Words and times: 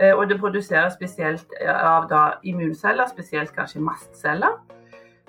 Eh, 0.00 0.14
Og 0.16 0.28
det 0.28 0.40
produseres 0.40 0.94
spesielt 0.94 1.46
av 1.68 2.08
da 2.08 2.22
immunceller, 2.44 3.06
spesielt 3.10 3.52
kanskje 3.56 3.82
mastceller. 3.84 4.58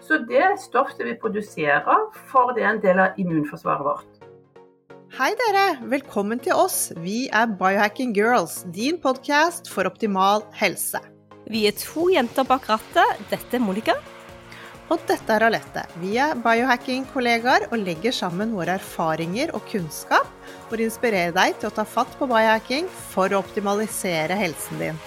Så 0.03 0.19
det 0.27 0.41
er 0.43 0.57
stoff 0.59 0.91
som 0.95 1.07
vi 1.07 1.15
produserer, 1.15 2.09
for 2.31 2.53
det 2.55 2.63
er 2.63 2.73
en 2.73 2.81
del 2.83 2.99
av 2.99 3.19
immunforsvaret 3.19 3.85
vårt. 3.85 4.19
Hei 5.13 5.29
dere, 5.37 5.77
velkommen 5.91 6.39
til 6.41 6.57
oss. 6.57 6.91
Vi 6.97 7.27
er 7.29 7.51
Biohacking 7.59 8.15
Girls, 8.17 8.63
din 8.73 8.97
podkast 8.97 9.69
for 9.69 9.85
optimal 9.85 10.41
helse. 10.57 10.99
Vi 11.47 11.67
er 11.69 11.75
to 11.77 12.07
jenter 12.09 12.47
bak 12.47 12.65
rattet. 12.71 13.21
Dette 13.29 13.59
er 13.59 13.63
Monica. 13.63 13.93
Og 14.91 14.99
dette 15.07 15.31
er 15.31 15.45
Alette. 15.45 15.85
Vi 16.01 16.17
er 16.17 16.35
biohacking-kollegaer 16.43 17.69
og 17.69 17.83
legger 17.85 18.15
sammen 18.15 18.55
våre 18.57 18.79
erfaringer 18.79 19.53
og 19.55 19.63
kunnskap 19.69 20.27
for 20.73 20.81
å 20.81 20.87
inspirere 20.89 21.33
deg 21.35 21.59
til 21.61 21.69
å 21.69 21.75
ta 21.77 21.83
fatt 21.85 22.15
på 22.17 22.25
biohacking 22.25 22.87
for 23.11 23.29
å 23.29 23.43
optimalisere 23.43 24.33
helsen 24.39 24.79
din. 24.81 25.01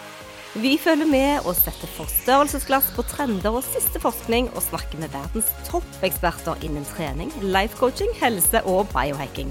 Vi 0.57 0.77
følger 0.81 1.09
med 1.11 1.45
og 1.45 1.57
setter 1.59 1.91
forstørrelsesglass 1.97 2.93
på 2.95 3.03
trender 3.11 3.59
og 3.59 3.67
siste 3.67 3.99
forskning, 4.01 4.47
og 4.55 4.63
snakker 4.65 5.03
med 5.03 5.11
verdens 5.13 5.51
toppeksperter 5.67 6.63
innen 6.65 6.87
trening, 6.95 7.33
lifecoaching, 7.43 8.15
helse 8.21 8.63
og 8.65 8.87
biohacking. 8.95 9.51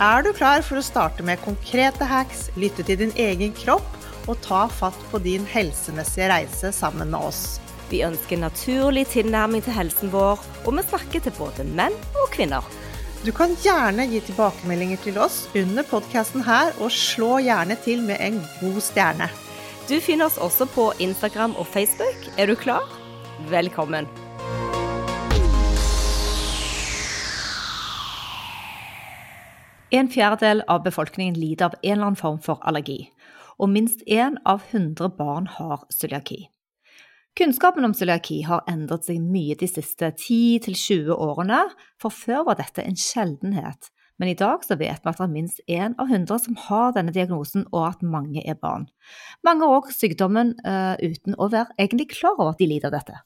Er 0.00 0.22
du 0.24 0.30
klar 0.32 0.62
for 0.64 0.80
å 0.80 0.84
starte 0.86 1.26
med 1.26 1.42
konkrete 1.42 2.06
hacks, 2.08 2.46
lytte 2.56 2.86
til 2.86 3.02
din 3.02 3.12
egen 3.20 3.52
kropp 3.58 3.98
og 4.30 4.38
ta 4.46 4.62
fatt 4.70 4.96
på 5.10 5.20
din 5.20 5.44
helsemessige 5.50 6.30
reise 6.30 6.70
sammen 6.72 7.10
med 7.10 7.26
oss? 7.26 7.58
Vi 7.90 8.04
ønsker 8.06 8.38
naturlig 8.38 9.08
tilnærming 9.10 9.66
til 9.66 9.74
helsen 9.74 10.14
vår, 10.14 10.38
og 10.62 10.78
vi 10.78 10.86
snakker 10.86 11.26
til 11.26 11.34
både 11.42 11.66
menn 11.74 11.98
og 12.14 12.30
kvinner. 12.32 12.64
Du 13.20 13.32
kan 13.36 13.50
gjerne 13.60 14.06
gi 14.08 14.16
tilbakemeldinger 14.24 15.00
til 15.04 15.18
oss 15.20 15.42
under 15.52 15.84
podkasten 15.84 16.40
her, 16.46 16.70
og 16.80 16.88
slå 16.88 17.34
gjerne 17.44 17.74
til 17.84 18.00
med 18.00 18.16
en 18.24 18.38
god 18.62 18.78
stjerne. 18.80 19.26
Du 19.90 19.98
finner 20.00 20.30
oss 20.30 20.38
også 20.40 20.64
på 20.72 20.86
Instagram 21.04 21.52
og 21.60 21.66
Facebook. 21.68 22.16
Er 22.40 22.48
du 22.48 22.54
klar? 22.56 22.86
Velkommen. 23.50 24.08
En 29.92 30.08
fjerdedel 30.08 30.64
av 30.64 30.86
befolkningen 30.88 31.36
lider 31.36 31.68
av 31.68 31.76
en 31.82 31.92
eller 31.92 32.06
annen 32.06 32.16
form 32.16 32.40
for 32.40 32.64
allergi, 32.64 33.10
og 33.60 33.68
minst 33.68 34.00
én 34.08 34.40
av 34.48 34.64
100 34.72 35.12
barn 35.20 35.50
har 35.58 35.84
cøliaki. 35.92 36.46
Kunnskapen 37.38 37.86
om 37.86 37.94
cøliaki 37.94 38.40
har 38.42 38.64
endret 38.68 39.06
seg 39.06 39.20
mye 39.22 39.54
de 39.58 39.68
siste 39.70 40.10
10-20 40.10 41.14
årene, 41.14 41.62
for 42.00 42.12
før 42.12 42.48
var 42.50 42.58
dette 42.58 42.82
en 42.82 42.98
sjeldenhet. 42.98 43.90
Men 44.20 44.32
i 44.32 44.36
dag 44.36 44.66
så 44.66 44.76
vet 44.76 45.00
vi 45.00 45.08
at 45.08 45.16
det 45.16 45.24
er 45.24 45.32
minst 45.32 45.62
én 45.70 45.94
av 46.02 46.10
100 46.10 46.42
som 46.44 46.58
har 46.66 46.92
denne 46.96 47.14
diagnosen, 47.14 47.64
og 47.70 47.86
at 47.94 48.02
mange 48.04 48.42
er 48.44 48.58
barn. 48.60 48.90
Mange 49.46 49.64
har 49.64 49.78
også 49.78 49.96
sykdommen 50.02 50.52
uh, 50.66 50.98
uten 51.00 51.38
å 51.38 51.48
være 51.54 51.72
egentlig 51.78 52.10
klar 52.18 52.36
over 52.36 52.52
at 52.52 52.60
de 52.60 52.68
lider 52.68 52.90
av 52.90 52.98
dette. 52.98 53.22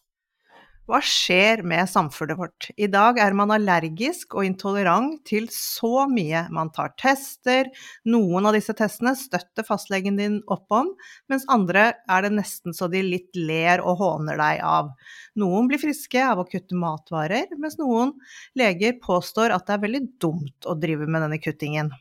Hva 0.85 0.99
skjer 1.01 1.63
med 1.65 1.89
samfunnet 1.89 2.37
vårt? 2.37 2.67
I 2.77 2.91
dag 2.93 3.17
er 3.23 3.33
man 3.33 3.55
allergisk 3.55 4.35
og 4.37 4.45
intolerant 4.45 5.23
til 5.25 5.47
så 5.49 6.05
mye. 6.11 6.43
Man 6.53 6.69
tar 6.77 6.93
tester, 7.01 7.71
noen 8.05 8.45
av 8.45 8.53
disse 8.53 8.75
testene 8.77 9.15
støtter 9.17 9.65
fastlegen 9.65 10.21
din 10.21 10.37
opp 10.53 10.77
om, 10.77 10.93
mens 11.33 11.49
andre 11.49 11.87
er 12.05 12.27
det 12.27 12.35
nesten 12.37 12.77
så 12.77 12.91
de 12.93 13.01
litt 13.01 13.33
ler 13.33 13.81
og 13.81 13.97
håner 14.03 14.37
deg 14.43 14.61
av. 14.61 14.93
Noen 15.41 15.73
blir 15.73 15.81
friske 15.81 16.21
av 16.21 16.45
å 16.45 16.49
kutte 16.53 16.77
matvarer, 16.77 17.49
mens 17.57 17.81
noen 17.81 18.13
leger 18.61 19.01
påstår 19.01 19.57
at 19.57 19.65
det 19.65 19.79
er 19.79 19.87
veldig 19.89 20.07
dumt 20.21 20.69
å 20.69 20.77
drive 20.77 21.09
med 21.09 21.25
denne 21.25 21.41
kuttingen. 21.41 21.95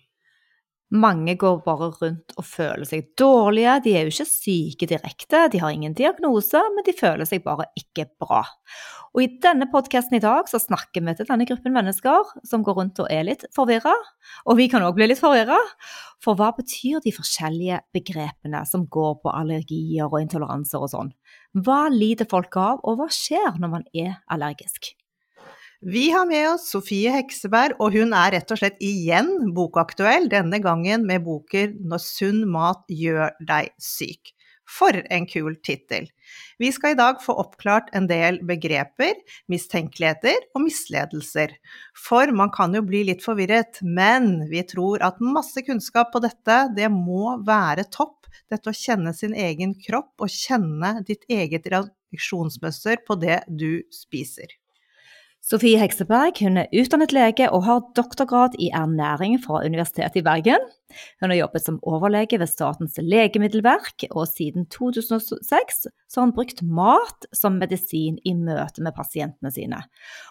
Mange 0.94 1.34
går 1.42 1.64
bare 1.66 1.88
rundt 1.90 2.36
og 2.38 2.46
føler 2.46 2.86
seg 2.86 3.08
dårlige. 3.18 3.80
De 3.82 3.96
er 3.98 4.06
jo 4.06 4.12
ikke 4.14 4.30
syke 4.30 4.90
direkte, 4.92 5.48
de 5.50 5.62
har 5.64 5.74
ingen 5.74 5.96
diagnose, 5.98 6.62
men 6.76 6.86
de 6.86 6.94
føler 6.94 7.26
seg 7.26 7.42
bare 7.46 7.66
ikke 7.80 8.06
bra. 8.22 8.44
Og 9.14 9.24
i 9.24 9.30
denne 9.42 9.66
podkasten 9.70 10.18
i 10.18 10.22
dag 10.22 10.48
så 10.50 10.62
snakker 10.62 11.02
vi 11.06 11.14
til 11.18 11.30
denne 11.30 11.46
gruppen 11.50 11.74
mennesker 11.74 12.32
som 12.50 12.66
går 12.66 12.78
rundt 12.80 13.02
og 13.02 13.10
er 13.14 13.26
litt 13.26 13.46
forvirra. 13.58 13.94
Og 14.46 14.58
vi 14.62 14.70
kan 14.70 14.86
òg 14.86 14.98
bli 14.98 15.10
litt 15.10 15.22
forvirra. 15.22 15.58
For 16.22 16.38
hva 16.38 16.52
betyr 16.58 17.02
de 17.02 17.14
forskjellige 17.14 17.82
begrepene 17.94 18.62
som 18.70 18.86
går 18.86 19.20
på 19.22 19.34
allergier 19.34 20.10
og 20.10 20.22
intoleranser 20.22 20.82
og 20.82 20.94
sånn? 20.94 21.14
Hva 21.58 21.88
lider 21.94 22.30
folk 22.30 22.58
av, 22.58 22.82
og 22.86 23.02
hva 23.02 23.10
skjer 23.14 23.62
når 23.62 23.80
man 23.80 23.90
er 23.94 24.20
allergisk? 24.34 24.94
Vi 25.86 26.12
har 26.12 26.26
med 26.26 26.46
oss 26.48 26.70
Sofie 26.72 27.12
Hekseberg, 27.12 27.74
og 27.84 27.92
hun 27.92 28.14
er 28.16 28.32
rett 28.38 28.52
og 28.56 28.60
slett 28.62 28.78
igjen 28.80 29.50
bokaktuell, 29.52 30.30
denne 30.32 30.62
gangen 30.64 31.04
med 31.04 31.26
boker 31.26 31.74
'Når 31.76 32.00
sunn 32.00 32.46
mat 32.48 32.86
gjør 32.88 33.34
deg 33.44 33.74
syk'. 33.84 34.32
For 34.64 34.96
en 35.12 35.28
kul 35.28 35.58
tittel! 35.60 36.08
Vi 36.56 36.72
skal 36.72 36.96
i 36.96 37.00
dag 37.02 37.20
få 37.20 37.36
oppklart 37.36 37.92
en 37.92 38.08
del 38.08 38.40
begreper, 38.48 39.20
mistenkeligheter 39.52 40.40
og 40.56 40.64
misledelser. 40.70 41.52
For 42.00 42.32
man 42.32 42.56
kan 42.56 42.72
jo 42.72 42.86
bli 42.88 43.04
litt 43.12 43.28
forvirret, 43.28 43.84
men 43.84 44.48
vi 44.48 44.64
tror 44.64 45.04
at 45.04 45.20
masse 45.20 45.68
kunnskap 45.68 46.14
på 46.16 46.24
dette, 46.24 46.72
det 46.80 46.88
må 46.96 47.44
være 47.44 47.90
topp. 47.92 48.32
Dette 48.48 48.72
å 48.72 48.80
kjenne 48.86 49.12
sin 49.14 49.36
egen 49.36 49.76
kropp 49.76 50.16
og 50.24 50.32
kjenne 50.32 51.04
ditt 51.04 51.28
eget 51.28 51.68
reaksjonsmønster 51.68 53.04
på 53.04 53.20
det 53.20 53.44
du 53.52 53.84
spiser. 53.92 54.63
Sofie 55.44 55.76
Hekseberg 55.76 56.38
hun 56.40 56.56
er 56.56 56.70
utdannet 56.72 57.12
lege 57.12 57.50
og 57.52 57.66
har 57.66 57.82
doktorgrad 57.98 58.54
i 58.64 58.70
ernæring 58.72 59.34
fra 59.44 59.60
Universitetet 59.66 60.22
i 60.22 60.24
Bergen. 60.24 60.62
Hun 61.20 61.34
har 61.34 61.36
jobbet 61.36 61.66
som 61.66 61.80
overlege 61.84 62.38
ved 62.40 62.48
Statens 62.48 62.96
legemiddelverk, 63.04 64.06
og 64.16 64.30
siden 64.32 64.70
2006 64.72 65.82
så 65.84 66.22
har 66.22 66.30
hun 66.30 66.32
brukt 66.38 66.62
mat 66.64 67.28
som 67.36 67.58
medisin 67.60 68.22
i 68.24 68.32
møte 68.40 68.86
med 68.86 68.96
pasientene 68.96 69.52
sine. 69.52 69.82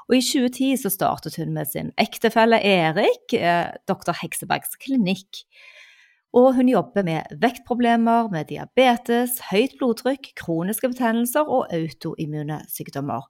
Og 0.09 0.17
I 0.17 0.23
2010 0.25 0.81
så 0.81 0.93
startet 0.95 1.37
hun 1.37 1.53
med 1.53 1.69
sin 1.69 1.93
ektefelle 2.01 2.63
Erik, 2.65 3.35
eh, 3.37 3.69
doktor 3.85 4.17
Heksebergs 4.17 4.81
klinikk. 4.81 5.43
Og 6.33 6.55
hun 6.57 6.73
jobber 6.73 7.05
med 7.05 7.37
vektproblemer, 7.37 8.33
med 8.33 8.49
diabetes, 8.49 9.37
høyt 9.51 9.77
blodtrykk, 9.77 10.33
kroniske 10.41 10.89
betennelser 10.89 11.45
og 11.45 11.69
autoimmune 11.69 12.63
sykdommer. 12.73 13.29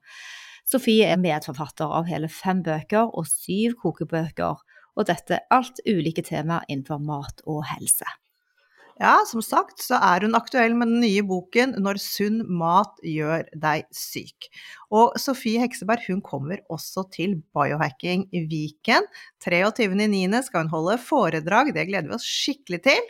Sofie 0.68 1.08
er 1.10 1.20
medforfatter 1.20 1.90
av 1.90 2.08
hele 2.10 2.30
fem 2.30 2.62
bøker 2.64 3.10
og 3.10 3.28
syv 3.28 3.76
kokebøker, 3.82 4.60
og 4.92 5.08
dette 5.08 5.38
er 5.38 5.46
alt 5.54 5.80
ulike 5.88 6.24
temaer 6.26 6.66
innenfor 6.68 7.00
mat 7.02 7.42
og 7.48 7.64
helse. 7.72 8.06
Ja, 9.00 9.16
som 9.26 9.40
sagt 9.42 9.80
så 9.82 9.96
er 9.96 10.26
hun 10.26 10.36
aktuell 10.36 10.74
med 10.78 10.90
den 10.92 11.00
nye 11.02 11.22
boken 11.26 11.74
'Når 11.80 11.98
sunn 11.98 12.42
mat 12.46 13.00
gjør 13.02 13.48
deg 13.56 13.88
syk'. 13.90 14.50
Og 14.92 15.16
Sofie 15.18 15.58
Hekseberg 15.58 16.04
hun 16.06 16.20
kommer 16.20 16.60
også 16.70 17.08
til 17.10 17.40
Biohacking 17.56 18.28
i 18.32 18.44
Viken. 18.46 19.08
23.9. 19.42 20.42
skal 20.44 20.62
hun 20.62 20.74
holde 20.76 20.98
foredrag, 20.98 21.74
det 21.74 21.88
gleder 21.88 22.08
vi 22.12 22.14
oss 22.20 22.28
skikkelig 22.28 22.82
til. 22.84 23.02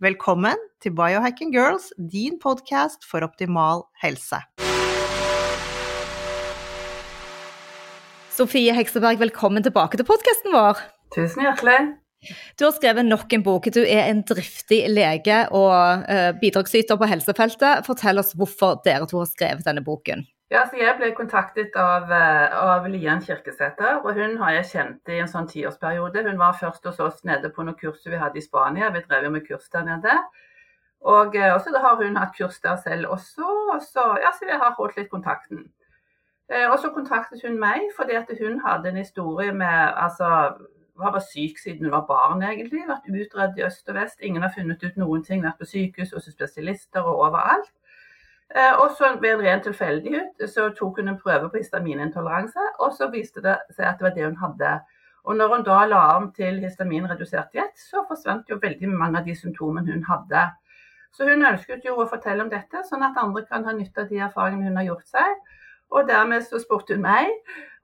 Velkommen 0.00 0.56
til 0.80 0.94
Biohacking 0.94 1.52
Girls, 1.52 1.92
din 1.98 2.38
podkast 2.38 3.04
for 3.04 3.26
optimal 3.26 3.88
helse. 4.00 4.38
Sofie 8.38 8.70
Hekseberg, 8.70 9.18
velkommen 9.18 9.64
tilbake 9.66 9.98
til 9.98 10.06
podkasten 10.06 10.52
vår. 10.54 10.78
Tusen 11.10 11.42
hjertelig. 11.42 11.78
Du 12.54 12.68
har 12.68 12.74
skrevet 12.76 13.06
nok 13.06 13.32
en 13.34 13.42
bok. 13.42 13.64
Du 13.74 13.80
er 13.82 14.04
en 14.04 14.20
driftig 14.26 14.84
lege 14.92 15.40
og 15.58 16.04
uh, 16.06 16.28
bidragsyter 16.38 17.00
på 17.00 17.08
helsefeltet. 17.10 17.82
Fortell 17.86 18.22
oss 18.22 18.36
hvorfor 18.38 18.76
dere 18.84 19.08
to 19.10 19.18
har 19.18 19.30
skrevet 19.30 19.66
denne 19.66 19.82
boken. 19.82 20.22
Ja, 20.54 20.62
så 20.70 20.78
Jeg 20.78 20.94
ble 21.00 21.10
kontaktet 21.16 21.74
av, 21.76 22.06
eh, 22.14 22.54
av 22.56 22.86
Lian 22.88 23.20
Kirkesæter, 23.20 23.98
og 24.00 24.14
hun 24.16 24.38
har 24.40 24.54
jeg 24.54 24.68
kjent 24.70 25.10
i 25.12 25.18
en 25.20 25.28
sånn 25.28 25.50
tiårsperiode. 25.50 26.22
Hun 26.24 26.38
var 26.40 26.54
først 26.56 26.86
hos 26.88 27.02
oss 27.04 27.18
nede 27.28 27.50
på 27.52 27.66
noen 27.66 27.76
kurs 27.76 28.06
vi 28.06 28.16
hadde 28.22 28.38
i 28.38 28.44
Spania. 28.46 28.88
Vi 28.94 29.02
drev 29.02 29.26
jo 29.26 29.32
med 29.34 29.44
kurs 29.44 29.66
der 29.74 29.84
nede. 29.84 30.14
Og 31.04 31.34
så 31.34 31.50
også 31.56 31.74
da 31.74 31.82
har 31.82 32.00
hun 32.00 32.16
hatt 32.16 32.38
kurs 32.38 32.62
der 32.62 32.78
selv 32.80 33.10
også, 33.18 33.50
og 33.74 33.82
så, 33.82 34.06
ja, 34.22 34.30
så 34.32 34.46
vi 34.46 34.56
har 34.62 34.78
holdt 34.78 34.96
litt 34.96 35.10
kontakten. 35.10 35.66
Eh, 36.48 36.66
og 36.72 36.78
så 36.80 36.90
kontaktet 36.94 37.42
hun 37.44 37.58
meg 37.60 37.90
fordi 37.96 38.16
at 38.16 38.30
hun 38.40 38.60
hadde 38.64 38.88
en 38.88 38.96
historie 38.96 39.52
med 39.52 39.92
altså, 40.04 40.54
Hun 40.98 41.12
var 41.12 41.22
syk 41.32 41.58
siden 41.62 41.84
hun 41.84 41.92
var 41.92 42.06
barn, 42.06 42.42
egentlig. 42.42 42.80
Vært 42.88 43.06
utredd 43.06 43.58
i 43.58 43.64
øst 43.66 43.88
og 43.88 43.94
vest. 43.94 44.16
Ingen 44.20 44.42
har 44.42 44.50
funnet 44.54 44.82
ut 44.82 44.96
noen 44.96 45.22
ting. 45.24 45.44
Vært 45.44 45.60
på 45.60 45.68
sykehus 45.70 46.10
hos 46.16 46.26
spesialister 46.32 47.00
og 47.00 47.20
overalt. 47.26 47.70
Eh, 48.56 48.74
og 48.82 48.96
så 48.98 49.12
ved 49.20 49.34
en 49.34 49.44
ren 49.44 49.62
tilfeldighet 49.62 50.48
så 50.50 50.70
tok 50.78 50.98
hun 50.98 51.08
en 51.12 51.18
prøve 51.20 51.50
på 51.50 51.60
histaminintoleranse, 51.60 52.64
og 52.80 52.94
så 52.96 53.10
viste 53.12 53.42
det 53.44 53.58
seg 53.76 53.84
at 53.86 54.00
det 54.00 54.06
var 54.06 54.14
det 54.16 54.24
hun 54.24 54.40
hadde. 54.42 54.72
Og 55.28 55.36
når 55.36 55.54
hun 55.54 55.64
da 55.66 55.82
la 55.84 56.02
om 56.16 56.30
til 56.32 56.58
histaminredusert 56.64 57.52
diett, 57.52 57.76
så 57.90 58.06
forsvant 58.08 58.48
jo 58.48 58.58
veldig 58.62 58.88
mange 58.88 59.20
av 59.20 59.28
de 59.28 59.36
symptomene 59.36 59.92
hun 59.92 60.06
hadde. 60.08 60.46
Så 61.12 61.28
hun 61.28 61.44
ønsket 61.44 61.84
jo 61.84 61.98
å 62.00 62.08
fortelle 62.08 62.44
om 62.44 62.50
dette, 62.52 62.82
sånn 62.88 63.04
at 63.04 63.20
andre 63.20 63.44
kan 63.50 63.66
ha 63.68 63.74
nytte 63.76 64.06
av 64.06 64.08
de 64.12 64.22
erfaringene 64.24 64.72
hun 64.72 64.80
har 64.80 64.88
gjort 64.88 65.12
seg. 65.12 65.36
Og 65.94 66.08
dermed 66.08 66.44
så 66.44 66.60
spurte 66.60 66.96
hun 66.96 67.06
meg, 67.06 67.30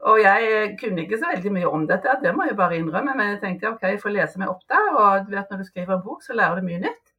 og 0.05 0.21
jeg 0.21 0.75
kunne 0.81 1.05
ikke 1.05 1.17
så 1.21 1.31
veldig 1.31 1.53
mye 1.55 1.71
om 1.71 1.87
dette, 1.89 2.19
det 2.21 2.35
må 2.37 2.45
jeg 2.45 2.59
bare 2.59 2.77
innrømme, 2.77 3.15
men 3.17 3.33
jeg 3.33 3.41
tenkte 3.41 3.71
ok, 3.73 3.87
jeg 3.95 4.03
får 4.03 4.13
lese 4.13 4.41
meg 4.41 4.53
opp 4.53 4.65
der. 4.69 4.91
og 4.93 5.27
du 5.27 5.33
vet 5.37 5.51
når 5.51 5.63
du 5.63 5.69
skriver 5.71 5.97
en 5.97 6.05
bok, 6.05 6.23
så 6.23 6.37
lærer 6.37 6.61
du 6.61 6.69
mye 6.69 6.83
nytt. 6.85 7.15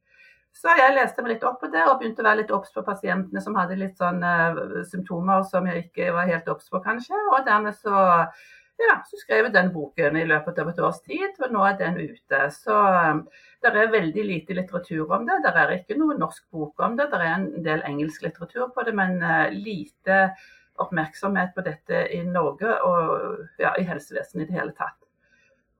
Så 0.56 0.72
jeg 0.78 0.94
leste 0.96 1.22
meg 1.22 1.34
litt 1.34 1.44
opp 1.44 1.58
på 1.60 1.68
det 1.72 1.82
og 1.84 1.98
begynte 2.00 2.22
å 2.22 2.26
være 2.26 2.40
litt 2.40 2.52
obs 2.54 2.70
på 2.72 2.84
pasientene 2.86 3.42
som 3.44 3.56
hadde 3.58 3.76
litt 3.76 3.98
sånn 4.00 4.22
uh, 4.24 4.84
symptomer 4.88 5.42
som 5.50 5.66
jeg 5.68 5.88
ikke 5.88 6.14
var 6.16 6.30
helt 6.30 6.48
obs 6.48 6.70
på, 6.72 6.80
kanskje. 6.84 7.18
Og 7.34 7.42
dermed 7.44 7.76
så, 7.76 8.06
ja, 8.80 8.94
så 9.04 9.20
skrev 9.20 9.48
jeg 9.48 9.56
den 9.56 9.68
boken 9.74 10.16
i 10.16 10.24
løpet 10.30 10.62
av 10.62 10.70
et 10.72 10.80
års 10.88 11.02
tid, 11.04 11.36
og 11.42 11.52
nå 11.52 11.66
er 11.68 11.76
den 11.82 12.00
ute. 12.00 12.40
Så 12.56 12.72
um, 12.72 13.26
det 13.60 13.74
er 13.74 13.92
veldig 13.92 14.24
lite 14.30 14.56
litteratur 14.56 15.12
om 15.12 15.28
det. 15.28 15.42
Det 15.44 15.52
er 15.52 15.74
ikke 15.76 15.98
noe 16.00 16.16
norsk 16.16 16.46
bok 16.54 16.86
om 16.88 16.96
det. 16.96 17.10
Det 17.12 17.20
er 17.20 17.34
en 17.34 17.48
del 17.66 17.84
engelsk 17.90 18.24
litteratur 18.24 18.70
på 18.72 18.86
det, 18.88 18.96
men 18.96 19.18
uh, 19.20 19.50
lite 19.52 20.22
oppmerksomhet 20.82 21.54
på 21.56 21.64
dette 21.66 22.06
i 22.14 22.22
Norge 22.26 22.78
og 22.86 23.60
ja, 23.62 23.74
i 23.78 23.86
helsevesenet 23.88 24.46
i 24.46 24.48
det 24.50 24.60
hele 24.60 24.76
tatt. 24.76 24.98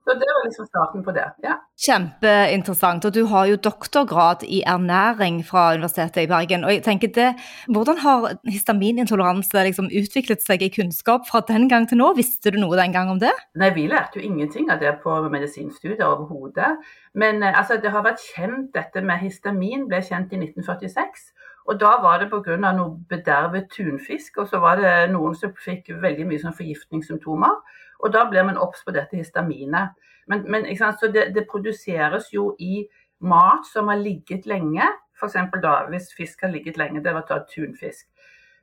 Så 0.06 0.14
det 0.14 0.26
var 0.30 0.44
liksom 0.46 0.66
starten 0.66 1.02
på 1.04 1.10
det. 1.10 1.24
ja. 1.42 1.56
Kjempeinteressant. 1.86 3.04
Og 3.04 3.14
du 3.14 3.24
har 3.26 3.48
jo 3.50 3.56
doktorgrad 3.58 4.44
i 4.46 4.60
ernæring 4.62 5.40
fra 5.44 5.72
Universitetet 5.74 6.22
i 6.22 6.28
Bergen. 6.30 6.64
Og 6.64 6.70
jeg 6.70 6.82
tenker 6.84 7.10
det, 7.10 7.32
Hvordan 7.66 7.98
har 7.98 8.36
histaminintoleranse 8.46 9.64
liksom 9.66 9.90
utviklet 9.90 10.46
seg 10.46 10.62
i 10.62 10.70
kunnskap 10.76 11.26
fra 11.26 11.42
den 11.48 11.66
gang 11.68 11.88
til 11.88 11.98
nå? 11.98 12.12
Visste 12.14 12.54
du 12.54 12.60
noe 12.62 12.78
den 12.78 12.94
gang 12.94 13.10
om 13.10 13.18
det? 13.18 13.34
Nei, 13.58 13.72
vi 13.74 13.88
lærte 13.90 14.20
jo 14.20 14.22
ingenting 14.30 14.70
av 14.70 14.78
det 14.78 14.94
på 15.02 15.16
medisinstudier 15.26 16.06
overhodet. 16.06 16.76
Men 17.14 17.42
eh, 17.42 17.58
altså, 17.58 17.80
det 17.82 17.90
har 17.90 18.06
vært 18.06 18.22
kjent, 18.22 18.70
dette 18.78 19.02
med 19.02 19.26
histamin 19.26 19.88
ble 19.90 20.04
kjent 20.06 20.30
i 20.30 20.38
1946. 20.38 21.32
Og 21.66 21.80
da 21.80 21.96
var 22.02 22.18
det 22.22 22.30
pga. 22.30 22.56
noe 22.56 22.98
bedervet 23.08 23.70
tunfisk, 23.70 24.38
og 24.38 24.48
så 24.48 24.58
var 24.62 24.76
det 24.76 25.10
noen 25.10 25.34
som 25.34 25.52
fikk 25.52 25.90
veldig 26.02 26.26
mye 26.26 26.42
sånn 26.42 26.54
forgiftningssymptomer. 26.54 27.56
Og 28.04 28.12
da 28.12 28.26
blir 28.30 28.44
man 28.44 28.60
obs 28.60 28.84
på 28.84 28.94
dette 28.94 29.16
histaminet. 29.16 29.96
Men, 30.26 30.44
men 30.50 30.66
så 30.76 31.10
det, 31.12 31.34
det, 31.34 31.46
produseres 31.50 32.32
jo 32.32 32.54
i 32.58 32.86
mat 33.20 33.66
som 33.66 33.88
har 33.88 33.96
ligget 33.96 34.46
lenge. 34.46 34.84
F.eks. 35.16 35.38
da 35.62 35.86
hvis 35.90 36.12
fisk 36.14 36.42
har 36.42 36.52
ligget 36.52 36.76
lenge, 36.76 37.02
det 37.02 37.14
var 37.14 37.26
da 37.28 37.40
tunfisk. 37.50 38.06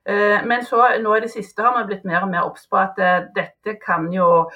Eh, 0.05 0.45
men 0.45 0.65
så 0.65 0.83
nå 0.99 1.15
i 1.15 1.23
det 1.23 1.31
siste 1.31 1.63
har 1.63 1.75
man 1.75 1.87
blitt 1.87 2.03
mer 2.05 2.23
og 2.25 2.31
mer 2.31 2.47
obs 2.47 2.67
på 2.67 2.77
at 2.77 2.99
eh, 2.99 3.27
dette 3.35 3.77
kan 3.83 4.09
jo 4.13 4.49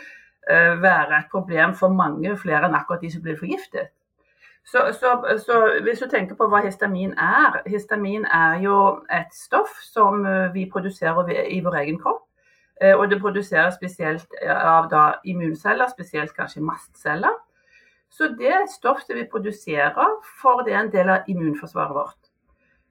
eh, 0.50 0.76
være 0.82 1.22
et 1.22 1.30
problem 1.32 1.76
for 1.76 1.96
mange 1.96 2.36
flere 2.38 2.68
enn 2.68 2.76
akkurat 2.76 3.04
de 3.04 3.12
som 3.12 3.24
blir 3.24 3.40
forgiftet. 3.40 3.94
Så, 4.68 4.82
så, 5.00 5.12
så, 5.40 5.58
hvis 5.84 6.02
du 6.04 6.10
tenker 6.12 6.36
på 6.36 6.50
hva 6.52 6.60
histamin 6.66 7.14
er 7.16 7.62
Histamin 7.72 8.26
er 8.28 8.58
jo 8.60 9.00
et 9.16 9.32
stoff 9.32 9.72
som 9.94 10.26
vi 10.54 10.66
produserer 10.68 11.30
i 11.48 11.62
vår 11.64 11.78
egen 11.86 12.02
kropp. 12.02 12.28
Eh, 12.82 12.96
og 12.98 13.10
det 13.10 13.22
produseres 13.22 13.76
spesielt 13.76 14.28
eh, 14.42 14.54
av 14.54 14.90
da, 14.92 15.04
immunceller, 15.26 15.90
spesielt 15.90 16.34
kanskje 16.38 16.62
mastceller. 16.62 17.34
Så 18.10 18.30
det 18.38 18.52
er 18.52 18.64
et 18.64 18.72
stoff 18.72 19.02
som 19.04 19.18
vi 19.18 19.26
produserer, 19.32 20.18
for 20.42 20.64
det 20.66 20.74
er 20.74 20.84
en 20.84 20.94
del 20.94 21.10
av 21.10 21.30
immunforsvaret 21.32 21.96
vårt. 21.96 22.20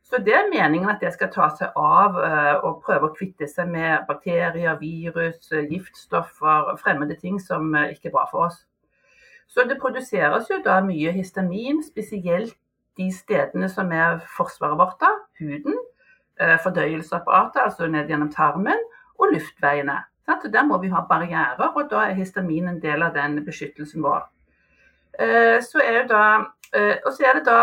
Så 0.07 0.21
det 0.23 0.35
er 0.35 0.51
meningen 0.51 0.91
at 0.91 1.01
det 1.03 1.13
skal 1.15 1.31
ta 1.35 1.49
seg 1.59 1.79
av 1.79 2.19
eh, 2.23 2.55
og 2.67 2.83
prøve 2.87 3.09
å 3.09 3.15
kvitte 3.15 3.49
seg 3.51 3.71
med 3.71 4.07
bakterier, 4.11 4.79
virus, 4.81 5.51
giftstoffer, 5.51 6.75
fremmede 6.83 7.19
ting 7.23 7.41
som 7.43 7.75
ikke 7.87 8.11
er 8.11 8.17
bra 8.19 8.27
for 8.31 8.51
oss. 8.51 8.65
Så 9.49 9.65
det 9.69 9.79
produseres 9.81 10.51
jo 10.51 10.61
da 10.65 10.81
mye 10.85 11.13
histamin, 11.15 11.83
spesielt 11.85 12.57
de 12.97 13.11
stedene 13.13 13.69
som 13.69 13.93
er 13.93 14.19
forsvaret 14.37 14.79
vårt, 14.79 14.99
da, 15.01 15.13
huden, 15.41 15.77
fordøyelsesapparatet, 16.37 17.61
altså 17.63 17.87
ned 17.89 18.11
gjennom 18.11 18.33
tarmen, 18.33 18.81
og 19.17 19.33
luftveiene. 19.33 20.01
Så 20.27 20.51
der 20.53 20.65
må 20.67 20.79
vi 20.83 20.89
ha 20.89 21.05
barrierer, 21.09 21.69
og 21.69 21.91
da 21.91 22.09
er 22.09 22.19
histamin 22.19 22.69
en 22.69 22.81
del 22.83 23.05
av 23.07 23.15
den 23.15 23.39
beskyttelsen 23.47 24.03
vår. 24.03 24.27
Eh, 25.19 25.63
så 25.63 25.81
er 25.85 26.03
det 26.03 26.09
da, 26.11 26.25
eh, 26.75 26.97
og 27.07 27.13
så 27.13 27.29
er 27.29 27.39
det 27.39 27.45
da, 27.47 27.61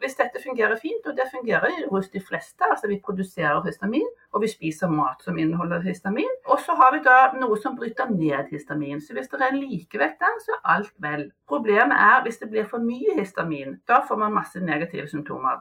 hvis 0.00 0.16
dette 0.18 0.42
fungerer 0.42 0.76
fint, 0.80 1.06
og 1.06 1.16
det 1.16 1.28
fungerer 1.30 1.86
hos 1.90 2.08
de 2.10 2.20
fleste, 2.24 2.64
altså 2.70 2.88
vi 2.88 3.00
produserer 3.04 3.62
histamin, 3.64 4.06
og 4.32 4.42
vi 4.44 4.50
spiser 4.50 4.90
mat 4.92 5.22
som 5.24 5.38
inneholder 5.38 5.84
histamin, 5.84 6.30
og 6.46 6.60
så 6.64 6.76
har 6.78 6.94
vi 6.96 7.02
da 7.04 7.16
noe 7.40 7.58
som 7.60 7.76
bryter 7.78 8.10
ned 8.12 8.50
histamin. 8.50 9.00
Så 9.00 9.16
hvis 9.16 9.28
det 9.28 9.40
er 9.40 9.52
en 9.52 9.60
likevekt 9.62 10.20
der, 10.22 10.38
så 10.44 10.56
er 10.56 10.76
alt 10.76 10.94
vel. 11.04 11.26
Problemet 11.48 11.96
er 11.96 12.22
hvis 12.24 12.40
det 12.42 12.50
blir 12.52 12.68
for 12.70 12.82
mye 12.84 13.18
histamin. 13.18 13.78
Da 13.88 14.00
får 14.08 14.22
man 14.22 14.36
masse 14.36 14.60
negative 14.60 15.08
symptomer. 15.08 15.60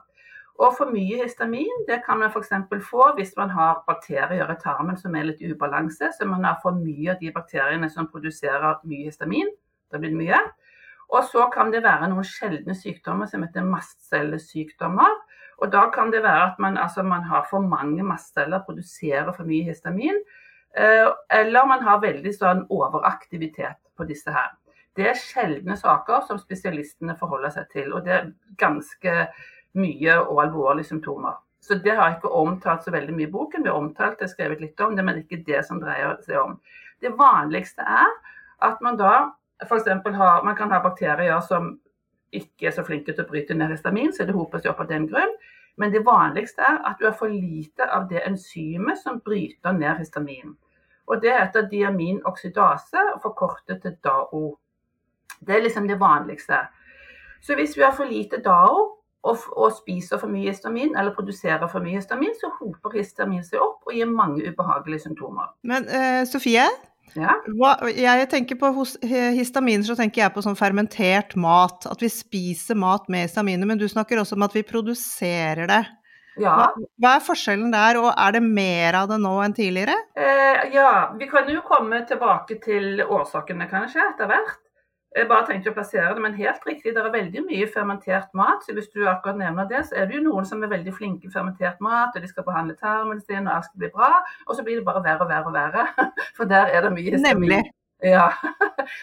Og 0.59 0.73
for 0.75 0.91
mye 0.91 1.21
histamin 1.21 1.85
det 1.87 2.01
kan 2.05 2.19
man 2.19 2.31
f.eks. 2.33 2.51
få 2.89 3.13
hvis 3.15 3.31
man 3.37 3.49
har 3.55 3.83
bakterier 3.87 4.51
i 4.51 4.57
tarmen 4.63 4.97
som 4.99 5.15
er 5.15 5.29
litt 5.29 5.41
i 5.41 5.51
ubalanse. 5.53 6.11
Så 6.17 6.27
man 6.27 6.43
har 6.43 6.59
for 6.63 6.75
mye 6.75 7.13
av 7.13 7.21
de 7.21 7.31
bakteriene 7.31 7.89
som 7.89 8.09
produserer 8.11 8.81
mye 8.83 9.07
histamin. 9.07 9.47
Da 9.91 10.01
blir 10.01 10.11
det 10.11 10.19
mye. 10.19 10.41
Og 11.09 11.25
så 11.25 11.47
kan 11.53 11.71
det 11.73 11.81
være 11.83 12.11
noen 12.11 12.27
sjeldne 12.27 12.75
sykdommer 12.77 13.29
som 13.29 13.43
heter 13.45 13.65
mastcellesykdommer. 13.65 15.15
Og 15.59 15.71
da 15.73 15.87
kan 15.93 16.13
det 16.13 16.21
være 16.23 16.51
at 16.51 16.59
man, 16.61 16.77
altså 16.77 17.03
man 17.03 17.25
har 17.27 17.47
for 17.49 17.65
mange 17.65 18.03
mastceller, 18.05 18.63
produserer 18.65 19.31
for 19.33 19.49
mye 19.49 19.65
histamin. 19.67 20.21
Eh, 20.77 21.09
eller 21.39 21.65
man 21.67 21.83
har 21.83 22.03
veldig 22.03 22.33
sånn 22.35 22.65
overaktivitet 22.69 23.79
på 23.97 24.07
disse 24.07 24.31
her. 24.31 24.53
Det 24.95 25.09
er 25.09 25.19
sjeldne 25.19 25.75
saker 25.79 26.25
som 26.27 26.39
spesialistene 26.41 27.17
forholder 27.17 27.55
seg 27.57 27.69
til. 27.73 27.93
Og 27.93 28.05
det 28.05 28.15
er 28.15 28.31
ganske 28.61 29.15
mye 29.79 30.17
og 30.21 30.43
alvorlige 30.45 30.91
symptomer. 30.93 31.39
Så 31.59 31.75
det 31.83 31.95
har 31.95 32.07
jeg 32.07 32.19
ikke 32.19 32.37
omtalt 32.39 32.85
så 32.85 32.93
veldig 32.93 33.15
mye 33.17 33.27
i 33.27 33.33
boken. 33.33 33.65
Vi 33.65 33.71
har 33.71 33.81
omtalt 33.81 34.21
det, 34.21 34.29
skrevet 34.31 34.61
litt 34.63 34.79
om 34.81 34.95
det, 34.95 35.03
men 35.05 35.19
ikke 35.19 35.41
det 35.47 35.65
som 35.67 35.81
dreier 35.81 36.15
seg 36.23 36.39
om. 36.39 36.55
Det 37.03 37.11
vanligste 37.17 37.83
er 37.83 38.13
at 38.65 38.79
man 38.83 38.97
da 38.99 39.31
f.eks. 39.63 39.87
har 40.15 40.43
Man 40.43 40.55
kan 40.55 40.71
ha 40.71 40.81
bakterier 40.83 41.39
som 41.41 41.77
ikke 42.31 42.69
er 42.69 42.75
så 42.75 42.85
flinke 42.85 43.13
til 43.13 43.25
å 43.25 43.29
bryte 43.29 43.57
ned 43.57 43.73
histamin, 43.73 44.13
så 44.13 44.25
det 44.25 44.35
hoper 44.37 44.61
seg 44.61 44.71
opp 44.71 44.83
av 44.85 44.91
den 44.91 45.07
grunn. 45.09 45.31
Men 45.79 45.93
det 45.93 46.03
vanligste 46.05 46.61
er 46.61 46.81
at 46.85 46.99
du 46.99 47.07
har 47.07 47.15
for 47.17 47.31
lite 47.31 47.87
av 47.87 48.09
det 48.09 48.21
enzymet 48.27 48.99
som 48.99 49.21
bryter 49.25 49.73
ned 49.77 50.01
histamin. 50.01 50.55
Og 51.09 51.21
det 51.23 51.33
heter 51.33 51.69
diaminoksidase, 51.71 53.05
forkortet 53.23 53.81
til 53.81 53.95
DAO. 54.03 54.57
Det 55.39 55.55
er 55.55 55.63
liksom 55.63 55.87
det 55.87 55.97
vanligste. 55.99 56.59
Så 57.41 57.55
hvis 57.55 57.77
vi 57.77 57.85
har 57.85 57.95
for 57.95 58.05
lite 58.05 58.41
DAO, 58.43 58.99
og, 59.23 59.37
og, 59.51 59.71
spiser 59.75 60.19
for 60.19 60.31
mye 60.31 60.47
histamin 60.47 60.93
eller 60.97 61.11
produserer 61.15 61.67
for 61.67 61.83
mye 61.83 61.97
histamin, 61.97 62.31
så 62.39 62.51
hoper 62.59 62.93
histamin 62.95 63.43
seg 63.43 63.59
opp 63.63 63.87
og 63.87 63.95
gir 63.95 64.07
mange 64.07 64.45
ubehagelige 64.47 65.03
symptomer. 65.07 65.49
Men 65.67 65.87
uh, 65.91 66.21
Sofie, 66.29 66.63
ja? 67.17 67.37
hva, 67.59 67.75
jeg 67.89 68.27
tenker 68.31 68.59
på 68.59 68.71
hos 68.75 68.95
histaminer, 69.01 69.85
så 69.87 69.97
tenker 69.97 70.25
jeg 70.25 70.33
på 70.35 70.43
sånn 70.45 70.57
fermentert 70.59 71.35
mat. 71.39 71.87
At 71.89 72.03
vi 72.03 72.11
spiser 72.13 72.77
mat 72.79 73.09
med 73.11 73.27
histaminer, 73.27 73.69
men 73.69 73.81
du 73.81 73.87
snakker 73.89 74.21
også 74.21 74.37
om 74.37 74.45
at 74.47 74.57
vi 74.57 74.65
produserer 74.67 75.69
det. 75.69 75.83
Ja. 76.39 76.53
Hva, 76.55 76.87
hva, 77.01 77.15
er 77.17 77.25
forskjellen 77.25 77.73
der, 77.73 77.99
og 77.99 78.09
er 78.13 78.37
det 78.37 78.43
mer 78.45 79.01
av 79.01 79.09
det 79.11 79.19
nå 79.21 79.33
enn 79.43 79.55
tidligere? 79.57 79.95
Eh, 80.15 80.69
ja, 80.75 81.11
vi 81.19 81.27
kan 81.31 81.49
jo 81.51 81.63
komme 81.67 82.03
tilbake 82.07 82.59
til 82.63 83.03
årsakene 83.03 83.67
kanskje 83.71 84.05
etter 84.05 84.29
hvert. 84.29 84.59
Jeg 85.17 85.25
bare 85.25 85.45
tenkte 85.47 85.71
å 85.71 85.73
plassere 85.73 86.11
det, 86.13 86.21
men 86.21 86.35
helt 86.37 86.65
riktig, 86.67 86.91
det 86.93 87.01
er 87.01 87.13
veldig 87.13 87.41
mye 87.47 87.67
fermentert 87.73 88.29
mat. 88.37 88.61
så 88.65 88.75
Hvis 88.77 88.91
du 88.93 89.07
akkurat 89.09 89.39
nevner 89.39 89.65
det, 89.69 89.81
så 89.87 89.97
er 89.97 90.05
det 90.05 90.19
jo 90.19 90.27
noen 90.27 90.45
som 90.45 90.61
er 90.63 90.69
veldig 90.69 90.93
flinke 90.93 91.25
i 91.25 91.33
fermentert 91.33 91.81
mat, 91.81 92.13
og 92.13 92.21
de 92.21 92.29
skal 92.29 92.45
behandle 92.45 92.75
tarmen 92.77 93.21
sin, 93.21 93.47
og 93.47 93.55
alt 93.55 93.65
skal 93.65 93.81
bli 93.81 93.89
bra. 93.95 94.11
Og 94.45 94.55
så 94.55 94.63
blir 94.63 94.77
det 94.77 94.85
bare 94.85 95.01
verre 95.03 95.25
og 95.25 95.31
verre 95.31 95.49
og 95.49 95.57
verre. 95.57 96.11
For 96.37 96.45
der 96.45 96.69
er 96.69 96.85
det 96.85 96.93
mye. 96.93 97.17
Nemlig. 97.25 97.65
Ja. 97.99 98.29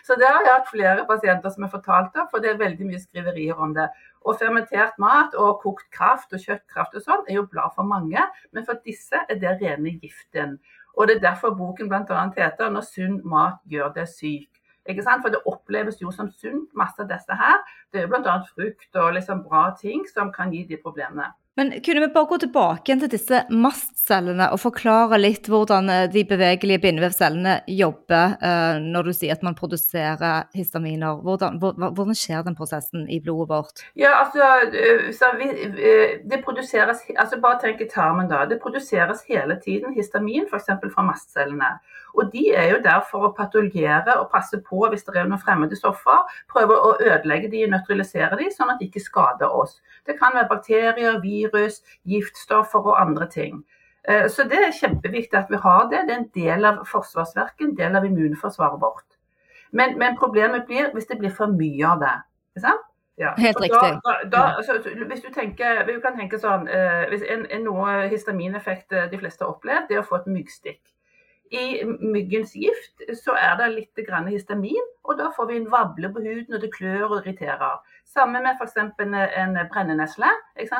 Så 0.08 0.14
det 0.16 0.24
har 0.24 0.40
jeg 0.40 0.54
hatt 0.54 0.70
flere 0.70 1.02
pasienter 1.04 1.52
som 1.52 1.66
har 1.66 1.68
fortalt 1.68 2.14
om, 2.16 2.30
for 2.30 2.40
det 2.40 2.54
er 2.54 2.62
veldig 2.62 2.86
mye 2.88 3.00
skriverier 3.02 3.58
om 3.60 3.74
det. 3.76 3.90
Og 4.24 4.38
fermentert 4.40 4.96
mat 4.98 5.36
og 5.36 5.58
kokt 5.60 5.84
kraft 5.92 6.32
og 6.32 6.40
kjøttkraft 6.40 6.96
og 6.96 7.04
sånn 7.04 7.28
er 7.28 7.36
jo 7.36 7.44
bra 7.44 7.66
for 7.76 7.84
mange, 7.84 8.24
men 8.56 8.64
for 8.64 8.80
disse 8.88 9.20
er 9.28 9.36
det 9.42 9.58
rene 9.60 9.98
giften. 10.00 10.56
Og 10.96 11.10
det 11.10 11.18
er 11.18 11.26
derfor 11.26 11.52
boken 11.58 11.92
bl.a. 11.92 12.22
heter 12.38 12.72
'Når 12.72 12.88
sunn 12.88 13.20
mat 13.24 13.60
gjør 13.68 13.92
deg 14.00 14.08
syk'. 14.08 14.55
For 14.86 15.32
det 15.34 15.42
oppleves 15.46 16.00
jo 16.00 16.12
som 16.14 16.30
sunt, 16.30 16.70
masse 16.74 17.02
av 17.02 17.10
disse 17.10 17.40
her. 17.40 17.58
Det 17.92 18.00
er 18.00 18.06
jo 18.06 18.14
bl.a. 18.14 18.38
frukt 18.54 19.02
og 19.02 19.16
liksom 19.16 19.42
bra 19.46 19.68
ting 19.80 20.06
som 20.12 20.32
kan 20.32 20.54
gi 20.54 20.64
de 20.68 20.78
problemene. 20.82 21.32
Men 21.56 21.70
kunne 21.80 22.00
vi 22.00 22.08
bare 22.12 22.28
gå 22.28 22.36
tilbake 22.38 22.94
til 23.00 23.08
disse 23.08 23.38
mastcellene 23.48 24.50
og 24.52 24.60
forklare 24.60 25.16
litt 25.16 25.48
hvordan 25.48 25.88
eh, 25.88 26.02
de 26.12 26.24
bevegelige 26.28 26.82
bindevevcellene 26.82 27.54
jobber 27.72 28.34
uh, 28.42 28.76
når 28.84 29.08
du 29.08 29.12
sier 29.16 29.32
at 29.32 29.46
man 29.46 29.56
produserer 29.56 30.50
histaminer? 30.56 31.22
Hvordan, 31.24 31.56
hvordan, 31.56 32.12
skjer 32.12 32.44
den 32.44 32.58
prosessen 32.58 33.08
i 33.08 33.22
blodet 33.24 33.48
vårt? 33.54 33.84
Ja, 33.96 34.18
altså, 34.20 35.30
vi, 35.40 35.48
det 36.28 36.42
produseres, 36.44 37.00
altså 37.16 37.40
Bare 37.40 37.62
tenk 37.64 37.80
i 37.80 37.88
tarmen 37.88 38.28
da. 38.28 38.44
Det 38.44 38.60
produseres 38.60 39.24
hele 39.28 39.56
tiden 39.64 39.96
histamin, 39.96 40.44
f.eks. 40.50 40.68
fra 40.92 41.08
mastcellene. 41.08 41.78
Og 42.16 42.32
De 42.32 42.48
er 42.54 42.70
jo 42.72 42.80
der 42.84 43.02
for 43.10 43.28
å 43.28 43.32
patologere 43.36 44.16
og 44.20 44.30
passe 44.32 44.58
på 44.64 44.88
hvis 44.90 45.04
det 45.06 45.16
er 45.16 45.28
noen 45.28 45.42
fremmede 45.42 45.76
stoffer. 45.78 46.24
Prøve 46.52 46.76
å 46.76 46.94
ødelegge 46.96 47.50
de, 47.52 47.66
nøytralisere 47.70 48.38
de, 48.40 48.50
sånn 48.54 48.72
at 48.72 48.80
de 48.80 48.88
ikke 48.90 49.04
skader 49.04 49.52
oss. 49.52 49.78
Det 50.08 50.18
kan 50.20 50.36
være 50.36 50.50
bakterier, 50.52 51.20
virus, 51.22 51.82
giftstoffer 52.08 52.88
og 52.92 53.00
andre 53.00 53.28
ting. 53.32 53.60
Eh, 54.08 54.26
så 54.32 54.46
det 54.48 54.62
er 54.62 54.74
kjempeviktig 54.80 55.38
at 55.38 55.52
vi 55.52 55.60
har 55.62 55.88
det. 55.92 56.06
Det 56.08 56.14
er 56.14 56.22
en 56.22 56.32
del 56.34 56.70
av 56.72 56.82
forsvarsverket, 56.88 57.68
en 57.68 57.78
del 57.78 57.98
av 57.98 58.08
immunforsvaret 58.08 58.80
vårt. 58.82 59.06
Men, 59.76 59.98
men 59.98 60.18
problemet 60.18 60.66
blir 60.66 60.92
hvis 60.94 61.08
det 61.10 61.18
blir 61.20 61.34
for 61.34 61.52
mye 61.52 61.88
av 61.88 62.04
det. 62.04 62.16
Ja. 63.16 63.32
Helt 63.40 63.60
riktig. 63.60 64.00
Da, 64.04 64.14
da, 64.32 64.42
altså, 64.56 64.72
hvis 65.08 65.20
du 65.24 65.32
tenker, 65.32 65.84
vi 65.88 65.96
kan 66.04 66.18
tenke 66.18 66.38
sånn, 66.40 66.68
eh, 66.68 67.06
hvis 67.10 67.24
en, 67.32 67.46
en 67.50 67.64
Noe 67.64 67.94
histamineffekt 68.12 68.92
eh, 68.92 69.08
de 69.12 69.20
fleste 69.20 69.44
har 69.44 69.54
opplevd, 69.54 69.88
det 69.88 69.96
er 69.96 70.04
å 70.04 70.08
få 70.08 70.20
et 70.20 70.28
myggstikk. 70.30 70.82
I 71.50 71.84
myggens 71.84 72.52
gift 72.58 73.02
så 73.22 73.36
er 73.38 73.54
det 73.60 73.68
litt 73.74 74.00
histamin, 74.28 74.86
og 75.04 75.18
da 75.18 75.30
får 75.36 75.46
vi 75.46 75.56
en 75.60 75.70
vable 75.70 76.10
på 76.12 76.22
huden, 76.24 76.54
og 76.54 76.60
det 76.60 76.72
klør 76.74 77.04
og 77.06 77.16
irriterer. 77.20 77.78
Samme 78.04 78.40
med 78.42 78.56
f.eks. 78.58 78.76
en 78.76 79.58
brennenesle. 79.70 80.30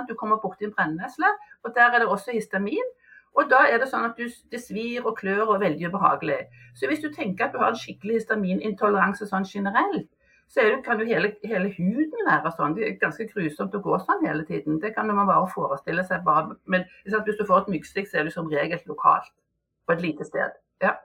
Du 0.09 0.15
kommer 0.15 0.41
borti 0.43 0.65
en 0.65 0.75
brennenesle, 0.75 1.31
og 1.63 1.75
der 1.75 1.95
er 1.95 1.99
det 1.99 2.09
også 2.09 2.33
histamin. 2.33 2.91
Og 3.37 3.51
da 3.51 3.67
er 3.69 3.79
det 3.79 3.91
sånn 3.91 4.09
at 4.09 4.17
du, 4.17 4.27
det 4.51 4.63
svir 4.65 5.05
og 5.07 5.19
klør 5.19 5.45
og 5.45 5.55
er 5.57 5.65
veldig 5.69 5.91
ubehagelig. 5.93 6.39
Så 6.75 6.89
hvis 6.89 7.03
du 7.05 7.11
tenker 7.13 7.47
at 7.47 7.53
du 7.53 7.61
har 7.61 7.75
en 7.75 7.79
skikkelig 7.79 8.23
histaminintoleranse 8.23 9.29
sånn 9.29 9.45
generelt, 9.45 10.09
så 10.49 10.63
det, 10.63 10.85
kan 10.87 11.01
jo 11.03 11.07
hele, 11.07 11.33
hele, 11.45 11.73
huden 11.75 12.27
være 12.27 12.53
sånn. 12.55 12.77
Det 12.77 12.87
er 12.87 13.01
ganske 13.03 13.27
grusomt 13.33 13.75
å 13.75 13.83
gå 13.83 13.99
sånn 14.03 14.23
hele 14.25 14.47
tiden. 14.47 14.79
Det 14.81 14.95
kan 14.95 15.11
man 15.11 15.27
bare 15.27 15.51
forestille 15.53 16.05
seg. 16.07 16.23
Bare. 16.25 16.55
Men 16.71 16.87
hvis 17.05 17.39
du 17.39 17.45
får 17.45 17.65
et 17.65 17.75
myggstikk, 17.75 18.09
så 18.09 18.21
er 18.21 18.29
det 18.29 18.35
som 18.35 18.49
regel 18.51 18.81
lokalt 18.87 19.35
på 19.87 19.97
et 19.97 20.05
lite 20.05 20.27
sted. 20.29 20.59
Ja. 20.85 20.97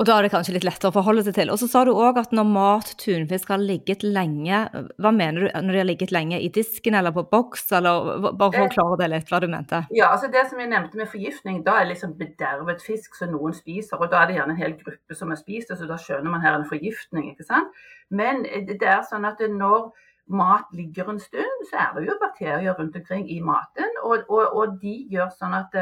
Og 0.00 0.06
da 0.08 0.14
er 0.16 0.24
det 0.24 0.30
kanskje 0.32 0.54
litt 0.54 0.64
lettere 0.64 0.88
å 0.88 0.94
forholde 0.94 1.20
seg 1.26 1.34
til. 1.36 1.50
Og 1.52 1.58
så 1.60 1.66
sa 1.68 1.82
du 1.84 1.90
òg 1.92 2.16
at 2.16 2.30
når 2.32 2.46
mat, 2.48 2.92
tunfisk, 3.02 3.50
har 3.52 3.60
ligget 3.60 4.00
lenge, 4.06 4.62
hva 4.96 5.10
mener 5.12 5.44
du 5.44 5.48
når 5.66 5.76
de 5.76 5.80
har 5.82 5.88
ligget 5.90 6.14
lenge? 6.14 6.38
I 6.40 6.48
disken 6.54 6.96
eller 6.96 7.12
på 7.12 7.26
boks, 7.28 7.66
eller 7.76 8.30
bare 8.30 8.54
for 8.54 8.64
å 8.64 8.70
klare 8.72 8.96
det 9.02 9.10
litt, 9.12 9.28
hva 9.28 9.42
du 9.44 9.48
mente? 9.52 9.82
Ja, 9.92 10.08
altså 10.14 10.30
det 10.32 10.46
som 10.48 10.62
jeg 10.62 10.70
nevnte 10.72 10.96
med 10.96 11.10
forgiftning, 11.12 11.60
da 11.66 11.76
er 11.82 11.90
liksom 11.90 12.14
bedervet 12.16 12.80
fisk 12.86 13.18
som 13.18 13.34
noen 13.34 13.52
spiser. 13.56 14.00
Og 14.00 14.08
da 14.08 14.22
er 14.22 14.30
det 14.30 14.38
gjerne 14.38 14.56
en 14.56 14.62
hel 14.62 14.78
gruppe 14.80 15.18
som 15.18 15.34
har 15.34 15.42
spist 15.42 15.68
det, 15.68 15.76
så 15.82 15.90
da 15.90 16.00
skjønner 16.00 16.32
man 16.32 16.46
her 16.46 16.56
en 16.56 16.68
forgiftning, 16.70 17.34
ikke 17.34 17.50
sant. 17.50 17.82
Men 18.08 18.46
det 18.46 18.80
er 18.80 19.04
sånn 19.10 19.28
at 19.28 19.42
når 19.52 19.90
mat 20.30 20.70
ligger 20.72 21.10
en 21.10 21.20
stund, 21.20 21.66
så 21.70 21.76
er 21.82 21.96
det 21.96 22.06
jo 22.06 22.18
bakterier 22.20 22.74
rundt 22.78 22.96
omkring 22.96 23.30
i 23.30 23.40
maten, 23.40 23.90
og, 24.02 24.24
og, 24.28 24.54
og 24.56 24.78
de 24.82 24.94
gjør 25.10 25.32
sånn 25.38 25.56
at 25.58 25.76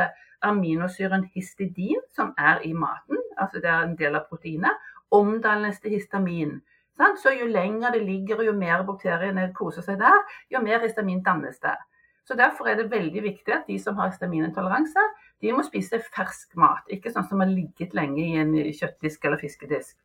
aminosyren 0.45 1.27
histidin, 1.35 2.01
som 2.15 2.33
er 2.39 2.63
i 2.65 2.73
maten, 2.73 3.21
altså 3.37 3.63
det 3.63 3.71
er 3.71 3.85
en 3.85 3.97
del 3.99 4.17
av 4.19 4.29
proteinet, 4.31 4.89
omdannes 5.15 5.81
til 5.81 5.97
histamin. 5.97 6.59
Så 6.99 7.31
jo 7.39 7.47
lenger 7.47 7.95
det 7.95 8.03
ligger, 8.03 8.41
og 8.41 8.49
jo 8.49 8.57
mer 8.59 8.83
bakteriene 8.87 9.53
koser 9.55 9.85
seg 9.87 10.01
der, 10.01 10.19
jo 10.51 10.63
mer 10.63 10.83
histamin 10.83 11.23
dannes 11.23 11.61
det. 11.63 11.77
Så 12.29 12.35
Derfor 12.37 12.69
er 12.69 12.75
det 12.77 12.91
veldig 12.91 13.23
viktig 13.23 13.55
at 13.55 13.69
de 13.69 13.79
som 13.81 13.97
har 13.97 14.11
histaminintoleranse, 14.11 15.05
de 15.41 15.53
må 15.53 15.63
spise 15.65 16.01
fersk 16.17 16.59
mat. 16.61 16.85
Ikke 16.93 17.13
sånn 17.15 17.25
som 17.31 17.41
har 17.41 17.49
ligget 17.49 17.95
lenge 17.97 18.21
i 18.21 18.35
en 18.37 18.53
kjøttdisk 18.53 19.25
eller 19.25 19.41
fiskedisk. 19.41 19.97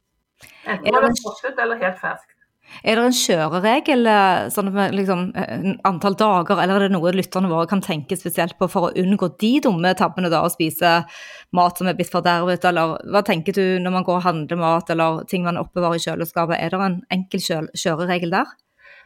Enten 0.63 0.88
må 0.93 1.01
det 1.03 1.51
være 1.51 1.65
eller 1.65 1.81
helt 1.81 2.00
ferskt. 2.00 2.38
Er 2.84 2.98
det 2.98 3.03
en 3.05 3.15
kjøreregel, 3.15 4.08
eh, 4.10 4.48
sånn 4.51 4.72
med 4.74 4.96
liksom, 4.98 5.36
eh, 5.38 5.75
antall 5.86 6.15
dager, 6.20 6.60
eller 6.60 6.75
er 6.75 6.88
det 6.88 6.96
noe 6.96 7.13
lytterne 7.13 7.51
våre 7.51 7.67
kan 7.70 7.82
tenke 7.82 8.17
spesielt 8.17 8.58
på 8.58 8.67
for 8.70 8.89
å 8.89 8.96
unngå 8.98 9.29
de 9.38 9.60
dumme 9.62 9.93
tabbene 9.96 10.32
da, 10.32 10.41
å 10.43 10.51
spise 10.51 11.05
mat 11.53 11.77
som 11.77 11.88
er 11.88 11.93
blitt 11.93 12.12
fordervet, 12.12 12.65
eller 12.65 12.98
hva 13.05 13.24
tenker 13.24 13.53
du 13.53 13.79
når 13.79 13.91
man 13.91 14.03
går 14.03 14.17
og 14.17 14.27
handler 14.27 14.58
mat, 14.58 14.89
eller 14.89 15.24
ting 15.29 15.43
man 15.43 15.58
oppbevarer 15.62 15.96
i 15.96 16.03
kjøleskapet, 16.03 16.58
er 16.60 16.70
det 16.70 16.82
en 16.82 17.01
enkel 17.12 17.39
kjøreregel 17.72 18.32
der? 18.32 18.46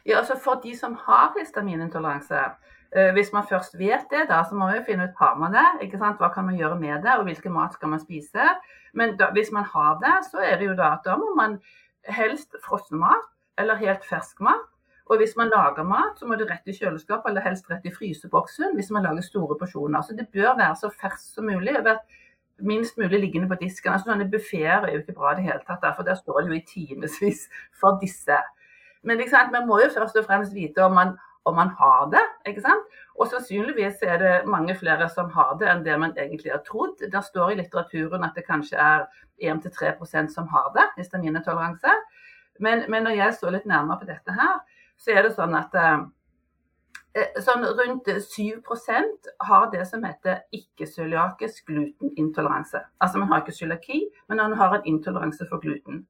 Ja, 0.06 0.18
altså 0.22 0.38
For 0.40 0.60
de 0.62 0.74
som 0.74 0.94
har 1.04 1.34
histaminintoleranse, 1.38 2.50
eh, 2.96 3.12
hvis 3.12 3.32
man 3.32 3.46
først 3.46 3.78
vet 3.78 4.08
det, 4.10 4.28
da, 4.28 4.42
så 4.42 4.54
må 4.54 4.72
vi 4.72 4.84
finne 4.86 5.10
ut 5.10 5.18
har 5.18 5.36
man 5.36 5.52
det. 5.52 5.66
ikke 5.82 5.98
sant? 5.98 6.18
Hva 6.18 6.32
kan 6.32 6.46
man 6.46 6.56
gjøre 6.56 6.80
med 6.80 7.02
det, 7.02 7.18
og 7.18 7.24
hvilken 7.28 7.52
mat 7.52 7.74
skal 7.74 7.88
man 7.88 8.00
spise. 8.00 8.54
Men 8.94 9.16
da, 9.18 9.30
hvis 9.30 9.52
man 9.52 9.64
har 9.64 9.98
det, 10.00 10.24
så 10.30 10.38
er 10.40 10.56
det 10.56 10.70
jo 10.70 10.74
da 10.74 10.94
at 10.96 11.04
da 11.04 11.16
må 11.16 11.34
man 11.36 11.60
helst 12.08 12.56
frossen 12.64 12.98
mat 12.98 13.28
eller 13.58 13.80
helt 13.80 14.04
fersk 14.06 14.40
mat. 14.44 14.66
Og 15.08 15.16
hvis 15.16 15.34
man 15.36 15.48
lager 15.48 15.86
mat, 15.88 16.18
så 16.20 16.26
må 16.28 16.36
det 16.36 16.50
rett 16.50 16.68
i 16.68 16.74
kjøleskapet, 16.76 17.30
eller 17.30 17.44
helst 17.46 17.70
rett 17.70 17.86
i 17.88 17.92
fryseboksen 17.94 18.74
hvis 18.76 18.90
man 18.92 19.06
lager 19.08 19.24
store 19.24 19.56
porsjoner. 19.60 20.04
Så 20.04 20.16
det 20.16 20.28
bør 20.34 20.58
være 20.58 20.74
så 20.76 20.90
ferskt 20.92 21.32
som 21.34 21.48
mulig. 21.48 21.78
Minst 22.58 22.98
mulig 22.98 23.20
liggende 23.22 23.48
på 23.48 23.56
disken. 23.60 23.94
Altså 23.94 24.10
Sånne 24.10 24.28
buffeer 24.28 24.84
er 24.84 24.92
jo 24.92 25.00
ikke 25.04 25.16
bra 25.16 25.32
i 25.32 25.38
det 25.38 25.46
hele 25.46 25.62
tatt, 25.64 25.86
for 25.96 26.04
der 26.04 26.18
står 26.18 26.42
det 26.42 26.50
jo 26.50 26.58
i 26.58 26.66
timevis 26.66 27.46
for 27.80 27.96
disse. 28.02 28.36
Men 29.02 29.22
man 29.52 29.66
må 29.66 29.80
jo 29.80 29.90
først 29.94 30.16
og 30.18 30.26
fremst 30.26 30.54
vite 30.54 30.84
om 30.84 30.92
man, 30.92 31.16
om 31.44 31.54
man 31.54 31.70
har 31.78 32.10
det. 32.12 32.24
ikke 32.46 32.60
sant? 32.60 32.98
Og 33.16 33.30
sannsynligvis 33.30 34.02
er 34.02 34.18
det 34.18 34.34
mange 34.46 34.74
flere 34.74 35.08
som 35.08 35.30
har 35.30 35.56
det 35.60 35.70
enn 35.70 35.84
det 35.86 35.96
man 35.98 36.12
egentlig 36.18 36.52
har 36.52 36.62
trodd. 36.66 36.98
Der 37.12 37.20
står 37.20 37.50
i 37.50 37.60
litteraturen 37.62 38.24
at 38.24 38.36
det 38.36 38.44
kanskje 38.46 38.76
er 38.76 39.06
1-3% 39.40 40.34
som 40.34 40.48
har 40.48 40.72
det, 40.74 40.84
histaminintoleranse. 40.98 41.94
Men, 42.58 42.84
men, 42.88 43.02
når 43.02 43.16
jeg 43.18 43.34
så 43.34 43.50
litt 43.50 43.66
nærmere 43.66 44.00
på 44.00 44.08
dette 44.08 44.34
her, 44.34 44.60
så 44.98 45.14
er 45.14 45.26
det 45.26 45.34
sånn 45.36 45.54
at 45.54 45.74
eh, 45.78 45.98
eh 47.18 47.40
sånn 47.44 47.64
rundt 47.78 48.08
7% 48.08 49.32
har 49.48 49.70
det 49.72 49.86
som 49.86 50.04
heter 50.04 50.44
ikke-cøliakisk 50.52 51.66
glutenintoleranse. 51.70 52.82
Altså 53.00 53.18
man 53.18 53.32
har 53.32 53.42
ikke 53.42 53.58
cøliaki, 53.60 54.04
men 54.28 54.42
man 54.42 54.58
har 54.58 54.76
en 54.76 54.86
intoleranse 54.86 55.46
for 55.50 55.62
gluten. 55.62 56.06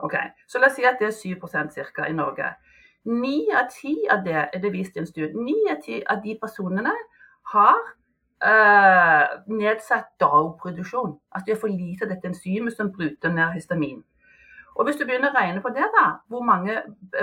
Okay. 0.00 0.32
Så 0.48 0.58
la 0.58 0.70
oss 0.70 0.78
si 0.78 0.84
at 0.88 1.00
det 1.00 1.10
er 1.10 1.36
7% 1.36 1.80
ca. 1.94 2.06
i 2.08 2.16
Norge. 2.16 2.54
Ni 3.04 3.48
av 3.56 3.68
ti 3.72 3.94
av 4.10 4.24
det 4.24 4.36
er 4.52 4.60
det 4.60 4.72
vist 4.72 4.96
i 4.96 5.00
en 5.00 5.08
studie. 5.08 5.32
Ni 5.36 5.56
av 5.70 5.80
ti 5.84 6.02
av 6.04 6.20
de 6.24 6.36
personene 6.40 6.92
har 7.52 7.78
eh, 8.44 9.24
nedsatt 9.48 10.12
DAO-produksjon. 10.20 11.16
Altså 11.32 11.46
de 11.46 11.54
har 11.54 11.60
for 11.60 11.72
lite 11.72 12.04
av 12.04 12.12
dette 12.12 12.28
enzymet 12.28 12.76
som 12.76 12.92
bryter 12.92 13.32
ned 13.32 13.54
histamin. 13.56 14.02
Og 14.80 14.86
Hvis 14.88 14.96
du 14.96 15.02
begynner 15.04 15.28
å 15.28 15.36
regne 15.36 15.60
på 15.60 15.68
det, 15.76 15.84
da, 15.92 16.06
hvor 16.32 16.40
mange 16.48 16.78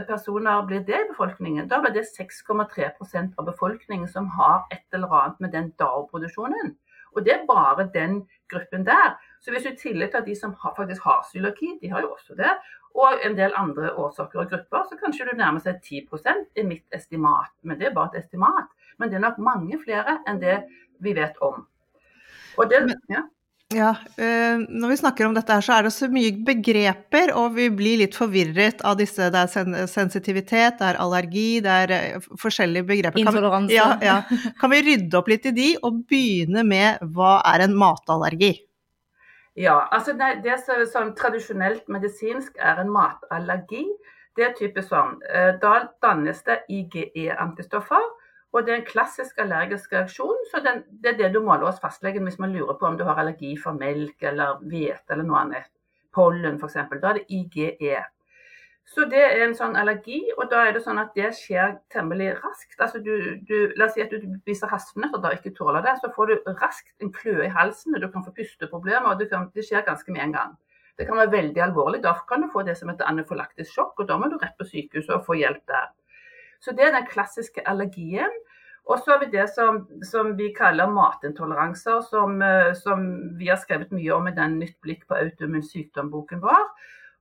personer 0.05 0.59
blir 0.69 0.83
det 0.85 0.93
i 0.93 1.07
befolkningen? 1.09 1.65
Da 1.65 1.79
blir 1.81 1.95
det 1.95 2.03
6,3% 2.05 3.31
av 3.33 3.47
befolkningen 3.47 4.05
som 4.11 4.27
har 4.35 4.67
et 4.75 4.83
eller 4.93 5.15
annet 5.19 5.39
med 5.41 5.55
den 5.55 5.71
DAO-produksjonen. 5.81 6.75
Og 7.15 7.25
det 7.25 7.33
er 7.33 7.47
bare 7.49 7.87
den 7.95 8.19
gruppen 8.51 8.85
der. 8.85 9.15
Så 9.41 9.49
hvis 9.49 9.65
du 9.65 9.71
i 9.71 9.79
tillegg 9.79 10.11
til 10.13 10.27
de 10.27 10.35
som 10.37 10.53
faktisk 10.61 11.07
har 11.09 11.25
cøliaki, 11.31 11.71
de 11.81 11.89
har 11.89 12.05
jo 12.05 12.11
også 12.13 12.37
det, 12.37 12.51
og 12.93 13.25
en 13.25 13.37
del 13.39 13.57
andre 13.57 13.89
årsaker 14.05 14.43
og 14.43 14.53
grupper, 14.53 14.85
så 14.85 14.99
kanskje 15.01 15.25
du 15.25 15.33
nærmer 15.39 15.63
seg 15.65 15.81
10% 15.81 16.61
i 16.61 16.65
mitt 16.67 16.85
estimat. 16.93 17.55
Men 17.63 17.81
det 17.81 17.89
er 17.89 17.97
bare 17.97 18.13
et 18.13 18.21
estimat. 18.21 18.69
Men 19.01 19.09
det 19.09 19.17
er 19.17 19.25
nok 19.25 19.41
mange 19.41 19.81
flere 19.81 20.19
enn 20.29 20.43
det 20.45 20.59
vi 21.01 21.17
vet 21.17 21.41
om. 21.41 21.65
Og 22.57 22.69
det, 22.69 22.85
ja. 23.09 23.25
Ja, 23.75 23.89
øh, 24.17 24.61
når 24.69 24.87
vi 24.93 24.95
snakker 24.95 25.27
om 25.27 25.33
dette 25.35 25.51
her, 25.51 25.63
så 25.65 25.73
er 25.75 25.83
det 25.83 25.89
så 25.91 26.07
mye 26.07 26.31
begreper, 26.47 27.33
og 27.35 27.57
vi 27.57 27.65
blir 27.75 27.99
litt 27.99 28.15
forvirret 28.15 28.79
av 28.87 28.95
disse. 28.95 29.25
Det 29.33 29.41
er 29.41 29.49
sen 29.51 29.75
sensitivitet, 29.91 30.77
det 30.79 30.85
er 30.87 30.99
allergi, 31.03 31.59
det 31.65 31.73
er 31.83 32.15
uh, 32.15 32.29
forskjellige 32.39 32.87
begreper. 32.87 33.19
Intoleranse. 33.19 33.75
Ja, 33.75 33.89
ja. 33.99 34.21
Kan 34.61 34.71
vi 34.71 34.79
rydde 34.85 35.19
opp 35.19 35.27
litt 35.27 35.49
i 35.51 35.53
de, 35.57 35.67
og 35.83 35.99
begynne 36.07 36.63
med 36.63 37.03
hva 37.11 37.41
er 37.51 37.65
en 37.65 37.75
matallergi? 37.75 38.53
Ja, 39.59 39.81
altså 39.91 40.15
det, 40.15 40.45
det 40.47 40.61
som 40.63 40.85
sånn, 40.87 41.11
tradisjonelt 41.19 41.91
medisinsk 41.91 42.55
er 42.63 42.79
en 42.79 42.93
matallergi, 42.93 43.83
det 44.39 44.47
er 44.47 44.55
typisk 44.55 44.93
sånn. 44.93 45.19
Uh, 45.27 45.57
da 45.59 45.89
dannes 46.05 46.39
det 46.47 46.61
IGE-antistoffer 46.71 48.07
og 48.53 48.65
det 48.65 48.73
er 48.73 48.79
en 48.79 48.87
klassisk 48.87 49.39
allergisk 49.43 49.93
reaksjon. 49.93 50.37
så 50.51 50.61
den, 50.63 50.83
Det 51.03 51.13
er 51.13 51.17
det 51.17 51.33
du 51.33 51.41
måler 51.43 51.65
hos 51.67 51.81
fastlegen 51.83 52.23
hvis 52.23 52.39
man 52.39 52.53
lurer 52.53 52.77
på 52.79 52.85
om 52.85 52.97
du 52.97 53.03
har 53.03 53.19
allergi 53.19 53.57
for 53.63 53.71
melk 53.71 54.23
eller 54.23 54.61
hvete 54.61 55.13
eller 55.13 55.27
noe 55.27 55.41
annet. 55.41 55.71
Pollen 56.13 56.55
f.eks. 56.61 56.73
Da 56.73 57.09
er 57.09 57.19
det 57.19 57.25
IGE. 57.29 58.05
Så 58.87 59.03
det 59.11 59.19
er 59.19 59.41
en 59.43 59.55
sånn 59.55 59.75
allergi, 59.75 60.21
og 60.37 60.47
da 60.51 60.61
er 60.63 60.71
det 60.77 60.81
sånn 60.85 60.99
at 61.01 61.11
det 61.17 61.33
skjer 61.35 61.73
temmelig 61.91 62.29
raskt. 62.37 62.77
Altså 62.79 63.01
du, 63.03 63.35
du, 63.49 63.73
la 63.75 63.89
oss 63.89 63.97
si 63.97 64.03
at 64.03 64.13
du 64.13 64.23
spiser 64.39 64.71
hasselnøtter 64.71 65.27
og 65.27 65.35
ikke 65.35 65.51
tåler 65.57 65.83
det, 65.83 65.97
så 65.99 66.07
får 66.15 66.31
du 66.31 66.47
raskt 66.61 67.03
en 67.03 67.11
kløe 67.11 67.49
i 67.49 67.51
halsen, 67.51 67.99
du 67.99 68.07
kan 68.13 68.23
få 68.23 68.31
pusteproblemer, 68.37 69.11
og 69.11 69.27
kan, 69.27 69.49
det 69.53 69.67
skjer 69.67 69.83
ganske 69.89 70.15
med 70.15 70.23
en 70.23 70.37
gang. 70.37 70.55
Det 70.97 71.05
kan 71.05 71.19
være 71.19 71.35
veldig 71.35 71.61
alvorlig. 71.67 71.99
Da 72.05 72.15
kan 72.29 72.41
du 72.41 72.47
få 72.53 72.63
det 72.63 72.77
som 72.79 72.89
heter 72.89 73.11
anafylaktisk 73.11 73.75
sjokk, 73.75 73.99
og 73.99 74.07
da 74.07 74.17
må 74.17 74.31
du 74.31 74.39
rett 74.39 74.55
på 74.57 74.65
sykehuset 74.71 75.13
og 75.19 75.27
få 75.27 75.35
hjelp 75.37 75.67
der. 75.67 75.91
Så 76.59 76.73
det 76.75 76.87
er 76.87 76.95
den 76.95 77.09
klassiske 77.09 77.63
allergien. 77.69 78.33
Og 78.87 78.99
så 78.99 79.11
har 79.11 79.19
vi 79.19 79.31
det 79.31 79.49
som, 79.51 79.81
som 80.03 80.31
vi 80.37 80.53
kaller 80.55 80.87
matintoleranser, 80.91 82.01
som, 82.09 82.41
eh, 82.41 82.73
som, 82.75 83.03
vi 83.37 83.49
har 83.51 83.59
skrevet 83.59 83.91
mye 83.91 84.13
om 84.15 84.29
i 84.29 84.35
den 84.35 84.59
Nytt 84.61 84.77
blikk 84.81 85.03
på 85.07 85.17
autoimmun 85.19 85.65
sykdom-boken 85.65 86.41
vår. 86.43 86.69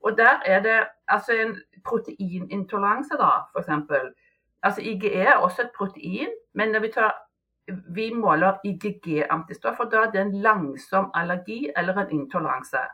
Og 0.06 0.14
der 0.18 0.44
er 0.46 0.62
det 0.62 0.76
altså 1.08 1.34
en 1.34 1.56
proteinintoleranse, 1.84 3.18
da, 3.18 3.32
f.eks. 3.50 4.14
Altså 4.62 4.82
IGE 4.82 5.12
er 5.26 5.34
også 5.34 5.66
et 5.66 5.74
protein, 5.76 6.30
men 6.54 6.70
når 6.70 6.80
vi, 6.80 6.92
tar, 6.94 7.16
vi 7.94 8.12
måler 8.14 8.60
IGG-antistoffer, 8.64 9.90
da 9.90 10.06
er 10.06 10.14
det 10.14 10.22
en 10.22 10.34
langsom 10.42 11.10
allergi 11.14 11.66
eller 11.76 11.98
en 11.98 12.14
intoleranse. 12.20 12.84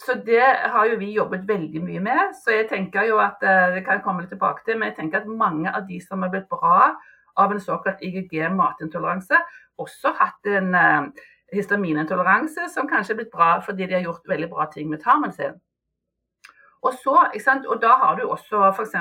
Så 0.00 0.14
det 0.26 0.44
har 0.72 0.86
jo 0.88 0.98
vi 1.00 1.12
jobbet 1.12 1.48
veldig 1.48 1.82
mye 1.84 2.00
med. 2.00 2.34
Så 2.40 2.54
jeg 2.54 2.68
tenker 2.70 3.04
jo 3.08 3.18
at 3.20 3.42
eh, 3.44 3.74
det 3.74 3.82
kan 3.84 3.98
jeg 3.98 4.04
komme 4.04 4.24
litt 4.24 4.32
tilbake 4.32 4.64
til, 4.64 4.78
men 4.78 4.88
jeg 4.90 4.96
tenker 4.96 5.20
at 5.20 5.28
mange 5.42 5.68
av 5.68 5.84
de 5.88 6.00
som 6.00 6.22
har 6.24 6.32
blitt 6.32 6.48
bra 6.48 6.94
av 7.40 7.52
en 7.52 7.60
såkalt 7.60 8.00
IGG-matintoleranse, 8.04 9.38
også 9.80 10.12
hatt 10.18 10.48
en 10.50 10.74
uh, 10.76 11.26
histaminintoleranse 11.54 12.66
som 12.72 12.88
kanskje 12.90 13.14
er 13.14 13.20
blitt 13.22 13.32
bra 13.32 13.54
fordi 13.64 13.86
de 13.86 13.96
har 13.96 14.04
gjort 14.04 14.28
veldig 14.28 14.48
bra 14.50 14.66
ting 14.72 14.90
med 14.90 15.00
tarmen 15.04 15.32
sin. 15.32 15.56
Og, 16.82 16.92
så, 17.00 17.14
og 17.68 17.80
da 17.80 17.94
har 18.02 18.18
du 18.18 18.26
også 18.26 18.66
f.eks. 18.72 18.96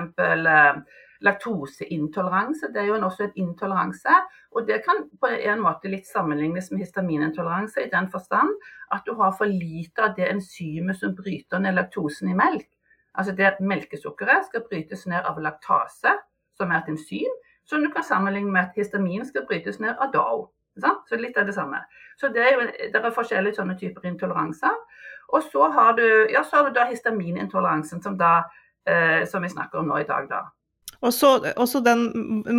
Laktoseintoleranse. 1.26 2.70
Det 2.74 2.82
er 2.82 2.88
jo 2.90 3.00
også 3.06 3.28
en 3.28 3.38
intoleranse. 3.44 4.16
Og 4.56 4.68
det 4.68 4.82
kan 4.86 5.04
på 5.22 5.32
en 5.36 5.64
måte 5.64 5.92
litt 5.92 6.08
sammenlignes 6.08 6.72
med 6.72 6.86
histaminintoleranse 6.86 7.84
i 7.86 7.92
den 7.92 8.10
forstand 8.12 8.56
at 8.96 9.06
du 9.06 9.14
har 9.20 9.36
for 9.38 9.46
lite 9.46 10.06
av 10.06 10.16
det 10.18 10.30
enzymet 10.30 11.00
som 11.00 11.16
bryter 11.16 11.60
ned 11.60 11.76
laktosen 11.76 12.32
i 12.32 12.38
melk. 12.38 12.70
Altså 13.14 13.36
det 13.36 13.58
Melkesukkeret 13.60 14.48
skal 14.48 14.64
brytes 14.70 15.06
ned 15.10 15.26
av 15.26 15.42
laktase, 15.44 16.16
som 16.58 16.72
er 16.72 16.82
et 16.82 16.92
enzym 16.94 17.36
som 17.70 17.84
du 17.84 17.92
kan 17.92 18.04
sammenligne 18.04 18.52
med 18.52 18.62
at 18.62 18.76
histamin 18.76 19.26
skal 19.26 19.46
brytes 19.48 19.80
ned 19.80 19.96
av 20.00 20.14
DAO. 20.14 20.48
Så 21.10 21.18
litt 21.20 21.38
av 21.38 21.46
det 21.46 21.54
samme. 21.54 21.82
Så 22.18 22.30
det 22.34 22.42
er, 22.42 22.54
jo, 22.56 22.68
det 22.94 23.00
er 23.00 23.12
forskjellige 23.14 23.58
sånne 23.58 23.76
typer 23.78 24.08
intoleranser. 24.08 24.78
Og 25.36 25.44
så 25.44 25.68
har 25.76 25.98
du, 25.98 26.06
ja, 26.32 26.44
så 26.44 26.58
har 26.58 26.70
du 26.70 26.78
da 26.78 26.86
histaminintoleransen, 26.90 28.02
som, 28.02 28.16
da, 28.18 28.46
eh, 28.88 29.26
som 29.28 29.44
vi 29.44 29.52
snakker 29.52 29.82
om 29.82 29.92
nå 29.92 30.00
i 30.00 30.08
dag. 30.08 30.30
da. 30.30 30.46
Og 31.00 31.14
så 31.16 31.80
den 31.80 32.02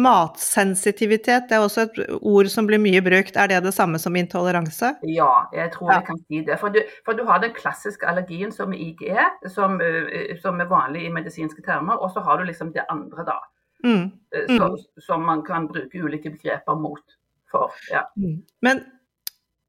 matsensitivitet, 0.00 1.50
det 1.50 1.56
er 1.58 1.64
også 1.64 1.84
et 1.84 1.98
ord 2.24 2.48
som 2.48 2.68
blir 2.68 2.80
mye 2.80 3.02
brukt. 3.04 3.36
Er 3.36 3.50
det 3.52 3.58
det 3.66 3.74
samme 3.76 4.00
som 4.00 4.16
intoleranse? 4.16 4.94
Ja, 5.04 5.32
jeg 5.52 5.72
tror 5.74 5.92
jeg 5.92 6.06
kan 6.06 6.20
si 6.24 6.40
det. 6.46 6.56
For 6.62 6.72
du, 6.72 6.80
for 7.04 7.18
du, 7.18 7.26
har 7.28 7.42
den 7.42 7.52
klassiske 7.56 8.08
allergien 8.08 8.52
som 8.52 8.72
IGE, 8.72 9.26
som, 9.52 9.76
eh, 9.84 10.32
som 10.40 10.60
er 10.60 10.70
vanlig 10.70 11.04
i 11.04 11.12
medisinske 11.12 11.64
termer, 11.66 12.00
og 12.00 12.14
så 12.14 12.24
har 12.24 12.40
du 12.40 12.48
liksom 12.48 12.72
det 12.72 12.86
andre, 12.88 13.26
da. 13.28 13.36
Mm. 13.84 14.08
Eh, 14.32 14.56
mm. 14.56 14.78
Som, 15.04 15.28
man 15.28 15.44
kan 15.44 15.68
bruke 15.68 16.00
ulike 16.00 16.32
begreper 16.32 16.80
mot 16.80 17.04
for. 17.50 17.76
Ja. 17.92 18.06
Mm. 18.16 18.40
Men 18.64 18.82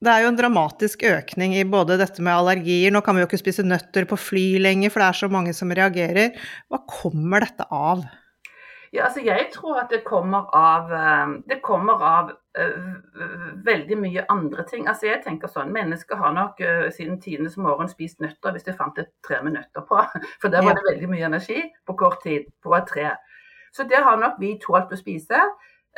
det 0.01 0.15
er 0.15 0.23
jo 0.23 0.31
en 0.31 0.39
dramatisk 0.39 1.03
økning 1.05 1.57
i 1.59 1.67
både 1.67 1.99
dette 1.99 2.23
med 2.23 2.33
allergier. 2.33 2.89
Nå 2.93 3.03
kan 3.03 3.19
vi 3.19 3.25
jo 3.25 3.27
ikke 3.27 3.43
spise 3.43 3.67
nøtter 3.67 4.07
på 4.09 4.17
fly 4.17 4.45
lenger, 4.63 4.89
for 4.89 5.03
det 5.03 5.11
er 5.11 5.21
så 5.25 5.29
mange 5.29 5.53
som 5.53 5.75
reagerer. 5.75 6.39
Hva 6.71 6.81
kommer 6.87 7.43
dette 7.43 7.67
av? 7.67 8.07
Ja, 8.91 9.05
altså 9.07 9.21
jeg 9.23 9.47
tror 9.53 9.77
at 9.79 9.91
det 9.93 10.03
kommer 10.03 10.49
av, 10.55 10.91
eh, 10.91 11.27
det 11.49 11.61
kommer 11.63 12.01
av 12.03 12.31
uh, 12.59 12.95
veldig 13.65 13.97
mye 13.97 14.25
andre 14.29 14.65
ting. 14.67 14.87
Altså 14.87 15.07
jeg 15.07 15.21
tenker 15.23 15.47
sånn, 15.47 15.71
Mennesker 15.71 16.19
har 16.19 16.33
nok 16.35 16.59
uh, 16.59 16.89
siden 16.91 17.21
tidenes 17.23 17.55
morgen 17.55 17.87
spist 17.87 18.19
nøtter 18.19 18.51
hvis 18.51 18.67
de 18.67 18.75
fant 18.75 18.99
et 18.99 19.13
tre 19.23 19.39
med 19.45 19.55
nøtter 19.55 19.87
på. 19.87 20.01
For 20.43 20.51
der 20.51 20.67
var 20.67 20.75
det 20.75 20.87
veldig 20.89 21.11
mye 21.13 21.29
energi 21.31 21.61
på 21.87 21.95
kort 22.03 22.19
tid 22.25 22.51
på 22.63 22.75
et 22.75 22.89
tre. 22.91 23.13
Så 23.71 23.87
det 23.87 24.03
har 24.03 24.19
nok 24.19 24.41
vi 24.43 24.57
tålt 24.59 24.91
å 24.91 24.99
spise. 24.99 25.39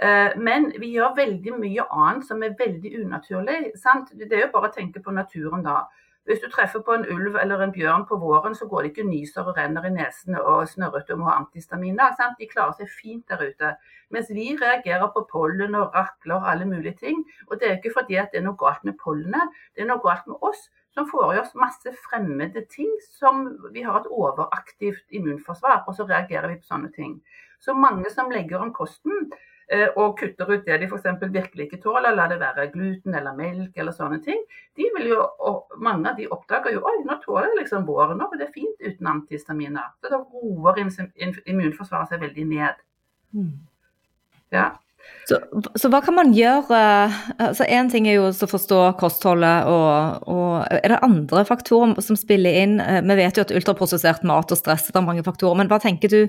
Eh, 0.02 0.38
men 0.38 0.72
vi 0.82 0.90
gjør 0.96 1.14
veldig 1.18 1.54
mye 1.60 1.86
annet 1.94 2.26
som 2.26 2.42
er 2.44 2.56
veldig 2.60 2.94
unaturlig. 3.04 3.74
Sant? 3.82 4.14
Det 4.18 4.32
er 4.32 4.48
jo 4.48 4.54
bare 4.56 4.72
å 4.72 4.76
tenke 4.76 5.04
på 5.04 5.14
naturen 5.14 5.66
da. 5.66 5.84
Hvis 6.24 6.40
du 6.40 6.48
treffer 6.52 6.80
på 6.80 6.94
en 6.96 7.06
ulv 7.12 7.36
eller 7.36 7.62
en 7.62 7.74
bjørn 7.76 8.06
på 8.08 8.16
våren, 8.20 8.56
så 8.56 8.68
går 8.72 8.82
det 8.82 8.92
ikke 8.92 9.08
nyser 9.10 9.44
og 9.44 9.58
renner 9.58 9.84
i 9.90 9.92
nesene 9.92 10.40
og 10.40 10.70
snørrete 10.72 11.16
og 11.16 11.20
må 11.20 11.28
ha 11.28 11.40
antihistaminer. 11.42 12.16
De 12.40 12.48
klarer 12.48 12.78
seg 12.78 12.94
fint 13.02 13.26
der 13.28 13.44
ute. 13.44 13.74
Mens 14.14 14.32
vi 14.32 14.54
reagerer 14.62 15.10
på 15.12 15.26
pollen 15.32 15.76
og 15.76 15.92
rakler 15.98 16.38
og 16.38 16.48
alle 16.52 16.70
mulige 16.70 16.96
ting. 17.02 17.26
Og 17.50 17.60
det 17.60 17.68
er 17.68 17.76
ikke 17.80 17.96
fordi 17.98 18.22
det 18.32 18.40
er 18.40 18.48
noe 18.48 18.60
galt 18.60 18.88
med 18.88 18.96
pollenet, 19.04 19.60
det 19.76 19.84
er 19.84 19.92
noe 19.92 20.04
galt 20.04 20.30
med 20.30 20.40
oss 20.40 20.70
som 20.94 21.08
får 21.10 21.34
i 21.34 21.40
oss 21.42 21.56
masse 21.58 21.92
fremmede 22.06 22.62
ting 22.70 22.92
som 23.18 23.48
vi 23.74 23.82
har 23.82 24.00
et 24.00 24.12
overaktivt 24.14 25.04
immunforsvar, 25.10 25.82
og 25.88 25.96
så 25.98 26.06
reagerer 26.06 26.52
vi 26.52 26.60
på 26.62 26.70
sånne 26.70 26.92
ting. 26.94 27.18
Så 27.60 27.74
mange 27.74 28.12
som 28.14 28.32
legger 28.32 28.62
om 28.62 28.74
kosten 28.76 29.32
og 29.96 30.18
kutter 30.20 30.50
ut 30.52 30.66
det 30.68 30.80
de 30.82 30.88
f.eks. 30.90 31.26
virkelig 31.34 31.68
ikke 31.68 31.82
tåler, 31.84 32.16
la 32.16 32.28
det 32.32 32.40
være 32.42 32.70
gluten 32.74 33.16
eller 33.18 33.36
melk 33.38 33.78
eller 33.80 33.96
sånne 33.96 34.20
ting, 34.26 34.40
de 34.78 34.90
vil 34.98 35.12
jo, 35.14 35.20
og 35.40 35.82
mange 35.82 36.12
av 36.12 36.20
de 36.20 36.30
oppdager 36.34 36.76
jo 36.76 36.84
oi, 36.86 36.96
nå 37.08 37.18
tåler 37.24 37.52
jeg 37.52 37.64
liksom 37.64 37.88
våren, 37.90 38.22
nå 38.22 38.30
er 38.34 38.44
det 38.44 38.54
fint 38.56 38.86
uten 38.86 39.12
antihistaminer. 39.16 39.92
Så 40.02 40.14
da 40.14 40.22
roer 40.22 40.82
immunforsvaret 40.84 42.14
seg 42.14 42.24
veldig 42.26 42.48
ned. 42.54 42.82
Mm. 43.34 43.54
Ja. 44.54 44.72
Så, 45.28 45.38
så, 45.80 45.90
hva 45.92 46.02
kan 46.04 46.16
man 46.18 46.34
gjøre? 46.36 46.80
altså 47.42 47.66
Én 47.72 47.90
ting 47.92 48.08
er 48.08 48.18
jo 48.18 48.28
å 48.28 48.50
forstå 48.50 48.80
kostholdet, 49.00 49.70
og, 49.72 50.28
og, 50.32 50.66
er 50.68 50.94
det 50.94 51.00
andre 51.06 51.46
faktorer 51.48 51.96
som 52.04 52.20
spiller 52.20 52.60
inn? 52.64 52.76
Eh, 52.84 53.00
vi 53.08 53.18
vet 53.20 53.40
jo 53.40 53.46
at 53.46 53.54
ultraprosessert 53.56 54.26
mat 54.28 54.52
og 54.52 54.60
stress 54.60 54.90
er 54.92 55.06
mange 55.06 55.24
faktorer, 55.26 55.60
men 55.60 55.72
hva 55.72 55.80
tenker 55.84 56.12
du 56.12 56.22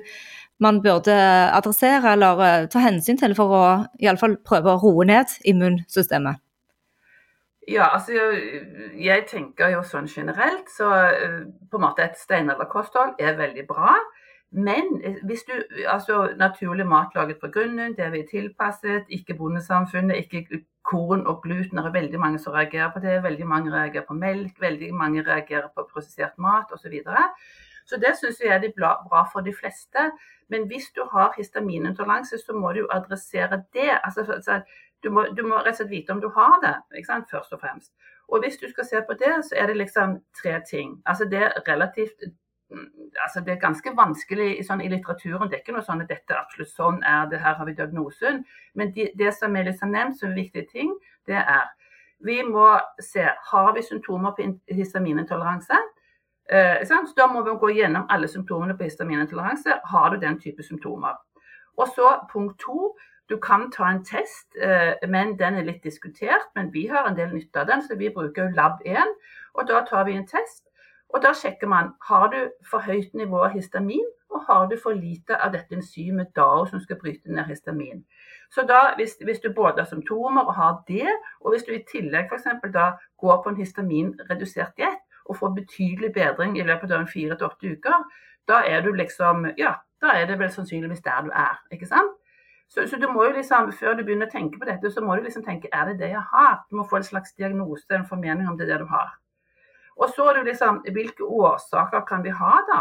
man 0.62 0.82
burde 0.82 1.14
adressere 1.52 2.12
eller 2.12 2.40
eh, 2.46 2.66
ta 2.70 2.82
hensyn 2.84 3.18
til 3.18 3.34
for 3.34 3.54
å 3.54 3.64
i 4.00 4.08
alle 4.10 4.20
fall 4.20 4.36
prøve 4.46 4.74
å 4.74 4.80
roe 4.82 5.06
ned 5.08 5.32
immunsystemet? 5.44 6.40
Ja, 7.68 7.88
altså 7.96 8.12
jeg 9.00 9.24
tenker 9.30 9.72
jo 9.72 9.80
sånn 9.88 10.08
generelt, 10.10 10.68
så 10.70 10.90
eh, 11.08 11.40
på 11.70 11.80
en 11.80 11.86
måte 11.86 12.04
et 12.04 12.20
steinalderkosthold 12.20 13.16
er 13.18 13.38
veldig 13.38 13.64
bra. 13.70 13.96
Men 14.54 15.00
eh, 15.02 15.16
hvis 15.24 15.46
du, 15.48 15.54
altså 15.88 16.28
naturlig 16.38 16.86
mat 16.86 17.16
laget 17.16 17.40
fra 17.40 17.50
grunnen, 17.54 17.96
det 17.96 18.10
vi 18.12 18.20
er 18.22 18.30
tilpasset, 18.30 19.08
ikke 19.08 19.38
bondesamfunnet, 19.40 20.26
ikke 20.26 20.60
korn 20.84 21.24
og 21.26 21.40
gluten, 21.42 21.80
det 21.80 21.88
er 21.88 21.96
veldig 21.96 22.20
mange 22.20 22.38
som 22.38 22.52
reagerer 22.52 22.92
på 22.92 23.00
det. 23.02 23.22
Veldig 23.24 23.46
mange 23.48 23.72
reagerer 23.72 24.06
på 24.06 24.18
melk, 24.18 24.60
veldig 24.60 24.92
mange 24.94 25.24
reagerer 25.26 25.72
på 25.74 25.88
prosessert 25.92 26.36
mat 26.38 26.70
osv. 26.70 26.84
Så, 26.84 26.92
videre. 26.92 27.30
Så 27.84 27.98
det 28.00 28.14
syns 28.18 28.40
jeg 28.40 28.54
er 28.54 28.72
bra 28.76 29.24
for 29.32 29.40
de 29.40 29.54
fleste. 29.54 30.10
Men 30.48 30.66
hvis 30.68 30.90
du 30.96 31.02
har 31.12 31.34
histaminintoleranse, 31.36 32.38
så 32.38 32.52
må 32.52 32.72
du 32.72 32.86
adressere 32.90 33.62
det. 33.72 33.90
Altså, 34.04 34.60
du, 35.02 35.10
må, 35.10 35.26
du 35.36 35.42
må, 35.42 35.56
rett 35.56 35.74
og 35.74 35.82
slett 35.82 35.90
vite 35.90 36.12
om 36.12 36.20
du 36.20 36.28
har 36.36 36.60
det, 36.64 36.76
først 37.30 37.52
og 37.52 37.60
fremst. 37.60 37.92
Og 38.28 38.40
hvis 38.40 38.56
du 38.56 38.68
skal 38.70 38.86
se 38.86 39.02
på 39.08 39.16
det, 39.20 39.34
så 39.48 39.56
er 39.56 39.66
det 39.66 39.76
liksom 39.76 40.18
tre 40.42 40.60
ting. 40.70 41.02
Altså 41.06 41.24
det 41.24 41.42
er 41.42 41.60
relativt 41.68 42.24
altså 43.22 43.40
det 43.40 43.52
er 43.52 43.60
ganske 43.60 43.92
vanskelig 43.96 44.58
i, 44.58 44.62
sånn, 44.66 44.80
i 44.82 44.88
litteraturen. 44.88 45.48
Det 45.50 45.58
er 45.58 45.62
ikke 45.62 45.76
noe 45.76 45.86
sånn 45.86 46.02
at 46.02 46.10
dette 46.10 46.36
absolutt 46.38 46.72
sånn 46.72 47.00
er 47.06 47.28
det, 47.30 47.40
her 47.42 47.58
har 47.58 47.68
vi 47.68 47.76
diagnosen. 47.76 48.42
Men 48.74 48.92
de, 48.96 49.10
det 49.18 49.32
som 49.36 49.56
er 49.56 49.68
liksom 49.68 49.92
nevnt 49.94 50.18
som 50.20 50.34
viktige 50.34 50.66
ting, 50.72 50.94
det 51.28 51.40
er 51.40 51.68
vi 52.24 52.40
må 52.46 52.66
se 53.04 53.26
har 53.50 53.72
vi 53.76 53.82
symptomer 53.84 54.32
på 54.36 54.48
histaminintoleranse. 54.72 55.76
Eh, 56.52 56.84
så 56.86 57.00
da 57.16 57.26
må 57.26 57.42
vi 57.44 57.56
gå 57.60 57.70
gjennom 57.78 58.06
alle 58.10 58.28
symptomene 58.28 58.76
på 58.76 58.84
histaminintoleranse. 58.84 59.80
Har 59.84 60.10
du 60.10 60.20
den 60.20 60.40
type 60.40 60.62
symptomer? 60.62 61.16
Og 61.76 61.88
så 61.96 62.18
punkt 62.32 62.60
to. 62.60 62.94
Du 63.28 63.38
kan 63.40 63.70
ta 63.72 63.84
en 63.88 64.04
test, 64.04 64.52
eh, 64.60 65.08
men 65.08 65.38
den 65.38 65.54
er 65.54 65.64
litt 65.64 65.84
diskutert. 65.84 66.50
Men 66.54 66.72
vi 66.72 66.86
har 66.86 67.08
en 67.08 67.16
del 67.16 67.32
nytte 67.32 67.60
av 67.60 67.66
den, 67.66 67.82
så 67.82 67.96
vi 67.96 68.12
bruker 68.12 68.52
Lab1. 68.52 69.16
Og 69.54 69.68
da 69.68 69.84
tar 69.88 70.04
vi 70.04 70.12
en 70.12 70.26
test 70.26 70.68
og 71.14 71.22
Da 71.22 71.30
sjekker 71.32 71.66
man 71.70 71.92
har 72.08 72.28
du 72.28 72.50
for 72.70 72.82
høyt 72.82 73.12
nivå 73.14 73.44
av 73.46 73.52
histamin, 73.54 74.06
og 74.34 74.40
har 74.48 74.66
du 74.66 74.76
for 74.82 74.96
lite 74.98 75.36
av 75.36 75.52
dette 75.52 75.76
enzymet 75.76 76.32
DAO 76.34 76.64
som 76.66 76.80
skal 76.82 76.98
bryte 76.98 77.30
ned 77.30 77.46
histamin. 77.46 78.04
Så 78.50 78.64
da, 78.66 78.80
hvis, 78.98 79.14
hvis, 79.22 79.38
du 79.38 79.52
både 79.54 79.84
har 79.84 79.86
symptomer 79.86 80.42
og 80.42 80.54
har 80.54 80.82
det, 80.88 81.06
og 81.40 81.54
hvis 81.54 81.62
du 81.68 81.70
i 81.72 81.84
tillegg 81.92 82.32
f.eks. 82.32 82.48
da 82.74 82.88
går 83.22 83.42
på 83.42 83.52
en 83.52 83.60
histaminredusert 83.62 84.74
diett 84.76 85.13
og 85.24 85.36
får 85.36 85.54
betydelig 85.56 86.12
bedring 86.12 86.58
i 86.58 86.66
løpet 86.66 86.92
av 86.92 87.06
fire 87.08 87.36
til 87.38 87.48
åtte 87.48 87.72
uker, 87.76 88.04
da 88.48 88.60
er 88.68 88.84
du 88.84 88.92
liksom 88.92 89.46
Ja, 89.58 89.74
da 90.02 90.12
er 90.18 90.26
det 90.26 90.38
vel 90.38 90.52
sannsynligvis 90.52 91.02
der 91.04 91.24
du 91.24 91.30
er. 91.30 91.60
ikke 91.72 91.86
sant? 91.86 92.12
Så, 92.68 92.86
så, 92.88 92.96
du 92.96 93.08
må 93.12 93.24
jo 93.24 93.32
liksom, 93.36 93.72
Før 93.72 93.94
du 93.94 94.04
begynner 94.04 94.26
å 94.26 94.32
tenke 94.32 94.58
på 94.58 94.68
dette, 94.68 94.90
så 94.90 95.00
må 95.04 95.16
du 95.16 95.22
liksom 95.22 95.44
tenke 95.44 95.68
er 95.72 95.86
det 95.90 95.98
det 96.00 96.10
jeg 96.12 96.24
har? 96.32 96.64
Du 96.70 96.76
må 96.76 96.86
få 96.88 96.96
en 96.96 97.06
slags 97.06 97.34
diagnose, 97.38 97.86
en 97.90 98.08
formening 98.08 98.48
om 98.48 98.58
det 98.58 98.66
er 98.66 98.74
det 98.74 98.84
du 98.84 98.90
har. 98.90 99.12
Og 99.96 100.10
så 100.10 100.26
er 100.30 100.40
det 100.40 100.48
liksom 100.50 100.80
hvilke 100.92 101.24
årsaker 101.24 102.02
kan 102.08 102.24
vi 102.24 102.32
ha, 102.34 102.54
da? 102.70 102.80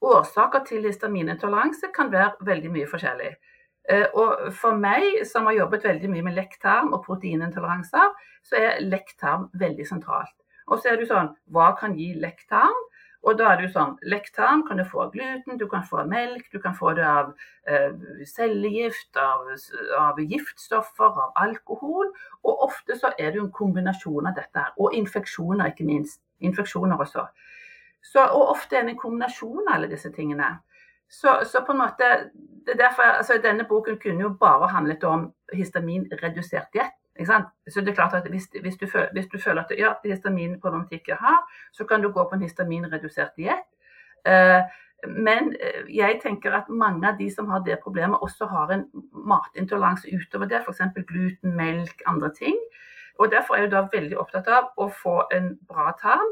Årsaker 0.00 0.64
til 0.68 0.84
histaminintoleranse 0.88 1.88
kan 1.94 2.12
være 2.12 2.44
veldig 2.44 2.72
mye 2.72 2.88
forskjellig. 2.88 3.30
Eh, 3.88 4.06
og 4.14 4.52
for 4.56 4.76
meg 4.76 5.24
som 5.28 5.48
har 5.48 5.56
jobbet 5.56 5.84
veldig 5.88 6.10
mye 6.12 6.26
med 6.28 6.36
lekktarm 6.36 6.92
og 6.92 7.04
proteinintoleranser, 7.04 8.12
så 8.44 8.60
er 8.60 8.84
lekktarm 8.84 9.48
veldig 9.60 9.88
sentralt. 9.88 10.36
Og 10.70 10.78
så 10.78 10.90
er 10.90 10.96
det 10.96 11.08
jo 11.08 11.12
sånn 11.12 11.34
Hva 11.52 11.72
kan 11.78 11.98
gi 11.98 12.12
lekktarm? 12.18 12.86
Og 13.28 13.36
da 13.36 13.50
er 13.50 13.58
det 13.58 13.66
jo 13.66 13.72
sånn, 13.74 13.96
Lektarm 14.08 14.62
kan 14.64 14.78
du 14.80 14.84
få 14.88 15.02
av 15.04 15.10
gluten, 15.12 15.58
du 15.60 15.66
kan 15.68 15.82
få 15.84 15.98
av 16.02 16.08
melk, 16.08 16.46
du 16.52 16.56
kan 16.62 16.72
få 16.76 16.94
det 16.96 17.04
av 17.04 17.34
eh, 17.68 17.92
cellegift, 18.24 19.10
av, 19.20 19.50
av, 19.98 20.20
giftstoffer, 20.24 21.18
av 21.26 21.36
alkohol. 21.42 22.08
Og 22.48 22.64
ofte 22.70 22.96
så 22.96 23.12
er 23.18 23.28
det 23.32 23.42
jo 23.42 23.44
en 23.48 23.52
kombinasjon 23.58 24.30
av 24.30 24.38
dette. 24.38 24.64
Og 24.80 24.96
infeksjoner, 24.96 25.74
ikke 25.74 25.88
minst. 25.88 26.22
Infeksjoner 26.40 27.04
også. 27.04 27.26
Så, 28.00 28.24
og 28.24 28.54
ofte 28.54 28.78
er 28.78 28.88
det 28.88 28.94
en 28.94 29.02
kombinasjon 29.02 29.66
av 29.66 29.74
alle 29.76 29.92
disse 29.92 30.08
tingene. 30.16 30.54
Så, 31.10 31.42
så, 31.44 31.60
på 31.66 31.74
en 31.74 31.82
måte, 31.82 32.08
det 32.64 32.78
er 32.78 32.86
derfor, 32.86 33.18
altså 33.18 33.36
Denne 33.42 33.66
boken 33.68 34.00
kunne 34.00 34.24
jo 34.24 34.32
bare 34.40 34.72
handlet 34.72 35.04
om 35.04 35.28
histaminredusert 35.52 36.72
diett. 36.72 36.96
Så 37.26 37.80
det 37.80 37.92
er 37.92 37.94
klart 37.94 38.14
at 38.14 38.28
hvis, 38.30 38.48
hvis, 38.62 38.76
du, 38.76 38.86
føler, 38.86 39.08
hvis 39.12 39.26
du, 39.32 39.38
føler 39.38 39.62
at 39.62 39.72
ja, 39.78 39.94
histaminproblematikk 40.04 41.08
jeg 41.08 41.18
har, 41.20 41.40
så 41.72 41.84
kan 41.84 42.02
du 42.02 42.10
gå 42.12 42.24
på 42.28 42.34
en 42.34 42.42
histaminredusert 42.42 43.36
diett. 43.36 43.66
Eh, 44.26 44.62
men 45.08 45.54
eh, 45.60 45.82
jeg 45.96 46.20
tenker 46.22 46.52
at 46.56 46.68
mange 46.68 47.08
av 47.08 47.18
de 47.18 47.30
som 47.32 47.48
har 47.48 47.64
det 47.64 47.80
problemet, 47.82 48.20
også 48.20 48.46
har 48.46 48.72
en 48.72 48.84
matintoleranse 49.12 50.08
utover 50.12 50.46
det. 50.46 50.62
F.eks. 50.64 50.80
gluten, 51.08 51.56
melk, 51.56 52.02
andre 52.06 52.32
ting. 52.38 52.56
Og 53.18 53.30
Derfor 53.32 53.54
er 53.54 53.66
jeg 53.66 53.72
da 53.72 53.84
veldig 53.92 54.18
opptatt 54.18 54.48
av 54.48 54.70
å 54.76 54.88
få 55.02 55.22
en 55.36 55.52
bra 55.68 55.92
tarm. 56.00 56.30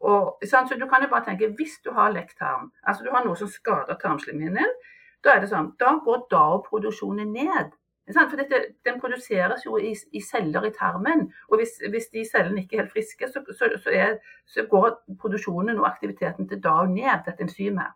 Og, 0.00 0.38
så 0.46 0.62
du 0.78 0.86
kan 0.86 1.02
jo 1.02 1.10
bare 1.10 1.24
tenke, 1.26 1.54
Hvis 1.58 1.80
du 1.84 1.90
har 1.92 2.12
lekk 2.14 2.36
tarm, 2.38 2.70
altså 2.86 3.04
du 3.04 3.10
har 3.10 3.24
noe 3.24 3.36
som 3.36 3.48
skader 3.50 3.98
tarmslimhinnen, 3.98 4.76
da 5.24 5.34
er 5.34 5.40
det 5.42 5.50
sånn, 5.50 5.72
da 5.78 5.96
går 6.04 6.28
DAO-produksjonen 6.30 7.32
ned. 7.34 7.72
For 8.14 8.36
dette, 8.40 8.60
Den 8.84 9.00
produseres 9.00 9.64
jo 9.66 9.76
i, 9.76 9.94
i, 10.12 10.20
celler 10.20 10.64
i 10.64 10.72
tarmen. 10.72 11.32
og 11.48 11.58
Hvis, 11.58 11.76
hvis 11.90 12.08
de 12.12 12.24
cellene 12.32 12.62
ikke 12.62 12.76
er 12.76 12.82
helt 12.82 12.92
friske, 12.92 13.28
så, 13.28 13.42
så, 13.58 13.70
så, 13.82 13.90
er, 13.90 14.16
så 14.46 14.64
går 14.70 14.96
produksjonen 15.20 15.78
og 15.78 15.86
aktiviteten 15.86 16.48
til 16.48 16.62
DAO 16.62 16.86
ned, 16.86 17.24
dette 17.26 17.42
enzymet. 17.42 17.92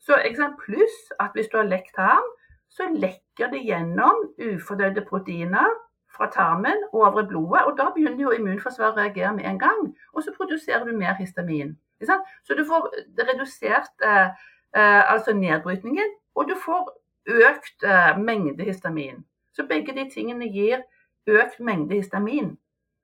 Så 0.00 0.16
Pluss 0.64 1.12
at 1.20 1.30
hvis 1.34 1.48
du 1.52 1.56
har 1.56 1.64
lekt 1.64 1.94
tarm, 1.96 2.26
så 2.68 2.88
lekker 2.92 3.50
det 3.50 3.64
gjennom 3.64 4.28
ufordøyde 4.38 5.04
proteiner 5.08 5.68
fra 6.16 6.30
tarmen 6.30 6.84
og 6.92 7.00
over 7.00 7.22
i 7.22 7.26
blodet. 7.26 7.64
og 7.64 7.78
Da 7.78 7.90
begynner 7.94 8.22
jo 8.22 8.30
immunforsvaret 8.30 8.92
å 8.92 9.00
reagere 9.00 9.32
med 9.36 9.44
en 9.44 9.58
gang. 9.58 9.80
Og 10.14 10.22
så 10.22 10.32
produserer 10.36 10.84
du 10.84 10.92
mer 10.96 11.14
histamin. 11.14 11.76
Så 12.44 12.54
du 12.56 12.64
får 12.64 12.88
redusert 13.18 14.04
eh, 14.04 14.28
eh, 14.76 15.12
altså 15.12 15.34
nedbrytningen, 15.36 16.14
og 16.34 16.48
du 16.48 16.54
får 16.64 16.88
økt 17.50 17.84
eh, 17.84 18.18
mengde 18.18 18.64
histamin. 18.64 19.24
Så 19.60 19.66
begge 19.68 19.92
de 19.92 20.06
tingene 20.10 20.48
gir 20.48 20.80
økt 21.28 21.58
mengde 21.60 21.98
histamin. 21.98 22.54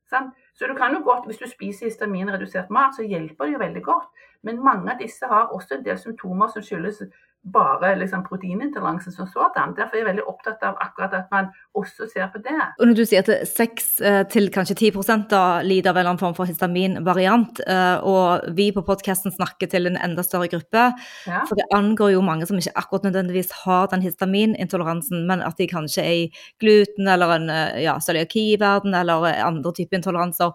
Sant? 0.09 0.33
Så 0.55 0.66
du 0.66 0.75
kan 0.75 0.95
jo 0.95 1.03
godt, 1.05 1.27
Hvis 1.27 1.38
du 1.38 1.49
spiser 1.51 1.87
histaminredusert 1.87 2.71
mat, 2.71 2.95
så 2.97 3.03
hjelper 3.03 3.45
det 3.45 3.53
jo 3.53 3.59
veldig 3.59 3.83
godt. 3.83 4.09
Men 4.42 4.64
mange 4.64 4.92
av 4.92 4.99
disse 4.99 5.27
har 5.27 5.53
også 5.53 5.75
en 5.75 5.85
del 5.85 5.99
symptomer 5.99 6.49
som 6.49 6.62
skyldes 6.62 7.03
bare 7.52 7.94
liksom, 7.98 8.24
proteinintoleransen 8.26 9.12
som 9.12 9.26
sådan. 9.30 9.74
Derfor 9.76 9.96
er 9.96 10.02
jeg 10.02 10.09
veldig 10.09 10.24
opptatt 10.26 10.62
av 10.66 10.78
akkurat 10.82 11.14
at 11.14 11.30
man 11.30 11.50
også 11.78 12.09
ser 12.11 12.26
på 12.32 12.40
det. 12.42 12.56
Og 12.80 12.88
Når 12.88 12.96
du 12.98 13.04
sier 13.06 13.22
at 13.22 13.48
6 13.48 14.00
eh, 14.00 14.22
til 14.32 14.50
kanskje 14.54 14.76
10 14.90 15.26
da 15.30 15.42
lider 15.62 15.90
av 15.90 15.96
en 15.96 16.00
eller 16.00 16.11
annen 16.14 16.22
form 16.22 16.35
for 16.38 16.50
histaminvariant, 16.50 17.61
eh, 17.66 17.98
og 18.02 18.48
vi 18.56 18.70
på 18.74 18.82
podkasten 18.87 19.35
snakker 19.35 19.70
til 19.70 19.87
en 19.87 19.98
enda 20.02 20.24
større 20.26 20.50
gruppe, 20.50 20.88
ja. 21.26 21.44
for 21.46 21.54
det 21.59 21.68
angår 21.74 22.16
jo 22.16 22.24
mange 22.26 22.46
som 22.46 22.59
ikke 22.59 22.74
akkurat 22.74 23.06
nødvendigvis 23.09 23.52
har 23.62 23.87
den 23.92 24.02
histaminintoleransen, 24.02 25.26
men 25.30 25.44
at 25.46 25.59
de 25.61 25.70
kanskje 25.70 26.02
er 26.02 26.16
i 26.26 26.28
gluten 26.62 27.09
eller 27.09 27.37
en 27.38 27.48
eh, 27.50 27.82
ja, 27.87 27.98
cøliaki-verden 28.02 28.94
eller 28.94 29.30
andre 29.46 29.74
typer 29.76 30.00
intoleranser. 30.00 30.54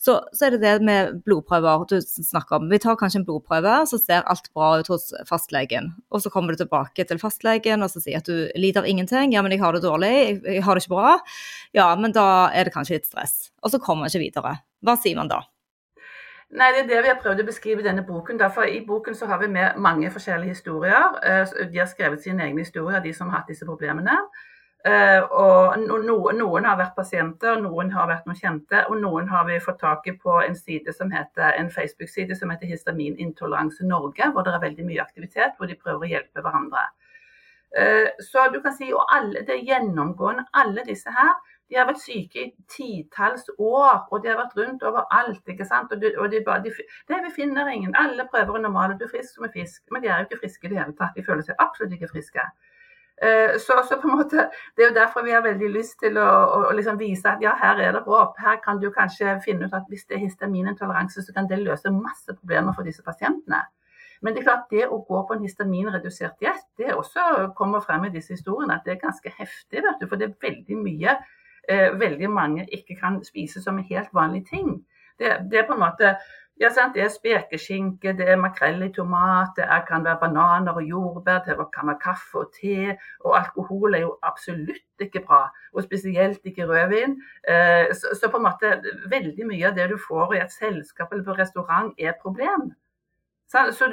Så, 0.00 0.16
så, 0.32 0.46
er 0.46 0.54
det 0.54 0.62
det 0.62 0.84
med 0.86 1.18
blodprøver 1.26 1.84
du 1.90 1.98
snakker 2.00 2.56
om. 2.56 2.70
Vi 2.72 2.78
tar 2.80 2.96
kanskje 2.96 3.20
en 3.20 3.26
blodprøve, 3.28 3.82
så 3.84 3.98
ser 4.00 4.24
alt 4.24 4.48
bra 4.56 4.78
ut 4.80 4.88
hos 4.88 5.10
fastlegen. 5.28 5.90
Og 6.08 6.22
så 6.24 6.29
kommer 6.32 6.54
du 6.54 6.62
tilbake 6.62 7.06
til 7.06 7.20
fastlegen 7.20 7.84
og 7.84 7.92
så 7.92 8.02
sier 8.02 8.20
at 8.20 8.28
du 8.28 8.50
lider 8.58 8.82
av 8.82 8.90
ingenting. 8.90 9.34
Ja, 9.34 9.44
men 9.44 9.54
jeg 9.54 9.62
har 9.62 9.76
det 9.76 9.84
dårlig, 9.84 10.12
jeg 10.44 10.64
har 10.66 10.76
det 10.76 10.84
ikke 10.84 10.96
bra. 10.96 11.14
Ja, 11.76 11.92
men 11.98 12.16
da 12.16 12.26
er 12.54 12.66
det 12.66 12.74
kanskje 12.74 12.98
litt 12.98 13.08
stress. 13.10 13.50
Og 13.62 13.72
så 13.74 13.80
kommer 13.82 14.06
man 14.06 14.12
ikke 14.12 14.26
videre. 14.26 14.58
Hva 14.84 14.96
sier 15.00 15.18
man 15.18 15.30
da? 15.30 15.42
Nei, 16.50 16.72
Det 16.72 16.80
er 16.80 16.86
det 16.88 17.02
vi 17.04 17.10
har 17.12 17.18
prøvd 17.22 17.44
å 17.44 17.46
beskrive 17.46 17.82
i 17.82 17.86
denne 17.86 18.02
boken. 18.02 18.38
Derfor, 18.38 18.66
I 18.66 18.80
boken 18.86 19.14
så 19.14 19.28
har 19.30 19.38
vi 19.38 19.46
med 19.46 19.76
mange 19.78 20.10
forskjellige 20.10 20.56
historier. 20.56 21.14
Eh, 21.22 21.52
de 21.70 21.78
har 21.78 21.86
skrevet 21.86 22.22
sine 22.22 22.42
egne 22.42 22.64
historier, 22.64 22.98
de 23.00 23.12
som 23.14 23.30
har 23.30 23.42
hatt 23.42 23.52
disse 23.52 23.66
problemene. 23.68 24.16
Uh, 24.80 25.22
og 25.36 25.74
no, 25.82 26.14
Noen 26.32 26.64
har 26.64 26.78
vært 26.80 26.94
pasienter, 26.96 27.58
noen 27.60 27.90
har 27.92 28.06
vært 28.08 28.24
noen 28.28 28.38
kjente, 28.38 28.86
og 28.88 28.96
noen 29.02 29.26
har 29.28 29.44
vi 29.44 29.58
fått 29.60 29.82
tak 29.82 30.06
i 30.08 30.14
på 30.16 30.38
en 30.40 30.56
heter, 30.56 31.52
en 31.60 31.68
Facebook-side 31.70 32.36
som 32.38 32.48
heter 32.48 32.70
Histaminintoleranse 32.70 33.84
Norge, 33.84 34.30
hvor 34.32 34.46
det 34.46 34.54
er 34.54 34.64
veldig 34.64 34.86
mye 34.88 35.02
aktivitet, 35.04 35.52
hvor 35.58 35.68
de 35.68 35.76
prøver 35.76 36.06
å 36.06 36.10
hjelpe 36.14 36.40
hverandre. 36.40 36.86
Uh, 37.76 38.08
så 38.24 38.48
du 38.54 38.62
kan 38.64 38.72
si, 38.72 38.88
og 38.92 39.04
alle, 39.12 39.44
Det 39.44 39.58
er 39.58 39.68
gjennomgående, 39.68 40.46
alle 40.54 40.86
disse 40.88 41.12
her. 41.12 41.36
De 41.70 41.76
har 41.76 41.86
vært 41.86 42.00
syke 42.02 42.40
i 42.40 42.48
titalls 42.72 43.44
år, 43.58 44.08
og 44.10 44.24
de 44.24 44.32
har 44.32 44.40
vært 44.40 44.56
rundt 44.58 44.82
overalt. 44.82 45.44
ikke 45.46 45.68
sant? 45.68 45.92
Og, 45.92 46.00
de, 46.00 46.16
og 46.16 46.32
de 46.32 46.40
bare, 46.46 46.64
de, 46.64 46.72
det 47.08 47.20
Vi 47.28 47.36
finner 47.36 47.68
ingen. 47.68 47.92
Alle 47.94 48.26
prøver 48.32 48.56
å 48.56 48.62
normale. 48.64 48.96
Du 48.98 49.04
er 49.06 49.12
frisk 49.12 49.36
som 49.36 49.46
en 49.46 49.52
fisk. 49.54 49.84
Men 49.92 50.02
de 50.02 50.08
er 50.08 50.18
jo 50.18 50.26
ikke 50.30 50.40
friske 50.40 50.66
i 50.66 50.72
det 50.72 50.80
hele 50.80 50.96
tatt. 50.98 51.14
De 51.14 51.22
føler 51.22 51.46
seg 51.46 51.62
absolutt 51.62 51.94
ikke 51.94 52.10
friske. 52.10 52.48
Eh, 53.22 53.58
så, 53.60 53.82
så, 53.88 53.98
måte, 54.08 54.48
Det 54.76 54.84
er 54.84 54.88
jo 54.88 54.94
derfor 54.96 55.24
vi 55.24 55.34
har 55.36 55.42
veldig 55.44 55.68
lyst 55.74 55.98
til 56.00 56.16
å, 56.18 56.28
å, 56.28 56.60
å 56.70 56.76
liksom 56.76 56.96
vise 57.00 57.28
at 57.28 57.42
ja, 57.44 57.52
her 57.60 57.82
er 57.82 57.92
det 57.96 58.04
håp. 58.06 58.38
Her 58.40 58.56
kan 58.64 58.80
du 58.80 58.88
kanskje 58.94 59.36
finne 59.44 59.68
ut 59.68 59.76
at 59.76 59.90
hvis 59.92 60.06
det 60.08 60.16
er 60.16 60.24
histaminintoleranse, 60.24 61.26
så 61.26 61.34
kan 61.36 61.50
det 61.50 61.60
løse 61.60 61.92
masse 61.92 62.32
problemer 62.32 62.76
for 62.76 62.88
disse 62.88 63.04
pasientene. 63.04 63.60
Men 64.20 64.34
det 64.34 64.42
er 64.42 64.48
klart 64.50 64.72
det 64.72 64.86
å 64.88 65.00
gå 65.08 65.20
på 65.26 65.36
en 65.36 65.44
histaminredusert 65.44 66.40
diett, 66.40 66.66
det 66.76 66.92
også 66.92 67.52
kommer 67.56 67.80
frem 67.84 68.04
i 68.08 68.12
disse 68.12 68.34
historiene 68.36 68.76
at 68.76 68.84
det 68.84 68.96
er 68.96 69.04
ganske 69.04 69.32
heftig. 69.36 69.80
vet 69.84 70.00
du, 70.00 70.08
For 70.08 70.20
det 70.20 70.28
er 70.28 70.48
veldig 70.48 70.80
mye 70.80 71.14
eh, 71.68 71.98
veldig 72.00 72.30
mange 72.30 72.66
ikke 72.72 72.96
kan 73.00 73.20
spise 73.24 73.62
som 73.62 73.78
en 73.78 73.88
helt 73.88 74.12
vanlig 74.16 74.46
ting. 74.48 74.80
Det, 75.18 75.32
det 75.50 75.60
er 75.60 75.66
på 75.68 75.76
en 75.76 75.84
måte 75.84 76.14
ja, 76.60 76.68
sant? 76.68 76.92
Det 76.94 77.02
er 77.02 77.12
spekeskinke, 77.12 78.12
det 78.18 78.26
er 78.28 78.36
makrell 78.40 78.82
i 78.84 78.90
tomat, 78.92 79.54
det 79.56 79.64
er, 79.64 79.80
kan 79.88 80.04
være 80.04 80.20
bananer 80.20 80.76
og 80.76 80.84
jordbær, 80.84 81.38
det 81.46 81.56
kan 81.72 81.88
være 81.88 82.02
kaffe 82.02 82.42
og 82.42 82.52
te. 82.52 82.96
Og 83.24 83.38
alkohol 83.38 83.96
er 83.96 84.04
jo 84.04 84.10
absolutt 84.22 85.06
ikke 85.06 85.24
bra, 85.24 85.46
og 85.72 85.86
spesielt 85.86 86.44
ikke 86.44 86.68
rødvin. 86.68 87.16
Eh, 87.48 87.94
så, 87.96 88.28
på 88.28 88.36
en 88.36 88.44
måte 88.44 88.74
veldig 89.08 89.48
mye 89.48 89.70
av 89.70 89.80
det 89.80 89.88
du 89.94 89.96
får 90.08 90.36
i 90.36 90.42
et 90.44 90.52
selskap 90.52 91.12
eller 91.12 91.24
på 91.24 91.38
restaurant, 91.40 91.94
er 91.98 92.12
et 92.12 92.22
problem. 92.22 92.68
Så, 93.48 93.64
så, 93.72 93.88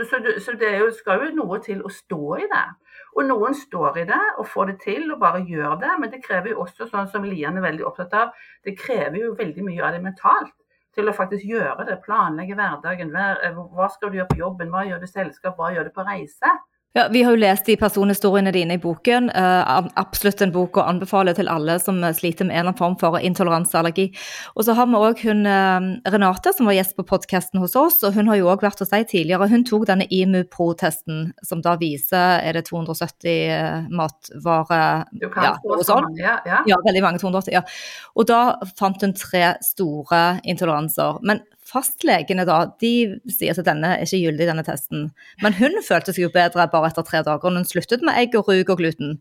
så 0.45 0.59
det 0.59 0.75
jo, 0.77 0.91
skal 0.99 1.23
jo 1.23 1.31
noe 1.39 1.63
til 1.63 1.79
å 1.81 1.89
stå 1.89 2.21
i 2.43 2.51
det. 2.51 2.67
Og 3.15 3.25
noen 3.31 3.55
står 3.57 4.03
i 4.03 4.07
det 4.11 4.23
og 4.37 4.45
får 4.51 4.73
det 4.73 4.79
til 4.83 5.07
og 5.15 5.23
bare 5.23 5.45
gjør 5.47 5.79
det, 5.81 5.95
men 6.03 6.11
det 6.11 6.19
krever 6.27 6.51
jo 6.51 6.67
også, 6.67 6.91
sånn 6.91 7.07
som 7.09 7.25
Lian 7.25 7.57
er 7.57 7.65
veldig 7.65 7.87
opptatt 7.87 8.13
av, 8.13 8.35
det 8.67 8.75
krever 8.77 9.23
jo 9.23 9.35
veldig 9.39 9.65
mye 9.65 9.87
av 9.87 9.95
det 9.95 10.03
mentalt 10.03 10.53
til 10.97 11.09
å 11.09 11.15
faktisk 11.15 11.45
gjøre 11.45 11.85
det. 11.87 11.99
Planlegge 12.05 12.57
hverdagen. 12.57 13.13
Hva 13.13 13.89
skal 13.93 14.11
du 14.11 14.19
gjøre 14.19 14.31
på 14.33 14.41
jobben, 14.41 14.73
hva 14.73 14.83
gjør 14.87 15.03
du 15.03 15.07
i 15.07 15.11
selskap, 15.11 15.59
hva 15.59 15.71
gjør 15.75 15.89
du 15.89 15.95
på 15.95 16.05
reise? 16.07 16.55
Ja, 16.97 17.07
Vi 17.11 17.21
har 17.23 17.35
jo 17.35 17.37
lest 17.37 17.67
de 17.69 17.75
personhistoriene 17.77 18.49
dine 18.49 18.73
i 18.73 18.79
boken. 18.81 19.27
Uh, 19.29 19.85
absolutt 20.01 20.39
en 20.41 20.49
bok 20.55 20.79
å 20.81 20.85
anbefale 20.89 21.35
til 21.37 21.45
alle 21.53 21.75
som 21.77 21.99
sliter 22.17 22.47
med 22.47 22.55
en 22.55 22.63
eller 22.63 22.71
annen 22.71 22.79
form 22.79 22.95
for 22.97 23.19
intoleranseallergi. 23.21 24.07
Og 24.57 24.65
så 24.65 24.73
har 24.73 24.87
vi 24.89 24.97
òg 24.97 25.21
hun 25.27 25.45
uh, 25.45 25.91
Renate, 26.09 26.55
som 26.57 26.65
var 26.65 26.73
gjest 26.73 26.95
på 26.97 27.05
podkasten 27.05 27.61
hos 27.61 27.75
oss. 27.77 27.99
og 28.01 28.17
Hun 28.17 28.31
har 28.31 28.39
jo 28.39 28.47
òg 28.49 28.65
vært 28.65 28.81
hos 28.81 28.89
deg 28.89 29.05
tidligere. 29.11 29.45
Hun 29.51 29.65
tok 29.69 29.85
denne 29.91 30.07
IMU-pro-testen, 30.09 31.35
som 31.45 31.61
da 31.61 31.75
viser 31.77 32.41
er 32.41 32.57
det 32.57 32.65
270 32.71 33.29
uh, 33.45 33.85
matvarer 33.93 35.05
Du 35.21 35.27
kan 35.35 35.51
ja, 35.51 35.53
få 35.61 35.77
sånn. 35.85 36.09
Ja, 36.17 36.39
ja. 36.49 36.63
ja, 36.65 36.81
veldig 36.87 37.05
mange 37.05 37.21
280. 37.21 37.53
ja. 37.59 37.61
Og 38.17 38.25
da 38.33 38.41
fant 38.73 39.05
hun 39.05 39.13
tre 39.13 39.53
store 39.61 40.39
intoleranser. 40.49 41.21
Men 41.21 41.45
Fastlegene 41.67 42.45
da, 42.47 42.61
de 42.81 42.91
sier 43.33 43.51
at 43.51 43.67
denne 43.67 43.97
er 43.97 44.05
ikke 44.05 44.21
gyldig, 44.23 44.47
denne 44.49 44.63
testen. 44.67 45.09
Men 45.43 45.55
hun 45.57 45.79
følte 45.85 46.13
seg 46.13 46.27
jo 46.27 46.33
bedre 46.33 46.67
bare 46.71 46.91
etter 46.91 47.05
tre 47.07 47.23
dager, 47.27 47.51
når 47.51 47.65
hun 47.65 47.71
sluttet 47.71 48.05
med 48.05 48.19
egg 48.19 48.37
og 48.39 48.47
rug 48.47 48.71
og 48.71 48.79
gluten. 48.79 49.17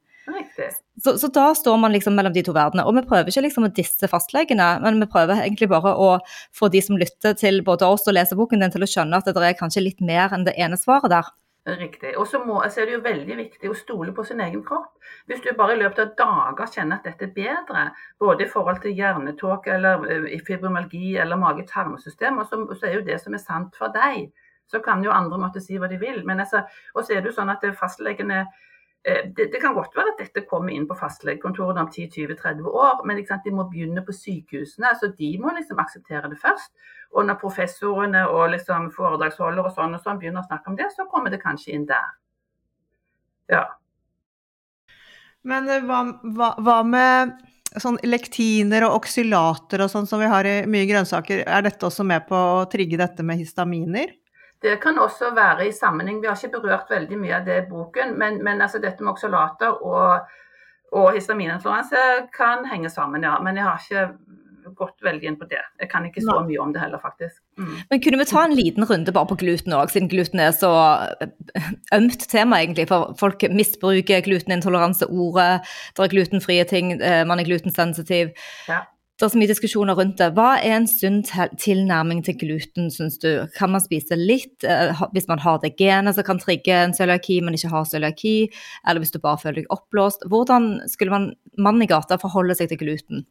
Så, 1.02 1.18
så, 1.20 1.28
da 1.30 1.50
står 1.54 1.76
man 1.78 1.92
liksom 1.94 2.16
mellom 2.18 2.34
de 2.34 2.42
to 2.46 2.54
verdenene. 2.56 2.86
Og 2.88 2.96
vi 2.96 3.04
prøver 3.06 3.30
ikke 3.30 3.44
liksom 3.44 3.66
å 3.68 3.72
disse 3.74 4.08
fastlegene, 4.10 4.68
men 4.82 5.02
vi 5.02 5.08
prøver 5.10 5.42
egentlig 5.44 5.68
bare 5.70 5.92
å 5.92 6.12
få 6.56 6.70
de 6.72 6.82
som 6.82 6.98
lytter 6.98 7.36
til 7.38 7.60
både 7.66 7.86
oss 7.86 8.06
og 8.08 8.16
leser 8.16 8.38
boken 8.38 8.64
din, 8.64 8.72
til 8.74 8.86
å 8.86 8.90
skjønne 8.90 9.20
at 9.20 9.28
det 9.28 9.50
er 9.50 9.58
kanskje 9.58 9.84
litt 9.84 10.00
mer 10.00 10.34
enn 10.34 10.46
det 10.48 10.56
ene 10.58 10.78
svaret 10.80 11.12
der. 11.12 11.28
Riktig. 11.66 12.12
Og 12.18 12.26
så, 12.30 12.38
altså 12.62 12.80
er 12.80 12.86
det 12.86 12.92
jo 12.94 13.02
veldig 13.02 13.36
viktig 13.40 13.70
å 13.70 13.74
stole 13.74 14.12
på 14.14 14.22
sin 14.24 14.40
egen 14.44 14.60
kropp. 14.64 14.92
Hvis 15.26 15.40
du 15.42 15.48
bare 15.58 15.74
i 15.74 15.80
løpet 15.80 15.98
av 15.98 16.12
dager 16.20 16.70
kjenner 16.76 17.00
at 17.00 17.08
dette 17.08 17.26
er 17.26 17.32
bedre, 17.34 17.88
både 18.22 18.44
i 18.44 18.50
forhold 18.52 18.78
til 18.84 18.94
hjernetåke 18.94 19.72
eller 19.74 20.04
eh, 20.14 20.36
fibromyalgi 20.46 21.16
eller 21.18 21.40
mage-tarmsystem, 21.42 22.38
så, 22.46 22.60
så 22.70 22.86
er 22.86 23.00
jo 23.00 23.06
det 23.08 23.18
som 23.22 23.34
er 23.34 23.42
sant 23.42 23.74
for 23.78 23.90
deg. 23.96 24.30
Så 24.70 24.78
kan 24.82 25.02
jo 25.02 25.10
andre 25.14 25.40
måtte 25.42 25.62
si 25.62 25.78
hva 25.78 25.90
de 25.90 25.98
vil. 25.98 26.22
Men 26.26 26.44
altså, 26.46 26.62
og 26.94 27.02
så 27.02 27.16
er 27.16 27.24
det 27.24 27.32
jo 27.32 27.38
sånn 27.40 27.50
at 27.50 27.66
fastlegene 27.80 28.44
Eh, 29.08 29.30
det, 29.36 29.44
det, 29.52 29.60
kan 29.60 29.74
godt 29.74 29.94
være 29.96 30.12
at 30.12 30.22
dette 30.24 30.42
kommer 30.50 30.74
inn 30.74 30.86
på 30.90 30.96
fastlegekontorene 30.98 31.84
om 31.84 31.90
10-20-30 31.92 32.66
år, 32.66 33.04
men 33.06 33.20
de 33.22 33.52
må 33.54 33.68
begynne 33.70 34.02
på 34.02 34.12
sykehusene, 34.12 34.90
så 34.98 35.12
de 35.18 35.28
må 35.38 35.52
liksom 35.54 35.78
akseptere 35.78 36.30
det 36.32 36.38
først. 36.42 36.72
Og 37.16 37.24
når 37.24 37.40
professorene 37.40 38.26
og 38.28 38.50
liksom 38.52 38.90
foredragsholdere 38.92 39.70
og 39.70 39.74
sånn 39.74 39.96
og 39.96 40.04
sånn 40.04 40.20
begynner 40.20 40.44
å 40.44 40.48
snakke 40.50 40.72
om 40.72 40.76
det, 40.76 40.90
så 40.92 41.08
kommer 41.08 41.32
det 41.32 41.40
kanskje 41.40 41.72
inn 41.76 41.88
der. 41.88 42.14
Ja. 43.52 43.64
Men 45.46 45.68
eh, 45.70 45.84
hva, 45.86 46.02
hva, 46.36 46.52
hva 46.60 46.80
med 46.84 47.36
sånn 47.80 47.98
lektiner 48.06 48.86
og 48.86 49.02
oksylater 49.02 49.84
og 49.84 49.90
sånn 49.92 50.08
som 50.08 50.20
vi 50.22 50.28
har 50.30 50.48
i 50.48 50.58
mye 50.70 50.86
grønnsaker, 50.88 51.44
er 51.44 51.66
dette 51.66 51.88
også 51.88 52.06
med 52.06 52.24
på 52.28 52.36
å 52.36 52.64
trigge 52.72 53.00
dette 53.00 53.24
med 53.26 53.40
histaminer? 53.40 54.14
Det 54.62 54.78
kan 54.80 54.98
også 54.98 55.34
være 55.36 55.68
i 55.68 55.74
sammenheng, 55.76 56.22
vi 56.22 56.30
har 56.30 56.38
ikke 56.40 56.62
berørt 56.62 56.90
veldig 56.90 57.18
mye 57.20 57.36
av 57.38 57.44
det 57.48 57.58
i 57.60 57.66
boken, 57.68 58.14
men, 58.18 58.40
men 58.44 58.62
altså 58.64 58.80
dette 58.82 59.04
med 59.04 59.12
oksalater 59.12 59.82
og, 59.84 60.30
og 60.96 61.10
histamininfluensa 61.14 62.06
kan 62.34 62.64
henge 62.70 62.90
sammen, 62.90 63.26
ja. 63.26 63.36
Men 63.44 63.60
jeg 63.60 63.68
har 63.68 63.84
ikke 63.84 64.06
gått 64.74 65.04
veldig 65.04 65.28
inn 65.28 65.38
på 65.38 65.46
det. 65.50 65.60
Jeg 65.80 65.90
kan 65.92 66.06
ikke 66.08 66.24
så 66.24 66.40
mye 66.46 66.58
om 66.62 66.72
det 66.74 66.82
heller, 66.82 67.02
faktisk. 67.02 67.38
Mm. 67.60 67.76
Men 67.90 68.02
kunne 68.04 68.20
vi 68.20 68.28
ta 68.30 68.42
en 68.44 68.56
liten 68.56 68.88
runde 68.88 69.14
bare 69.14 69.30
på 69.30 69.38
gluten 69.42 69.76
òg, 69.76 69.92
siden 69.92 70.10
gluten 70.12 70.42
er 70.42 70.52
så 70.56 70.72
ømt 71.96 72.26
tema, 72.32 72.62
egentlig. 72.64 72.88
For 72.90 73.14
folk 73.20 73.46
misbruker 73.52 74.24
glutenintoleranse-ordet. 74.26 75.62
Det 75.94 76.04
er 76.04 76.14
glutenfrie 76.16 76.66
ting, 76.68 76.96
eh, 77.00 77.24
man 77.28 77.40
er 77.40 77.48
glutensensitiv. 77.48 78.34
Ja 78.68 78.82
det 79.16 79.24
er 79.24 79.30
så 79.32 79.38
mye 79.40 79.48
diskusjoner 79.48 79.96
rundt 79.96 80.18
det. 80.20 80.26
Hva 80.36 80.58
er 80.60 80.74
en 80.76 80.86
sunn 80.90 81.22
tilnærming 81.24 82.18
til 82.26 82.36
gluten, 82.36 82.90
syns 82.92 83.16
du? 83.22 83.30
Kan 83.56 83.72
man 83.72 83.80
spise 83.80 84.18
litt 84.18 84.66
uh, 84.68 85.06
hvis 85.14 85.28
man 85.30 85.40
har 85.40 85.62
det 85.62 85.72
genet 85.80 86.18
som 86.18 86.26
kan 86.26 86.40
trigge 86.42 86.74
en 86.76 86.92
cøliaki, 86.96 87.38
men 87.40 87.56
ikke 87.56 87.72
har 87.72 87.88
cøliaki? 87.88 88.34
Eller 88.84 89.00
hvis 89.00 89.14
du 89.14 89.18
bare 89.22 89.40
føler 89.40 89.62
deg 89.62 89.72
oppblåst? 89.72 90.28
Hvordan 90.28 90.68
skulle 90.92 91.14
man 91.14 91.30
mannen 91.56 91.86
i 91.86 91.88
gata 91.88 92.20
forholde 92.20 92.58
seg 92.58 92.68
til 92.68 92.82
gluten? 92.82 93.24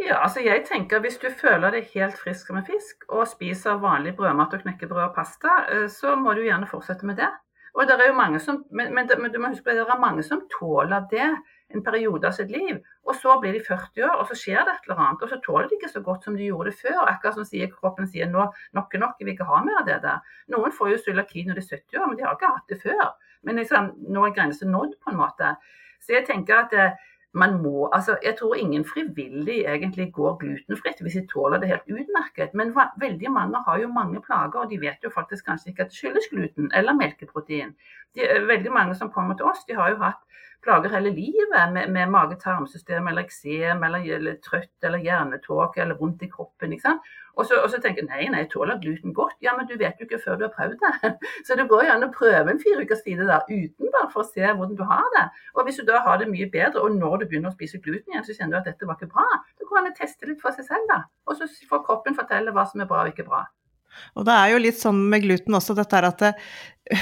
Ja, 0.00 0.22
altså 0.24 0.40
jeg 0.40 0.64
tenker 0.68 1.02
Hvis 1.04 1.18
du 1.20 1.28
føler 1.28 1.74
deg 1.74 1.90
helt 1.94 2.16
frisk 2.18 2.50
med 2.56 2.64
fisk 2.64 3.04
og 3.08 3.28
spiser 3.28 3.80
vanlig 3.82 4.14
brødmat 4.16 4.54
og 4.56 4.62
knekkebrød 4.62 5.02
og 5.10 5.14
pasta, 5.14 5.58
eh, 5.68 5.88
så 5.92 6.14
må 6.16 6.32
du 6.34 6.46
gjerne 6.46 6.68
fortsette 6.70 7.06
med 7.06 7.20
det. 7.20 7.28
Og 7.74 7.86
det 7.86 7.94
er 7.94 8.08
jo 8.08 8.16
mange 8.16 8.40
som, 8.40 8.64
men, 8.72 8.94
men, 8.94 9.10
du 9.10 9.38
må 9.38 9.50
huske 9.52 9.66
på 9.66 9.74
det 9.76 9.84
er 9.84 10.00
mange 10.00 10.22
som 10.26 10.40
tåler 10.50 11.04
det 11.10 11.26
en 11.70 11.84
periode 11.84 12.26
av 12.26 12.32
sitt 12.34 12.50
liv. 12.50 12.80
Og 13.06 13.14
så 13.14 13.36
blir 13.40 13.52
de 13.54 13.60
40 13.66 14.06
år, 14.08 14.16
og 14.16 14.30
så 14.30 14.38
skjer 14.40 14.64
det 14.66 14.72
et 14.72 14.88
eller 14.88 15.02
annet. 15.04 15.22
Og 15.22 15.30
så 15.30 15.38
tåler 15.44 15.68
de 15.68 15.76
ikke 15.78 15.92
så 15.92 16.02
godt 16.06 16.24
som 16.24 16.38
de 16.38 16.48
gjorde 16.48 16.72
det 16.72 16.80
før. 16.80 17.04
Akkurat 17.04 17.36
som 17.36 17.46
sier, 17.46 17.70
kroppen 17.70 18.08
sier 18.10 18.30
nå 18.30 18.48
nok 18.76 18.96
er 18.96 19.04
nok, 19.04 19.20
jeg 19.20 19.28
vil 19.28 19.36
ikke 19.36 19.50
ha 19.52 19.60
mer 19.66 19.82
av 19.82 19.86
det 19.86 20.00
der. 20.02 20.24
Noen 20.56 20.74
får 20.74 20.94
jo 20.94 21.02
cøliaki 21.04 21.44
når 21.46 21.60
de 21.60 21.66
er 21.66 21.76
70 21.76 22.00
år, 22.00 22.08
men 22.08 22.18
de 22.18 22.26
har 22.26 22.40
ikke 22.40 22.54
hatt 22.56 22.72
det 22.72 22.80
før. 22.82 23.04
Men 23.46 23.62
liksom, 23.62 23.92
nå 24.16 24.26
er 24.26 24.34
grensen 24.34 24.74
nådd, 24.74 24.96
på 25.04 25.12
en 25.12 25.20
måte. 25.20 25.54
Så 26.00 26.16
jeg 26.16 26.26
tenker 26.26 26.64
at 26.64 26.74
eh, 26.74 26.98
man 27.32 27.62
må, 27.62 27.88
altså 27.92 28.16
Jeg 28.22 28.36
tror 28.38 28.54
ingen 28.54 28.84
frivillig 28.84 29.58
egentlig 29.64 30.12
går 30.12 30.36
glutenfritt 30.36 31.00
hvis 31.00 31.14
de 31.14 31.26
tåler 31.26 31.60
det 31.62 31.68
helt 31.68 31.86
utmerket. 31.86 32.54
Men 32.54 32.74
veldig 33.00 33.30
mange 33.30 33.62
har 33.66 33.78
jo 33.78 33.88
mange 33.88 34.22
plager, 34.22 34.58
og 34.60 34.70
de 34.70 34.80
vet 34.80 35.04
jo 35.04 35.10
faktisk 35.14 35.46
kanskje 35.46 35.70
ikke 35.70 35.82
at 35.82 35.92
det 35.92 36.00
skyldes 36.00 36.26
gluten 36.32 36.72
eller 36.74 36.92
melkeprotein. 36.92 37.76
De, 38.14 38.26
veldig 38.48 38.72
mange 38.72 38.94
som 38.98 39.12
kommer 39.14 39.38
til 39.38 39.46
oss, 39.46 39.62
de 39.68 39.78
har 39.78 39.94
jo 39.94 40.02
hatt 40.02 40.18
plager 40.64 40.92
hele 40.92 41.10
livet 41.14 41.72
med, 41.72 41.88
med 41.88 42.10
mage-tarmsystem 42.10 43.06
eller 43.08 43.24
eksem 43.24 43.84
eller, 43.84 44.04
eller, 44.16 44.36
trøtt 44.44 44.84
eller 44.84 44.98
hjernetåke 44.98 45.80
eller 45.80 45.98
vondt 46.00 46.26
i 46.26 46.30
kroppen. 46.32 46.72
ikke 46.72 46.88
sant? 46.88 47.14
Og 47.38 47.46
så, 47.46 47.60
og 47.64 47.70
så, 47.70 47.78
tenker 47.82 48.02
jeg 48.02 48.08
nei, 48.10 48.26
nei, 48.34 48.42
tåler 48.50 48.80
gluten 48.82 49.14
godt. 49.14 49.36
Ja, 49.44 49.54
men 49.56 49.68
du 49.70 49.76
vet 49.78 50.00
jo 50.00 50.06
ikke 50.08 50.20
før 50.24 50.40
du 50.40 50.46
har 50.46 50.52
prøvd 50.56 50.76
det. 50.82 51.12
Så 51.46 51.56
det 51.58 51.68
går 51.70 51.84
jo 51.86 51.94
an 51.94 52.06
å 52.06 52.10
prøve 52.14 52.52
en 52.52 52.62
fire 52.62 52.84
ukers 52.84 53.04
tid 53.06 53.22
der 53.22 53.46
uten 53.48 53.92
bare 53.94 54.10
for 54.12 54.24
å 54.24 54.28
se 54.28 54.42
hvordan 54.42 54.76
du 54.78 54.84
har 54.88 55.06
det. 55.16 55.26
Og 55.54 55.64
hvis 55.68 55.80
du 55.80 55.86
da 55.88 56.02
har 56.06 56.20
det 56.20 56.28
mye 56.32 56.50
bedre, 56.50 56.82
og 56.82 56.96
når 56.96 57.22
du 57.22 57.28
begynner 57.30 57.52
å 57.52 57.56
spise 57.56 57.80
gluten 57.84 58.12
igjen, 58.12 58.26
så 58.26 58.36
kjenner 58.36 58.56
du 58.56 58.60
at 58.60 58.72
dette 58.72 58.88
var 58.88 58.98
ikke 58.98 59.12
bra, 59.14 59.28
så 59.56 59.68
går 59.68 59.82
an 59.82 59.92
å 59.92 59.96
teste 60.00 60.28
litt 60.30 60.42
for 60.42 60.56
seg 60.56 60.68
selv, 60.68 60.90
da. 60.90 61.02
Og 61.30 61.38
så 61.38 61.48
får 61.70 61.86
kroppen 61.86 62.18
fortelle 62.18 62.54
hva 62.56 62.66
som 62.68 62.82
er 62.82 62.90
bra 62.90 63.04
og 63.04 63.14
ikke 63.14 63.28
bra. 63.28 63.46
Og 64.18 64.26
det 64.28 64.34
er 64.34 64.52
jo 64.52 64.60
litt 64.64 64.78
sånn 64.80 65.00
med 65.12 65.24
gluten 65.24 65.56
også, 65.56 65.76
dette 65.78 65.98
er 65.98 66.08
at 66.08 66.22
det, 66.24 66.32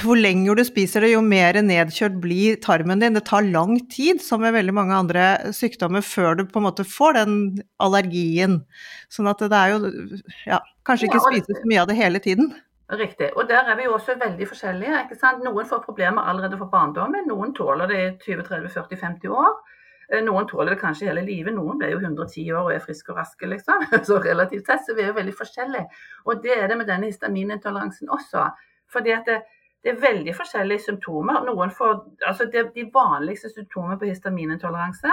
hvor 0.03 0.18
lenger 0.20 0.59
du 0.59 0.64
spiser 0.68 1.05
det, 1.05 1.12
jo 1.14 1.22
mer 1.24 1.57
nedkjørt 1.64 2.18
blir 2.20 2.59
tarmen 2.64 3.01
din. 3.01 3.16
Det 3.16 3.24
tar 3.29 3.46
lang 3.46 3.79
tid, 3.92 4.20
som 4.24 4.42
med 4.44 4.57
veldig 4.57 4.74
mange 4.77 4.96
andre 4.96 5.27
sykdommer, 5.57 6.05
før 6.05 6.40
du 6.40 6.44
på 6.48 6.61
en 6.61 6.68
måte 6.68 6.85
får 6.88 7.20
den 7.20 7.37
allergien. 7.81 8.61
Sånn 9.12 9.31
at 9.31 9.40
det 9.40 9.61
er 9.61 9.77
jo 9.77 9.92
ja, 10.48 10.61
kanskje 10.88 11.09
ikke 11.09 11.24
spise 11.31 11.57
så 11.61 11.70
mye 11.70 11.85
av 11.85 11.88
det 11.92 11.96
hele 12.01 12.20
tiden. 12.24 12.53
Riktig. 12.88 13.35
Og 13.37 13.48
der 13.48 13.68
er 13.68 13.77
vi 13.77 13.85
jo 13.85 13.96
også 13.96 14.16
veldig 14.20 14.46
forskjellige. 14.48 15.03
ikke 15.05 15.18
sant? 15.20 15.42
Noen 15.44 15.66
får 15.68 15.83
problemer 15.85 16.24
allerede 16.24 16.57
for 16.61 16.72
barndommen, 16.72 17.27
noen 17.29 17.53
tåler 17.57 17.90
det 17.90 17.98
i 18.05 18.12
20-30-40-50 18.24 19.29
år. 19.29 19.59
Eh, 20.12 20.23
noen 20.25 20.49
tåler 20.49 20.75
det 20.75 20.81
kanskje 20.81 21.11
hele 21.11 21.25
livet, 21.27 21.55
noen 21.55 21.79
blir 21.81 21.92
jo 21.92 22.01
110 22.01 22.47
år 22.55 22.62
og 22.62 22.73
er 22.75 22.85
friske 22.85 23.12
og 23.12 23.21
raske, 23.21 23.49
liksom. 23.51 23.85
Så 24.09 24.21
relativt 24.25 24.66
sett 24.71 24.87
så 24.87 24.97
vi 24.97 25.05
er 25.05 25.12
jo 25.12 25.18
veldig 25.21 25.37
forskjellige. 25.37 26.03
Og 26.27 26.42
det 26.44 26.57
er 26.57 26.68
det 26.68 26.79
med 26.81 26.88
denne 26.90 27.11
histaminintoleransen 27.11 28.11
også. 28.14 28.49
Fordi 28.92 29.12
at 29.12 29.29
det, 29.29 29.42
det 29.85 29.92
er 29.92 30.01
veldig 30.03 30.35
forskjellige 30.37 30.87
symptomer. 30.87 31.42
Noen 31.44 31.71
får, 31.75 32.01
altså 32.27 32.49
det, 32.53 32.71
De 32.75 32.88
vanligste 32.94 33.53
symptomene 33.53 33.99
på 34.01 34.09
histaminintoleranse 34.09 35.12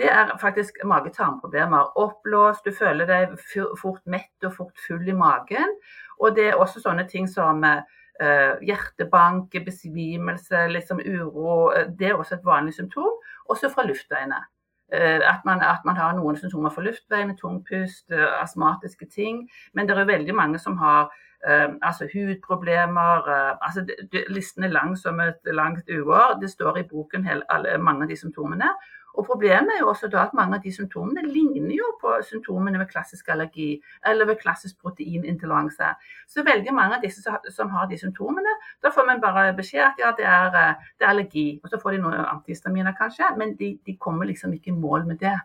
det 0.00 0.08
er 0.08 0.30
faktisk 0.40 0.78
mage-tarmproblemer. 0.84 1.90
Oppblåst, 1.98 2.64
du 2.64 2.72
føler 2.72 3.08
deg 3.08 3.34
fort 3.82 4.00
mett 4.08 4.46
og 4.46 4.54
fort 4.56 4.84
full 4.86 5.08
i 5.08 5.16
magen. 5.16 5.74
Og 6.20 6.36
det 6.36 6.46
er 6.48 6.60
også 6.60 6.80
sånne 6.80 7.04
ting 7.10 7.28
som 7.28 7.64
uh, 7.66 7.82
hjertebank, 8.66 9.54
besvimelse, 9.64 10.66
liksom 10.68 11.00
uro. 11.00 11.72
Det 11.98 12.10
er 12.10 12.18
også 12.18 12.36
et 12.36 12.44
vanlig 12.44 12.74
symptom 12.76 13.20
også 13.50 13.70
fra 13.74 13.86
luftveiene. 13.86 14.40
Eh, 14.92 15.20
at 15.32 15.40
man, 15.44 15.60
at 15.62 15.84
man, 15.84 15.96
har 15.96 16.14
noen 16.18 16.36
symptomer 16.36 16.72
for 16.74 16.86
luftveiene, 16.86 17.36
tungpust, 17.38 18.10
eh, 18.10 18.42
astmatiske 18.42 19.06
ting. 19.14 19.44
Men 19.74 19.88
det 19.88 19.98
er 19.98 20.08
veldig 20.08 20.34
mange 20.34 20.58
som 20.58 20.76
har 20.76 21.10
eh, 21.46 21.68
altså 21.82 22.08
hudproblemer. 22.14 23.28
eh, 23.34 23.52
altså 23.60 23.86
listen 24.28 24.64
er 24.64 24.74
lang 24.74 24.96
som 24.98 25.20
et 25.20 25.52
langt 25.60 25.90
uår. 25.90 26.40
Det 26.40 26.50
står 26.50 26.78
i 26.78 26.88
boken 26.90 27.24
hele, 27.24 27.46
alle, 27.48 27.78
mange 27.78 28.02
av 28.02 28.10
de 28.10 28.16
symptomene. 28.16 28.72
Og 29.20 29.26
Problemet 29.26 29.74
er 29.74 29.82
jo 29.82 29.88
også 29.92 30.08
da 30.08 30.22
at 30.24 30.34
mange 30.34 30.56
av 30.56 30.62
de 30.64 30.70
symptomene 30.72 31.22
ligner 31.28 31.74
jo 31.76 31.90
på 32.00 32.14
symptomene 32.24 32.78
ved 32.80 32.88
klassisk 32.88 33.28
allergi 33.28 33.74
eller 34.08 34.24
ved 34.30 34.38
klassisk 34.40 34.78
proteinintoleranse. 34.80 35.90
Så 36.28 36.44
veldig 36.46 36.72
mange 36.74 36.96
av 36.96 37.04
disse 37.04 37.34
som 37.56 37.74
har 37.74 37.90
de 37.90 37.98
symptomene, 38.00 38.54
da 38.82 38.88
får 38.94 39.06
man 39.10 39.20
bare 39.20 39.52
beskjed 39.58 39.84
at 39.90 40.00
ja, 40.00 40.14
det 40.16 40.24
er, 40.24 40.56
eh, 40.62 40.88
det 40.96 41.04
er 41.04 41.12
allergi. 41.12 41.60
Og 41.62 41.68
så 41.68 41.80
får 41.82 41.98
de 41.98 42.02
noen 42.06 42.24
antihistaminer 42.24 42.96
kanskje, 42.96 43.28
men 43.36 43.54
de, 43.60 43.74
de, 43.86 43.96
kommer 44.00 44.24
liksom 44.24 44.56
ikke 44.56 44.72
i 44.72 44.80
mål 44.86 45.06
med 45.12 45.20
det. 45.20 45.36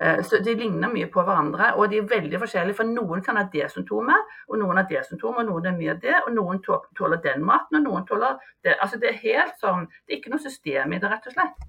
Eh, 0.00 0.22
så 0.22 0.38
De 0.38 0.54
ligner 0.54 0.92
mye 0.94 1.10
på 1.10 1.26
hverandre, 1.26 1.74
og 1.74 1.90
de 1.90 1.98
er 1.98 2.10
veldig 2.16 2.38
forskjellige. 2.38 2.78
For 2.78 2.86
noen 2.86 3.22
kan 3.26 3.42
ha 3.42 3.48
det 3.52 3.66
symptomet, 3.74 4.36
og 4.46 4.60
noen 4.62 4.78
har 4.78 4.86
det 4.86 5.02
symptomet, 5.08 5.42
og 5.42 5.50
noen 5.50 5.72
er 5.72 5.80
mye 5.80 5.96
av 5.96 6.04
det, 6.06 6.20
og 6.22 6.34
noen 6.38 6.62
tåler 6.98 7.18
den 7.30 7.42
maten, 7.50 7.80
og 7.80 7.88
noen 7.90 8.06
tåler 8.06 8.38
det. 8.62 8.78
Altså 8.78 9.02
Det 9.02 9.10
er 9.10 9.24
helt 9.24 9.58
sånn, 9.58 9.88
det 10.06 10.14
er 10.14 10.22
ikke 10.22 10.36
noe 10.36 10.50
system 10.50 10.94
i 10.94 11.02
det, 11.02 11.10
rett 11.10 11.26
og 11.26 11.34
slett. 11.40 11.65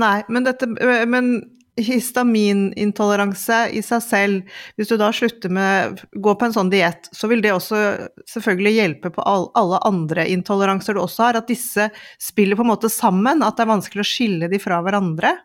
Nei, 0.00 0.20
men, 0.28 0.46
dette, 0.46 0.68
men 1.10 1.32
histaminintoleranse 1.80 3.60
i 3.76 3.82
seg 3.84 4.02
selv, 4.04 4.56
hvis 4.76 4.90
du 4.90 4.96
da 5.00 5.10
slutter 5.14 5.52
med 5.52 6.00
gå 6.12 6.34
på 6.34 6.48
en 6.48 6.56
sånn 6.56 6.72
diett, 6.72 7.08
så 7.14 7.30
vil 7.30 7.42
det 7.44 7.52
også 7.54 7.82
selvfølgelig 8.30 8.74
hjelpe 8.76 9.12
på 9.14 9.24
all, 9.28 9.48
alle 9.58 9.80
andre 9.88 10.26
intoleranser 10.32 10.96
du 10.96 11.02
også 11.04 11.28
har, 11.28 11.40
at 11.40 11.50
disse 11.50 11.90
spiller 12.20 12.58
på 12.58 12.66
en 12.66 12.72
måte 12.72 12.90
sammen, 12.92 13.44
at 13.46 13.56
det 13.56 13.66
er 13.66 13.74
vanskelig 13.74 14.04
å 14.04 14.10
skille 14.10 14.50
de 14.52 14.60
fra 14.62 14.80
hverandre? 14.84 15.36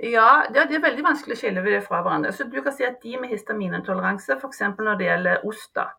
Ja, 0.00 0.46
det 0.48 0.62
er 0.64 0.80
veldig 0.80 1.04
vanskelig 1.04 1.36
å 1.36 1.40
skille 1.42 1.62
det 1.64 1.82
fra 1.84 2.00
hverandre. 2.00 2.32
Så 2.32 2.46
du 2.48 2.56
kan 2.64 2.72
si 2.72 2.86
at 2.88 3.02
De 3.02 3.18
med 3.20 3.34
histaminintoleranse, 3.34 4.38
f.eks. 4.38 4.62
når 4.78 4.96
det 4.96 5.10
gjelder 5.10 5.44
ost, 5.48 5.70
da, 5.76 5.90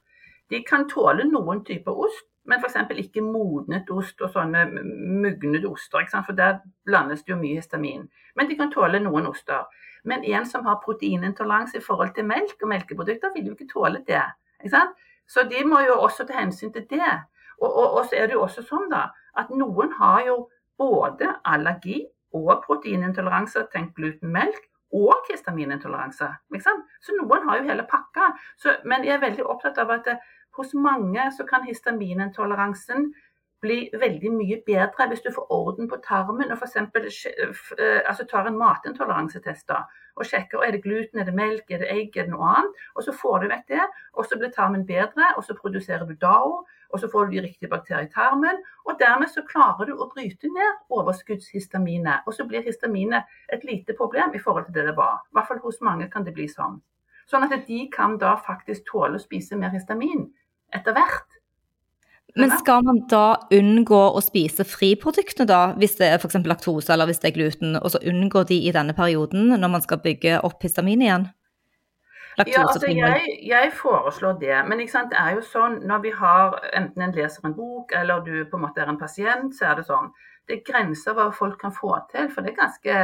de 0.49 0.63
kan 0.65 0.88
tåle 0.89 1.27
noen 1.29 1.62
typer 1.67 1.99
ost, 2.07 2.25
men 2.49 2.60
f.eks. 2.60 2.75
ikke 2.97 3.21
modnet 3.21 3.89
ost 3.93 4.21
og 4.21 4.32
sånne 4.34 4.65
mugnede 4.71 5.69
oster, 5.69 6.08
for 6.25 6.38
der 6.38 6.60
blandes 6.86 7.23
det 7.23 7.36
jo 7.36 7.39
mye 7.39 7.60
histamin. 7.60 8.08
Men 8.36 8.49
de 8.49 8.58
kan 8.58 8.71
tåle 8.73 8.99
noen 9.04 9.30
oster. 9.30 9.67
Men 10.04 10.23
en 10.25 10.45
som 10.49 10.65
har 10.65 10.82
proteinintoleranse 10.86 11.77
i 11.77 11.86
forhold 11.86 12.15
til 12.15 12.25
melk 12.25 12.58
og 12.62 12.71
melkeprodukter, 12.73 13.34
vil 13.36 13.51
jo 13.51 13.58
ikke 13.58 13.69
tåle 13.73 14.01
det. 14.08 14.23
Ikke 14.63 14.88
så 15.32 15.45
de 15.47 15.62
må 15.67 15.80
jo 15.86 15.99
også 16.01 16.25
ta 16.27 16.39
hensyn 16.39 16.73
til 16.73 16.88
det. 16.89 17.13
Og, 17.62 17.69
og, 17.69 17.93
og, 17.93 18.06
så 18.10 18.17
er 18.17 18.27
det 18.27 18.36
jo 18.36 18.41
også 18.43 18.65
sånn 18.65 18.89
da, 18.91 19.06
at 19.38 19.54
noen 19.54 19.93
har 19.99 20.25
jo 20.25 20.38
både 20.82 21.30
allergi 21.45 22.01
og 22.36 22.63
proteinintoleranse, 22.65 23.67
tenk 23.71 23.93
glutenmelk, 23.95 24.65
og 24.91 25.27
histaminintoleranse. 25.30 26.27
Så 26.99 27.15
noen 27.15 27.45
har 27.47 27.60
jo 27.62 27.67
hele 27.69 27.86
pakka. 27.88 28.34
Så, 28.60 28.73
men 28.84 29.06
jeg 29.08 29.15
er 29.15 29.23
veldig 29.23 29.45
opptatt 29.47 29.80
av 29.80 29.93
at 29.95 30.10
hos 30.57 30.73
mange 30.73 31.27
så 31.37 31.45
kan 31.47 31.63
histaminintoleransen 31.67 33.11
bli 33.61 33.89
veldig 33.93 34.31
mye 34.33 34.57
bedre 34.65 35.07
hvis 35.09 35.21
du 35.21 35.29
får 35.35 35.51
orden 35.53 35.89
på 35.89 35.99
tarmen 36.05 36.51
og 36.51 36.57
f.eks. 36.57 36.77
Altså 38.09 38.25
tar 38.29 38.49
en 38.49 38.57
matintoleransetest 38.57 39.67
da, 39.69 39.83
og 40.17 40.27
sjekker 40.27 40.65
er 40.65 40.75
det 40.75 40.83
gluten, 40.83 41.21
er 41.21 41.29
det 41.29 41.35
melk, 41.37 41.69
er 41.69 41.83
det 41.83 41.91
egg, 41.93 42.17
er 42.17 42.27
det 42.27 42.33
noe 42.33 42.49
annet. 42.55 42.83
Og 42.95 43.05
så 43.05 43.13
får 43.15 43.43
du 43.43 43.49
vekk 43.53 43.65
det, 43.69 43.87
og 44.17 44.27
så 44.27 44.37
blir 44.41 44.53
tarmen 44.55 44.85
bedre, 44.87 45.29
og 45.37 45.45
så 45.45 45.55
produserer 45.57 46.05
du 46.09 46.15
DAO, 46.19 46.63
og 46.91 46.99
så 46.99 47.07
får 47.11 47.29
du 47.29 47.37
de 47.37 47.45
riktige 47.45 47.69
bakterier 47.71 48.09
i 48.09 48.11
tarmen. 48.11 48.59
Og 48.89 48.97
dermed 48.99 49.31
så 49.31 49.45
klarer 49.47 49.87
du 49.87 49.93
å 49.95 50.09
bryte 50.11 50.49
ned 50.51 50.81
overskuddshistaminet. 50.91 52.25
Og 52.27 52.35
så 52.35 52.43
blir 52.49 52.65
histaminet 52.65 53.29
et 53.53 53.63
lite 53.63 53.95
problem 53.97 54.35
i 54.35 54.41
forhold 54.43 54.67
til 54.67 54.81
det 54.81 54.89
det 54.89 54.97
var. 54.97 55.21
I 55.29 55.37
hvert 55.37 55.47
fall 55.47 55.63
hos 55.63 55.79
mange 55.85 56.09
kan 56.11 56.27
det 56.27 56.35
bli 56.35 56.49
sånn. 56.51 56.81
Sånn 57.31 57.45
at 57.47 57.55
de 57.67 57.85
kan 57.93 58.17
da 58.19 58.33
faktisk 58.43 58.89
tåle 58.89 59.15
å 59.15 59.23
spise 59.23 59.55
mer 59.55 59.71
histamin 59.71 60.27
etter 60.75 60.95
hvert. 60.95 61.38
Men 62.36 62.51
skal 62.55 62.86
man 62.88 63.01
da 63.12 63.41
unngå 63.51 63.99
å 64.15 64.21
spise 64.23 64.63
friproduktene, 64.67 65.47
da, 65.49 65.62
hvis 65.79 65.97
det 65.99 66.07
er 66.07 66.21
f.eks. 66.21 66.39
laktose 66.47 66.93
eller 66.93 67.10
hvis 67.10 67.19
det 67.19 67.31
er 67.31 67.36
gluten, 67.36 67.75
og 67.75 67.91
så 67.91 67.99
unngå 68.07 68.45
de 68.47 68.62
i 68.69 68.71
denne 68.71 68.95
perioden 68.95 69.51
når 69.51 69.71
man 69.75 69.84
skal 69.84 69.99
bygge 70.03 70.39
opp 70.47 70.63
histamin 70.63 71.03
igjen? 71.03 71.27
Ja, 72.39 72.63
altså 72.63 72.88
jeg, 72.88 73.25
jeg, 73.43 73.71
foreslår 73.75 74.38
det. 74.39 74.55
Men 74.67 74.79
det 74.79 75.19
er 75.19 75.36
jo 75.36 75.43
sånn 75.43 75.81
når 75.88 76.03
vi 76.05 76.13
har 76.15 76.55
enten 76.77 77.03
en 77.03 77.15
leser 77.15 77.43
en 77.45 77.55
bok 77.57 77.91
eller 77.97 78.23
du 78.23 78.45
på 78.47 78.57
en 78.57 78.63
måte 78.63 78.81
er 78.81 78.89
en 78.89 78.99
pasient, 78.99 79.51
så 79.57 79.67
er 79.71 79.81
det 79.81 79.86
sånn. 79.89 80.07
Det 80.47 80.57
er 80.57 80.63
grenser 80.71 81.17
hva 81.17 81.27
folk 81.36 81.60
kan 81.62 81.75
få 81.75 81.97
til. 82.13 82.31
For 82.31 82.41
det 82.41 82.53
er 82.53 82.62
ganske, 82.62 83.01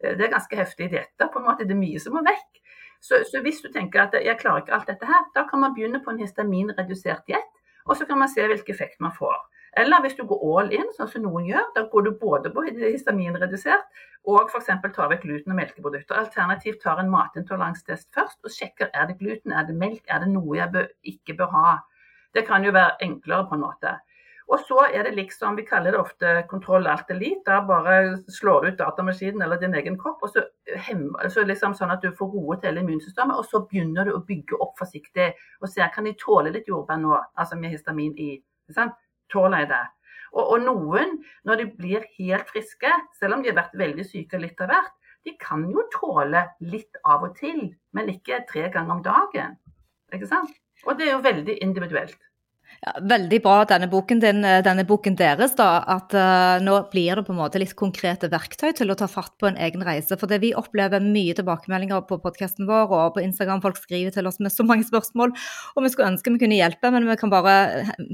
det 0.00 0.24
er 0.24 0.32
ganske 0.32 0.58
heftige 0.58 0.94
dietter. 0.96 1.28
Det 1.60 1.68
er 1.68 1.78
mye 1.78 2.00
som 2.02 2.16
må 2.16 2.24
vekk. 2.24 2.61
Så, 3.02 3.24
så, 3.26 3.40
hvis 3.42 3.58
du 3.62 3.66
tenker 3.74 4.04
at 4.04 4.14
jeg 4.14 4.38
klarer 4.38 4.62
ikke 4.62 4.76
alt 4.76 4.90
dette 4.90 5.08
her, 5.08 5.24
da 5.34 5.42
kan 5.48 5.60
man 5.64 5.74
begynne 5.74 5.98
på 6.04 6.12
en 6.12 6.20
histaminredusert 6.22 7.26
diett. 7.26 7.50
Og 7.90 7.96
så 7.98 8.06
kan 8.06 8.20
man 8.20 8.30
se 8.30 8.46
hvilken 8.46 8.74
effekt 8.74 9.00
man 9.02 9.14
får. 9.16 9.40
Eller 9.76 10.00
hvis 10.04 10.14
du 10.14 10.22
går 10.28 10.42
all 10.52 10.70
in, 10.76 10.86
sånn 10.94 11.08
som 11.10 11.24
noen 11.24 11.48
gjør, 11.48 11.64
da 11.74 11.86
går 11.90 12.04
du 12.06 12.10
både 12.20 12.52
på 12.54 12.62
histaminredusert 12.68 14.02
og 14.28 14.52
f.eks. 14.52 14.68
tar 14.94 15.08
vekk 15.10 15.24
gluten 15.24 15.54
og 15.54 15.58
melkeprodukter. 15.58 16.18
Alternativt 16.20 16.82
tar 16.84 17.00
en 17.00 17.10
matintoleransetest 17.10 18.10
først 18.14 18.38
og 18.44 18.54
sjekker 18.54 18.92
er 18.92 19.08
det 19.08 19.18
gluten, 19.18 19.50
er 19.50 19.66
det 19.66 19.74
melk, 19.74 20.04
er 20.06 20.22
det 20.22 20.30
noe 20.30 20.58
jeg 20.60 20.70
bør, 20.76 20.86
ikke 21.14 21.38
bør 21.40 21.50
ha. 21.56 21.72
Det 22.36 22.44
kan 22.46 22.64
jo 22.64 22.74
være 22.76 23.00
enklere 23.08 23.48
på 23.48 23.58
en 23.58 23.64
måte. 23.64 23.96
Og 24.50 24.60
så 24.66 24.78
er 24.88 25.06
det 25.06 25.14
liksom, 25.16 25.56
vi 25.56 25.64
kaller 25.66 25.94
det 25.94 26.00
ofte 26.00 26.32
kontroll 26.50 26.88
alt 26.90 27.10
elite. 27.14 27.44
Da 27.46 27.60
bare 27.66 28.18
slår 28.32 28.64
du 28.64 28.68
ut 28.72 28.80
datamaskinen 28.80 29.44
eller 29.44 29.60
din 29.60 29.76
egen 29.78 29.98
kropp, 30.00 30.24
og 30.26 30.34
så, 30.34 30.44
så 31.30 31.46
liksom 31.46 31.76
sånn 31.78 31.94
at 31.94 32.02
du 32.04 32.10
får 32.16 32.34
roet 32.34 32.66
hele 32.66 32.82
immunsystemet. 32.82 33.38
Og 33.38 33.46
så 33.48 33.62
begynner 33.70 34.08
du 34.08 34.16
å 34.16 34.24
bygge 34.26 34.58
opp 34.60 34.74
forsiktig 34.80 35.30
og 35.62 35.70
se 35.70 35.86
kan 35.94 36.08
de 36.08 36.16
tåle 36.20 36.52
litt 36.54 36.68
jordbær 36.70 37.00
nå, 37.00 37.16
altså 37.38 37.58
med 37.60 37.76
histamin 37.76 38.16
i. 38.20 38.34
Sant? 38.74 38.98
Tåler 39.32 39.64
jeg 39.64 39.72
det? 39.72 39.84
Og, 40.32 40.42
og, 40.42 40.58
noen, 40.64 41.18
når 41.48 41.60
de 41.60 41.68
blir 41.76 42.04
helt 42.18 42.50
friske, 42.50 42.90
selv 43.18 43.36
om 43.36 43.44
de 43.44 43.52
har 43.52 43.58
vært 43.60 43.78
veldig 43.78 44.04
syke 44.08 44.40
litt 44.40 44.60
av 44.64 44.72
hvert, 44.72 44.92
de 45.22 45.36
kan 45.38 45.62
jo 45.70 45.84
tåle 45.94 46.46
litt 46.66 46.98
av 47.06 47.22
og 47.28 47.36
til, 47.38 47.68
men 47.94 48.10
ikke 48.10 48.42
tre 48.48 48.66
ganger 48.74 48.96
om 48.96 49.02
dagen. 49.04 49.56
Ikke 50.12 50.28
sant? 50.28 50.50
Og 50.82 50.98
det 50.98 51.06
er 51.06 51.14
jo 51.14 51.24
veldig 51.24 51.58
individuelt. 51.62 52.18
Ja, 52.82 52.96
veldig 52.98 53.38
bra 53.44 53.60
denne 53.70 53.86
boken, 53.86 54.18
din, 54.18 54.40
eh, 54.42 54.58
denne 54.66 54.82
boken 54.82 55.14
deres, 55.14 55.52
da, 55.54 55.84
at 55.86 56.14
uh, 56.18 56.58
nå 56.58 56.80
blir 56.90 57.14
det 57.14 57.22
på 57.28 57.30
en 57.30 57.38
måte 57.38 57.60
litt 57.62 57.76
konkrete 57.78 58.26
verktøy 58.32 58.72
til 58.74 58.90
å 58.90 58.96
ta 58.98 59.06
fatt 59.06 59.36
på 59.38 59.46
en 59.46 59.58
egen 59.68 59.84
reise. 59.86 60.16
For 60.18 60.26
det 60.26 60.40
vi 60.42 60.50
opplever 60.58 61.04
mye 61.04 61.36
tilbakemeldinger 61.38 62.02
på 62.08 62.18
podkasten 62.24 62.66
vår 62.66 62.90
og 62.90 63.12
på 63.14 63.22
Instagram, 63.22 63.62
folk 63.62 63.78
skriver 63.78 64.16
til 64.16 64.26
oss 64.26 64.40
med 64.42 64.50
så 64.50 64.66
mange 64.66 64.88
spørsmål, 64.88 65.30
og 65.76 65.86
vi 65.86 65.92
skulle 65.92 66.10
ønske 66.10 66.34
vi 66.34 66.42
kunne 66.42 66.58
hjelpe, 66.58 66.90
men 66.90 67.06
vi 67.06 67.16
kan 67.20 67.30
bare 67.30 67.54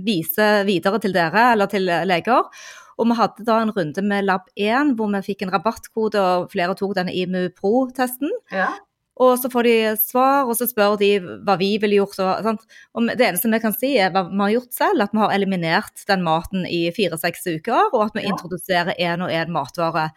vise 0.04 0.50
videre 0.68 1.00
til 1.00 1.16
dere 1.16 1.46
eller 1.54 1.72
til 1.72 1.88
leger. 1.88 2.52
Og 2.98 3.08
vi 3.08 3.16
hadde 3.22 3.46
da 3.48 3.60
en 3.62 3.72
runde 3.72 4.04
med 4.04 4.28
Lab1 4.28 4.92
hvor 4.98 5.08
vi 5.14 5.22
fikk 5.30 5.46
en 5.46 5.54
rabattkode, 5.54 6.20
og 6.20 6.52
flere 6.52 6.76
tok 6.76 6.92
denne 6.98 7.14
IMU 7.16 7.46
Pro-testen. 7.56 8.36
Ja. 8.52 8.74
Og 9.18 9.38
så 9.42 9.50
får 9.50 9.66
de 9.66 9.74
svar, 9.98 10.46
og 10.46 10.54
så 10.58 10.68
spør 10.70 10.96
de 11.00 11.10
hva 11.46 11.56
vi 11.58 11.72
ville 11.82 11.98
gjort. 11.98 12.18
Og, 12.22 12.60
og 12.94 13.08
det 13.10 13.26
eneste 13.26 13.50
vi 13.50 13.60
kan 13.62 13.74
si, 13.74 13.92
er 13.98 14.12
hva 14.14 14.24
vi 14.28 14.38
har 14.44 14.52
gjort 14.54 14.76
selv. 14.76 15.06
At 15.06 15.16
vi 15.16 15.22
har 15.22 15.34
eliminert 15.34 16.04
den 16.10 16.22
maten 16.26 16.68
i 16.68 16.84
fire-seks 16.94 17.48
uker, 17.58 17.90
og 17.90 18.04
at 18.06 18.18
vi 18.18 18.26
ja. 18.26 18.34
introduserer 18.34 18.94
én 18.94 19.24
og 19.26 19.34
én 19.34 19.50
matvare. 19.54 20.08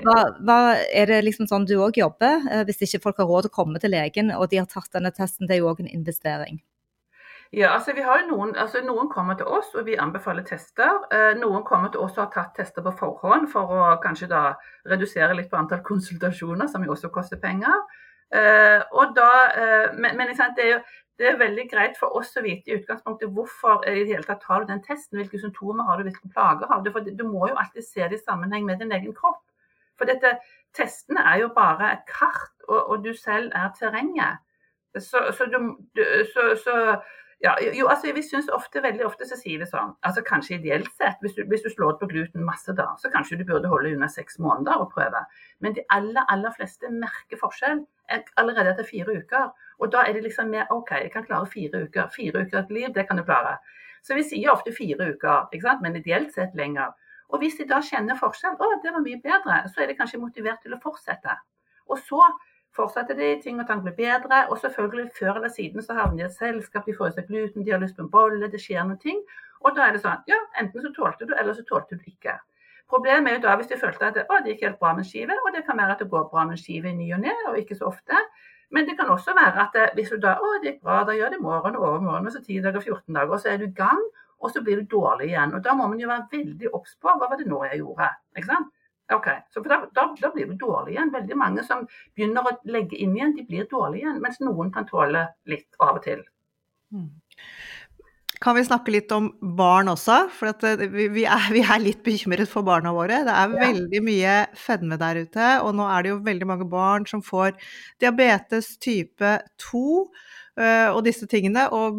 Hva, 0.00 0.18
hva, 0.42 0.58
er 0.90 1.12
det 1.12 1.22
liksom 1.28 1.50
sånn 1.50 1.68
du 1.70 1.76
òg 1.78 2.00
jobber, 2.02 2.42
eh, 2.50 2.64
hvis 2.66 2.82
ikke 2.88 3.04
folk 3.06 3.22
har 3.22 3.30
råd 3.30 3.46
til 3.46 3.54
å 3.54 3.58
komme 3.60 3.82
til 3.82 3.94
legen 3.94 4.34
og 4.34 4.50
de 4.50 4.60
har 4.62 4.68
tatt 4.70 4.90
denne 4.96 5.14
testen? 5.14 5.46
Det 5.46 5.56
er 5.56 5.62
jo 5.62 5.70
òg 5.70 5.84
en 5.84 5.94
investering. 5.94 6.60
Ja, 7.50 7.72
altså 7.74 7.92
vi 7.96 8.02
har 8.06 8.20
noen, 8.28 8.52
altså 8.54 8.78
noen 8.86 9.08
kommer 9.10 9.34
til 9.34 9.48
oss 9.50 9.72
og 9.74 9.88
vi 9.88 9.96
anbefaler 9.98 10.44
tester. 10.46 11.00
Eh, 11.10 11.32
noen 11.38 11.64
kommer 11.66 11.90
til 11.90 12.04
oss 12.04 12.14
og 12.14 12.28
har 12.28 12.30
tatt 12.34 12.52
tester 12.60 12.84
på 12.86 12.92
forhånd 13.00 13.48
for 13.50 13.72
å 13.74 13.88
kanskje 14.02 14.28
da 14.30 14.42
redusere 14.90 15.34
litt 15.34 15.50
på 15.50 15.58
antall 15.58 15.82
konsultasjoner, 15.86 16.70
som 16.70 16.86
jo 16.86 16.94
også 16.94 17.10
koster 17.10 17.42
penger. 17.42 17.74
Og 18.30 19.14
da, 19.16 19.30
uh, 19.58 19.86
men, 19.98 20.14
men 20.18 20.28
det, 20.30 20.62
er 20.62 20.68
jo, 20.76 20.80
det 21.18 21.26
er 21.26 21.38
veldig 21.40 21.64
greit 21.70 21.96
for 21.98 22.14
oss 22.16 22.30
å 22.38 22.44
vite 22.44 22.70
i 22.70 22.76
utgangspunktet 22.78 23.32
hvorfor 23.34 23.82
i 23.90 24.04
det 24.04 24.12
hele 24.12 24.26
tatt 24.26 24.44
tar 24.46 24.62
du 24.62 24.70
den 24.70 24.82
testen. 24.84 25.18
Hvilke 25.18 25.40
symptomer 25.42 25.88
har 25.88 25.98
du, 25.98 26.06
hvilke 26.06 26.30
plager 26.32 26.70
har 26.70 26.84
du. 26.84 26.92
For 26.94 27.04
du 27.06 27.24
må 27.26 27.50
jo 27.50 27.58
alltid 27.58 27.86
se 27.86 28.06
det 28.06 28.20
i 28.20 28.22
sammenheng 28.22 28.68
med 28.68 28.82
din 28.82 28.94
egen 28.94 29.16
kropp. 29.16 29.42
For 30.00 30.08
dette, 30.08 30.38
testene 30.76 31.24
er 31.28 31.42
jo 31.42 31.50
bare 31.56 31.90
et 31.96 32.06
kart, 32.08 32.54
og, 32.68 32.78
og 32.78 33.02
du 33.04 33.10
selv 33.16 33.50
er 33.56 33.68
terrenget. 33.76 34.40
Så, 34.96 35.26
så, 35.36 35.46
du, 35.50 35.58
så, 36.32 36.46
så 36.58 36.76
ja, 37.40 37.54
jo, 37.72 37.86
altså 37.88 38.12
vi 38.12 38.22
synes 38.22 38.48
ofte, 38.52 38.82
veldig 38.84 39.06
ofte 39.06 39.24
så 39.24 39.36
sier 39.40 39.62
vi 39.62 39.68
sånn, 39.68 39.94
altså 40.04 40.20
kanskje 40.26 40.58
ideelt 40.58 40.90
sett, 40.98 41.16
hvis 41.24 41.38
du, 41.38 41.46
hvis 41.48 41.62
du 41.64 41.70
slår 41.72 41.94
ut 41.94 42.02
på 42.02 42.08
gluten 42.10 42.44
masse 42.44 42.74
da, 42.76 42.90
så 43.00 43.08
kanskje 43.12 43.38
du 43.40 43.46
burde 43.48 43.70
holde 43.72 43.94
under 43.96 44.10
seks 44.12 44.36
måneder 44.44 44.82
og 44.84 44.90
prøve. 44.92 45.22
Men 45.64 45.76
de 45.78 45.86
aller, 45.96 46.20
aller 46.28 46.52
fleste 46.56 46.90
merker 46.92 47.40
forskjell 47.40 47.80
allerede 48.40 48.74
etter 48.74 48.84
fire 48.84 49.16
uker. 49.22 49.48
Og 49.80 49.92
da 49.94 50.04
er 50.04 50.18
det 50.18 50.26
liksom 50.26 50.52
mer 50.52 50.68
OK, 50.74 50.92
jeg 51.00 51.12
kan 51.14 51.24
klare 51.24 51.48
fire 51.48 51.86
uker. 51.86 52.10
Fire 52.12 52.44
uker 52.44 52.60
et 52.60 52.74
liv, 52.76 52.90
det 52.92 53.06
kan 53.08 53.16
du 53.16 53.24
klare. 53.24 53.56
Så 54.04 54.16
vi 54.18 54.24
sier 54.26 54.52
ofte 54.52 54.74
fire 54.76 55.12
uker, 55.14 55.48
ikke 55.52 55.64
sant? 55.64 55.84
men 55.84 55.96
ideelt 55.96 56.34
sett 56.36 56.52
lenger. 56.58 56.92
Og 57.30 57.40
hvis 57.40 57.56
de 57.56 57.64
da 57.70 57.80
kjenner 57.84 58.18
forskjell, 58.20 58.58
å 58.58 58.70
det 58.84 58.92
var 58.92 59.04
mye 59.06 59.20
bedre, 59.22 59.62
så 59.72 59.80
er 59.80 59.88
de 59.88 59.96
kanskje 59.96 60.20
motivert 60.20 60.60
til 60.64 60.74
å 60.76 60.80
fortsette. 60.82 61.36
Og 61.88 62.00
så 62.04 62.20
fortsetter 62.76 63.18
de, 63.18 63.30
ting 63.42 63.60
og 63.60 63.66
tang 63.68 63.82
blir 63.84 63.96
bedre. 63.96 64.44
Og 64.50 64.60
selvfølgelig 64.62 65.10
før 65.18 65.40
eller 65.40 65.52
siden 65.54 65.82
så 65.82 65.96
havner 65.98 66.16
de 66.16 66.24
i 66.24 66.28
et 66.28 66.36
selskap, 66.38 66.86
de 66.86 66.96
får 66.96 67.12
i 67.12 67.16
seg 67.18 67.30
gluten, 67.30 67.64
de 67.66 67.74
har 67.74 67.82
lyst 67.82 67.96
på 67.98 68.06
en 68.06 68.12
bolle, 68.12 68.50
det 68.52 68.62
skjer 68.62 68.84
noen 68.84 69.00
ting. 69.02 69.20
Og 69.60 69.74
da 69.76 69.88
er 69.88 69.96
det 69.96 70.04
sånn 70.04 70.22
ja, 70.30 70.38
enten 70.60 70.84
så 70.84 70.92
tålte 70.96 71.28
du, 71.28 71.34
eller 71.36 71.56
så 71.56 71.66
tålte 71.68 71.98
du 71.98 72.06
ikke. 72.08 72.38
Problemet 72.90 73.30
er 73.30 73.36
jo 73.36 73.42
da 73.44 73.52
hvis 73.58 73.68
du 73.70 73.76
følte 73.78 74.08
at 74.08 74.16
å, 74.24 74.38
det 74.42 74.56
gikk 74.56 74.64
helt 74.66 74.80
bra 74.80 74.94
med 74.96 75.06
skive, 75.06 75.36
og 75.44 75.52
det 75.54 75.62
kan 75.66 75.78
være 75.78 75.94
at 75.94 76.00
det 76.02 76.08
går 76.10 76.30
bra 76.32 76.46
med 76.48 76.58
skive 76.58 76.90
i 76.90 76.96
ny 76.96 77.12
og 77.14 77.20
ne, 77.22 77.34
og 77.50 77.58
ikke 77.60 77.76
så 77.78 77.90
ofte. 77.92 78.24
Men 78.74 78.86
det 78.86 78.96
kan 78.98 79.10
også 79.10 79.34
være 79.34 79.62
at 79.66 79.76
det, 79.76 79.84
hvis 79.98 80.10
du 80.14 80.18
da 80.22 80.36
å, 80.38 80.56
det 80.62 80.72
gikk 80.72 80.82
bra, 80.86 81.02
da 81.06 81.14
gjør 81.14 81.30
det 81.34 81.38
i 81.38 81.44
morgen 81.44 81.78
og 81.78 81.86
overmorgen, 81.86 82.26
og 82.26 82.34
så 82.34 82.42
10 82.42 82.64
dager, 82.66 82.82
14 82.82 83.14
dager, 83.14 83.34
og 83.36 83.42
så 83.42 83.52
er 83.52 83.62
du 83.62 83.68
i 83.68 83.76
gang, 83.78 84.02
og 84.40 84.50
så 84.54 84.62
blir 84.64 84.80
du 84.80 84.90
dårlig 84.96 85.30
igjen. 85.30 85.54
Og 85.54 85.62
da 85.64 85.74
må 85.76 85.86
man 85.90 86.00
jo 86.00 86.10
være 86.10 86.28
veldig 86.32 86.70
obs 86.74 86.96
på 87.02 87.12
hva 87.12 87.28
var 87.30 87.38
det 87.38 87.46
nå 87.50 87.60
jeg 87.68 87.82
gjorde. 87.82 88.10
ikke 88.38 88.50
sant? 88.50 88.70
Ok, 89.14 89.26
så 89.50 89.62
da, 89.64 89.80
da, 89.94 90.06
da, 90.20 90.30
blir 90.34 90.46
vi 90.46 90.58
dårlige 90.60 90.96
igjen. 90.96 91.12
Veldig 91.14 91.38
mange 91.38 91.64
som 91.66 91.86
begynner 92.14 92.46
å 92.46 92.54
legge 92.70 92.98
inn 93.00 93.16
igjen, 93.18 93.34
de 93.36 93.46
blir 93.48 93.66
dårlige 93.70 94.04
igjen. 94.04 94.20
Mens 94.22 94.40
noen 94.42 94.70
kan 94.74 94.86
tåle 94.88 95.26
litt 95.50 95.80
av 95.82 95.98
og 95.98 96.04
til. 96.06 96.22
Mm. 96.94 97.10
Kan 98.40 98.56
vi 98.56 98.62
snakke 98.64 98.92
litt 98.94 99.10
om 99.12 99.26
barn 99.58 99.90
også? 99.92 100.22
For 100.32 100.48
eh, 100.64 100.84
vi 101.12 101.26
er, 101.28 101.48
vi, 101.52 101.60
er, 101.60 101.82
litt 101.82 102.00
bekymret 102.06 102.48
for 102.48 102.64
barna 102.64 102.94
våre. 102.96 103.20
Det 103.26 103.34
er 103.34 103.52
ja. 103.52 103.66
veldig 103.66 104.00
mye 104.06 104.36
fedme 104.56 104.96
der 105.00 105.20
ute, 105.26 105.48
og 105.66 105.74
nå 105.76 105.88
er 105.92 106.06
det 106.06 106.14
jo 106.14 106.20
veldig 106.24 106.48
mange 106.48 106.68
barn 106.70 107.04
som 107.10 107.20
får 107.24 107.58
diabetes 108.00 108.72
type 108.80 109.34
2. 109.66 109.84
Eh, 110.58 110.88
og 110.90 111.04
disse 111.06 111.28
tingene. 111.30 111.66
Og 111.76 111.96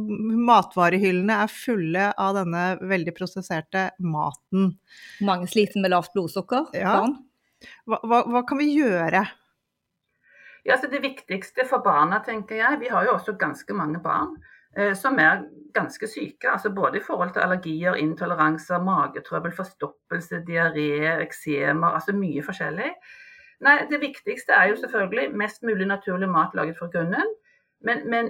matvarehyllene 0.47 1.41
er 1.43 1.53
fulle 1.53 2.07
av 2.11 2.35
denne 2.39 2.65
veldig 2.81 3.15
prosesserte 3.17 3.89
maten. 4.03 4.73
Mange 5.25 5.49
sliter 5.51 5.83
med 5.83 5.93
lavt 5.93 6.13
blodsukker. 6.15 6.71
Ja. 6.77 6.99
Hva, 7.85 8.01
hva, 8.01 8.23
hva, 8.27 8.43
kan 8.47 8.59
vi 8.61 8.71
gjøre? 8.73 9.23
Ja, 10.65 10.75
altså 10.75 10.89
det 10.91 11.01
viktigste 11.03 11.65
for 11.69 11.81
barna, 11.85 12.19
tenker 12.21 12.59
jeg 12.59 12.79
Vi 12.83 12.89
har 12.91 13.05
jo 13.07 13.15
også 13.15 13.33
ganske 13.37 13.73
mange 13.73 13.97
barn 14.01 14.35
eh, 14.77 14.93
som 14.97 15.17
er 15.21 15.45
ganske 15.73 16.07
syke. 16.09 16.49
altså 16.51 16.73
Både 16.75 16.99
i 16.99 17.05
forhold 17.05 17.33
til 17.33 17.45
allergier, 17.45 17.97
intoleranser, 18.01 18.81
magetrøbbel, 18.83 19.55
forstoppelse, 19.55 20.43
diaré, 20.47 21.21
eksemer. 21.21 21.95
Altså 21.95 22.17
mye 22.17 22.43
forskjellig. 22.45 22.91
Nei, 23.61 23.77
Det 23.89 24.01
viktigste 24.01 24.57
er 24.57 24.71
jo 24.71 24.79
selvfølgelig 24.81 25.37
mest 25.37 25.63
mulig 25.63 25.85
naturlig 25.87 26.29
mat 26.29 26.55
laget 26.57 26.77
fra 26.77 26.89
grunnen. 26.93 27.35
Men, 27.81 28.01
men, 28.09 28.27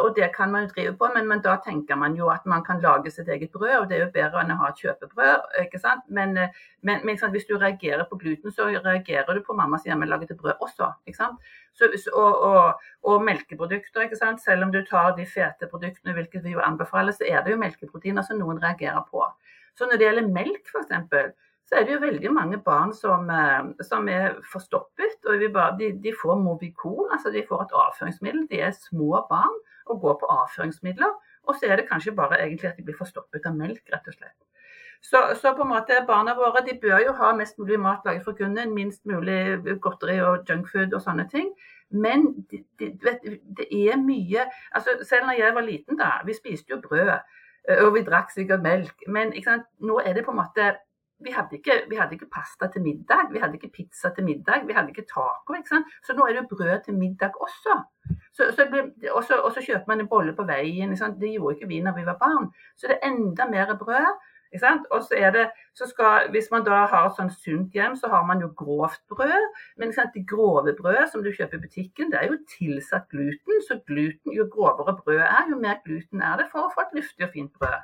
og 0.00 0.14
det 0.16 0.30
kan 0.36 0.52
man 0.52 0.64
jo 0.64 0.70
drive 0.72 0.94
på, 0.96 1.08
men, 1.14 1.26
men, 1.28 1.42
da 1.44 1.58
tenker 1.64 1.98
man 2.00 2.14
jo 2.16 2.30
at 2.32 2.46
man 2.48 2.62
kan 2.64 2.80
lage 2.80 3.10
sitt 3.12 3.28
eget 3.28 3.52
brød, 3.52 3.74
og 3.78 3.88
det 3.90 3.98
er 3.98 4.04
jo 4.06 4.12
bedre 4.14 4.40
enn 4.40 4.54
å 4.54 4.56
ha 4.62 4.70
kjøpebrød. 4.78 5.50
ikke 5.60 5.80
sant? 5.82 6.06
Men, 6.08 6.38
men 6.80 7.04
hvis 7.34 7.44
du 7.50 7.52
reagerer 7.58 8.06
på 8.08 8.16
gluten, 8.22 8.52
så 8.52 8.70
reagerer 8.72 9.36
du 9.36 9.42
på 9.44 9.56
mammas 9.58 9.84
hjemmelagde 9.84 10.38
brød 10.40 10.56
også. 10.64 10.88
ikke 11.06 11.20
sant? 11.20 11.52
Så, 11.76 11.90
og, 12.14 12.40
og, 12.48 12.88
og, 13.02 13.22
melkeprodukter, 13.28 14.06
ikke 14.06 14.20
sant? 14.20 14.40
selv 14.40 14.64
om 14.64 14.72
du 14.72 14.80
tar 14.88 15.12
de 15.18 15.26
fete 15.28 15.68
produktene, 15.68 16.16
hvilket 16.16 16.44
vi 16.44 16.56
jo 16.56 16.64
anbefaler, 16.64 17.12
så 17.12 17.28
er 17.28 17.44
det 17.44 17.52
jo 17.52 17.60
melkeproteiner 17.60 18.24
som 18.24 18.40
noen 18.40 18.62
reagerer 18.62 19.04
på. 19.10 19.26
Så 19.76 19.88
når 19.90 20.00
det 20.00 20.08
gjelder 20.08 20.32
melk 20.32 20.70
f.eks., 20.70 21.34
så 21.74 21.80
er 21.80 21.86
det 21.88 21.94
jo 21.96 22.02
veldig 22.04 22.30
mange 22.30 22.58
barn 22.62 22.92
som, 22.94 23.30
eh, 23.30 23.64
som 23.82 24.08
er 24.08 24.36
forstoppet. 24.52 25.26
og 25.26 25.52
bare, 25.52 25.76
de, 25.78 25.90
de, 26.02 26.12
får 26.22 26.36
Movicol, 26.38 27.08
altså 27.12 27.30
de 27.30 27.42
får 27.48 27.62
et 27.62 27.74
avføringsmiddel. 27.74 28.46
De 28.50 28.60
er 28.60 28.70
små 28.70 29.26
barn 29.28 29.56
og 29.86 30.00
går 30.00 30.14
på 30.20 30.26
avføringsmidler. 30.26 31.12
Og 31.42 31.54
så 31.54 31.66
er 31.66 31.76
det 31.76 31.88
kanskje 31.88 32.14
bare 32.14 32.38
egentlig 32.42 32.68
at 32.68 32.76
de 32.76 32.84
blir 32.84 32.98
forstoppet 32.98 33.46
av 33.46 33.56
melk, 33.56 33.82
rett 33.92 34.06
og 34.06 34.14
slett. 34.14 34.38
Så, 35.02 35.18
så, 35.40 35.52
på 35.56 35.62
en 35.62 35.72
måte 35.74 35.98
barna 36.06 36.36
våre 36.38 36.62
de 36.64 36.78
bør 36.82 37.02
jo 37.06 37.12
ha 37.18 37.34
mest 37.34 37.58
mulig 37.58 37.80
mat 37.80 38.06
laget 38.06 38.24
fra 38.24 38.32
grunnen, 38.38 38.74
minst 38.74 39.02
mulig 39.04 39.58
godteri 39.80 40.20
og 40.22 40.46
junkfood 40.48 40.94
og 40.94 41.02
sånne 41.02 41.26
ting. 41.28 41.50
Men 41.90 42.46
det, 42.50 42.62
de, 42.78 42.94
det 43.58 43.66
er 43.68 43.98
mye 44.00 44.46
altså 44.72 44.96
Selv 45.02 45.26
når 45.26 45.42
jeg 45.42 45.54
var 45.54 45.66
liten, 45.66 45.98
da, 45.98 46.22
vi 46.24 46.38
spiste 46.38 46.76
jo 46.76 46.80
brød. 46.86 47.18
Og 47.82 47.94
vi 47.94 48.06
drakk 48.06 48.30
sikkert 48.30 48.62
melk. 48.62 49.06
Men 49.08 49.34
nå 49.80 50.00
er 50.04 50.14
det 50.14 50.24
på 50.24 50.32
en 50.32 50.40
måte 50.44 50.74
vi 51.24 51.32
hadde, 51.32 51.58
ikke, 51.58 51.78
vi 51.90 51.96
hadde, 51.96 52.16
ikke, 52.18 52.30
pasta 52.32 52.68
til 52.72 52.84
middag, 52.84 53.30
vi 53.32 53.40
hadde 53.42 53.58
ikke 53.58 53.72
pizza 53.72 54.10
til 54.14 54.24
middag, 54.24 54.66
vi 54.68 54.76
hadde 54.76 54.92
ikke 54.92 55.06
taco. 55.08 55.56
Ikke 55.56 55.80
så 56.04 56.16
nå 56.16 56.26
er 56.28 56.38
det 56.38 56.48
brød 56.50 56.84
til 56.84 56.98
middag 56.98 57.32
også. 57.40 57.78
Og 58.44 59.50
så 59.54 59.64
kjøper 59.66 59.88
man 59.88 60.04
en 60.04 60.10
bolle 60.10 60.36
på 60.36 60.46
veien. 60.48 60.92
Det 60.92 61.32
gjorde 61.32 61.56
ikke 61.56 61.68
vi 61.72 61.80
når 61.80 61.98
vi 61.98 62.06
var 62.06 62.20
barn. 62.20 62.50
Så 62.76 62.90
det 62.90 62.98
er 62.98 63.10
enda 63.10 63.48
mer 63.50 63.74
brød. 63.80 64.12
Og 64.90 65.02
så 65.02 65.14
er 65.16 65.30
det, 65.30 65.50
så 65.74 65.86
skal, 65.88 66.30
Hvis 66.30 66.48
man 66.50 66.64
da 66.64 66.84
har 66.86 67.08
et 67.08 67.16
sånn 67.16 67.30
sunt 67.30 67.72
hjem, 67.74 67.96
så 67.98 68.08
har 68.12 68.22
man 68.26 68.42
jo 68.44 68.52
grovt 68.56 69.02
brød. 69.10 69.48
Men 69.76 69.90
det 70.14 70.26
grove 70.30 70.76
brødet 70.80 71.08
som 71.12 71.24
du 71.24 71.32
kjøper 71.32 71.58
i 71.58 71.64
butikken, 71.64 72.12
det 72.12 72.20
er 72.20 72.30
jo 72.30 72.38
tilsatt 72.58 73.08
gluten. 73.10 73.62
Så 73.68 73.80
gluten, 73.86 74.32
jo 74.32 74.46
grovere 74.52 74.96
brødet 75.00 75.26
er, 75.26 75.50
jo 75.50 75.58
mer 75.58 75.80
gluten 75.86 76.22
er 76.22 76.38
det 76.38 76.46
for 76.52 76.68
å 76.68 76.72
få 76.74 76.86
et 76.86 76.96
luftig 77.00 77.26
og 77.26 77.34
fint 77.34 77.52
brød. 77.58 77.82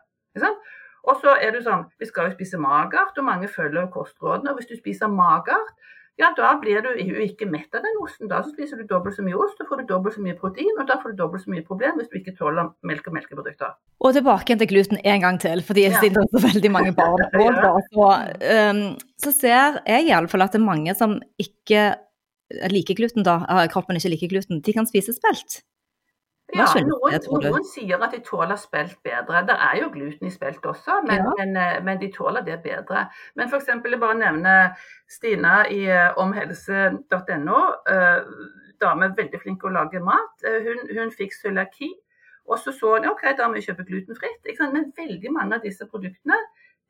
Og 1.08 1.20
så 1.22 1.36
er 1.40 1.54
det 1.54 1.64
sånn, 1.64 1.86
Vi 1.98 2.06
skal 2.06 2.28
jo 2.28 2.36
spise 2.36 2.58
magert, 2.60 3.16
og 3.18 3.24
mange 3.24 3.48
følger 3.48 3.88
kostrådene. 3.92 4.50
og 4.50 4.60
Hvis 4.60 4.70
du 4.70 4.76
spiser 4.76 5.08
magert, 5.08 5.72
ja, 6.20 6.28
da 6.36 6.50
blir 6.60 6.82
du 6.84 6.90
jo 7.00 7.22
ikke 7.24 7.46
mett 7.48 7.72
av 7.76 7.84
den 7.86 7.96
osten. 8.02 8.28
Da 8.28 8.42
så 8.44 8.50
spiser 8.52 8.80
du 8.80 8.88
dobbelt 8.88 9.16
så 9.16 9.24
mye 9.24 9.38
ost, 9.40 9.56
da 9.60 9.64
får 9.68 9.80
du 9.80 9.88
dobbelt 9.88 10.16
så 10.16 10.24
mye 10.24 10.36
protein, 10.36 10.74
og 10.76 10.84
da 10.90 10.98
får 11.00 11.14
du 11.14 11.22
dobbelt 11.22 11.44
så 11.46 11.52
mye 11.54 11.64
problem 11.64 11.96
hvis 11.96 12.10
du 12.12 12.18
ikke 12.20 12.34
tåler 12.36 12.68
melk 12.84 13.08
og 13.08 13.16
melkeprodukter. 13.16 13.72
Og 14.04 14.12
tilbake 14.16 14.56
til 14.60 14.68
gluten 14.68 15.00
en 15.00 15.24
gang 15.24 15.40
til, 15.40 15.64
fordi 15.64 15.86
jeg 15.86 15.96
sitter 16.02 16.26
ja. 16.26 16.28
så 16.34 16.44
veldig 16.44 16.72
mange 16.76 16.92
barn 16.98 17.24
på. 17.64 17.72
Så, 17.88 18.10
um, 18.68 18.84
så 19.24 19.34
ser 19.36 19.80
jeg 19.88 20.10
iallfall 20.10 20.44
at 20.44 20.56
det 20.56 20.60
er 20.60 20.68
mange 20.68 20.96
som 20.98 21.16
ikke 21.40 21.88
liker 22.68 22.98
gluten, 22.98 23.24
da, 23.24 23.40
kroppen 23.72 23.96
ikke 23.96 24.12
liker 24.12 24.32
gluten, 24.34 24.60
de 24.66 24.76
kan 24.76 24.88
spise 24.88 25.14
spelt. 25.16 25.62
Ja, 26.54 26.66
noen, 26.86 27.16
noen, 27.44 27.64
sier 27.66 28.02
at 28.02 28.14
de 28.14 28.20
tåler 28.26 28.58
spelt 28.58 28.98
bedre. 29.06 29.42
Det 29.48 29.56
er 29.66 29.80
jo 29.82 29.90
gluten 29.94 30.28
i 30.28 30.32
spelt 30.34 30.64
også, 30.66 31.00
men, 31.06 31.22
ja. 31.22 31.32
men, 31.38 31.56
eh, 31.56 31.78
men 31.86 32.00
de 32.00 32.10
tåler 32.14 32.44
det 32.46 32.58
bedre. 32.64 33.06
Men 33.38 33.50
f.eks. 33.50 33.70
bare 33.84 34.18
nevner 34.18 34.86
Stina 35.10 35.62
i 35.70 35.84
eh, 35.86 36.10
omhelse.no. 36.18 37.60
Uh, 37.90 38.46
dame 38.80 39.10
veldig 39.16 39.42
flink 39.42 39.60
til 39.60 39.70
å 39.70 39.76
lage 39.76 40.00
mat. 40.00 40.46
Hun, 40.64 40.86
hun 40.96 41.12
fikk 41.12 41.36
cøliaki. 41.36 41.90
Og 42.50 42.58
så 42.58 42.72
så 42.72 42.96
hun 42.96 43.10
ok, 43.10 43.26
da 43.38 43.46
må 43.46 43.58
vi 43.58 43.66
kjøpe 43.68 43.84
glutenfritt. 43.86 44.48
Men 44.72 44.88
veldig 44.96 45.34
mange 45.36 45.58
av 45.58 45.66
disse 45.66 45.86
produktene 45.86 46.38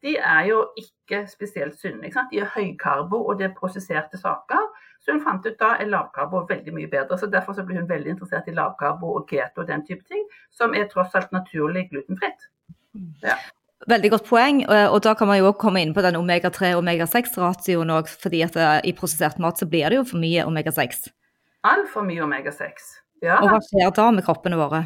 de 0.03 0.17
er 0.17 0.47
jo 0.49 0.63
ikke 0.81 1.27
spesielt 1.29 1.77
sunne. 1.81 2.09
De 2.31 2.41
er 2.41 2.53
høykarbo, 2.55 3.21
og 3.29 3.39
det 3.39 3.51
er 3.51 3.57
prosesserte 3.59 4.21
saker. 4.21 4.63
Så 5.11 5.17
hun 5.17 5.25
fant 5.25 5.47
ut 5.47 5.57
da 5.59 5.73
er 5.83 5.89
lavkarbo 5.91 6.45
veldig 6.47 6.73
mye 6.77 6.89
bedre. 6.91 7.17
så 7.19 7.27
Derfor 7.27 7.57
så 7.57 7.65
ble 7.67 7.81
hun 7.81 7.89
veldig 7.89 8.13
interessert 8.13 8.47
i 8.47 8.55
lavkarbo 8.55 9.17
og 9.19 9.25
keto 9.27 9.65
og 9.65 9.67
den 9.67 9.83
type 9.83 10.07
ting, 10.07 10.23
som 10.55 10.75
er 10.75 10.87
tross 10.87 11.17
alt 11.19 11.33
naturlig 11.35 11.89
glutenfritt. 11.91 12.47
Ja. 13.25 13.35
Veldig 13.91 14.11
godt 14.13 14.29
poeng, 14.29 14.61
og 14.69 15.01
da 15.03 15.17
kan 15.19 15.27
man 15.27 15.41
jo 15.41 15.49
også 15.49 15.59
komme 15.65 15.83
inn 15.83 15.95
på 15.97 16.05
den 16.05 16.19
omega-3 16.21 16.75
og 16.77 16.85
omega-6-ratioen 16.85 17.91
òg, 17.91 18.13
fordi 18.23 18.45
at 18.47 18.59
eh, 18.61 18.77
i 18.87 18.95
prosessert 18.95 19.41
mat 19.43 19.59
så 19.59 19.67
blir 19.67 19.91
det 19.91 19.99
jo 19.99 20.07
for 20.13 20.23
mye 20.23 20.45
omega-6. 20.47 21.09
Altfor 21.67 22.07
mye 22.07 22.23
omega-6. 22.23 22.91
Ja. 23.25 23.41
Og 23.41 23.51
hva 23.51 23.59
skjer 23.67 23.91
da 23.97 24.11
med 24.15 24.29
kroppene 24.29 24.61
våre? 24.61 24.85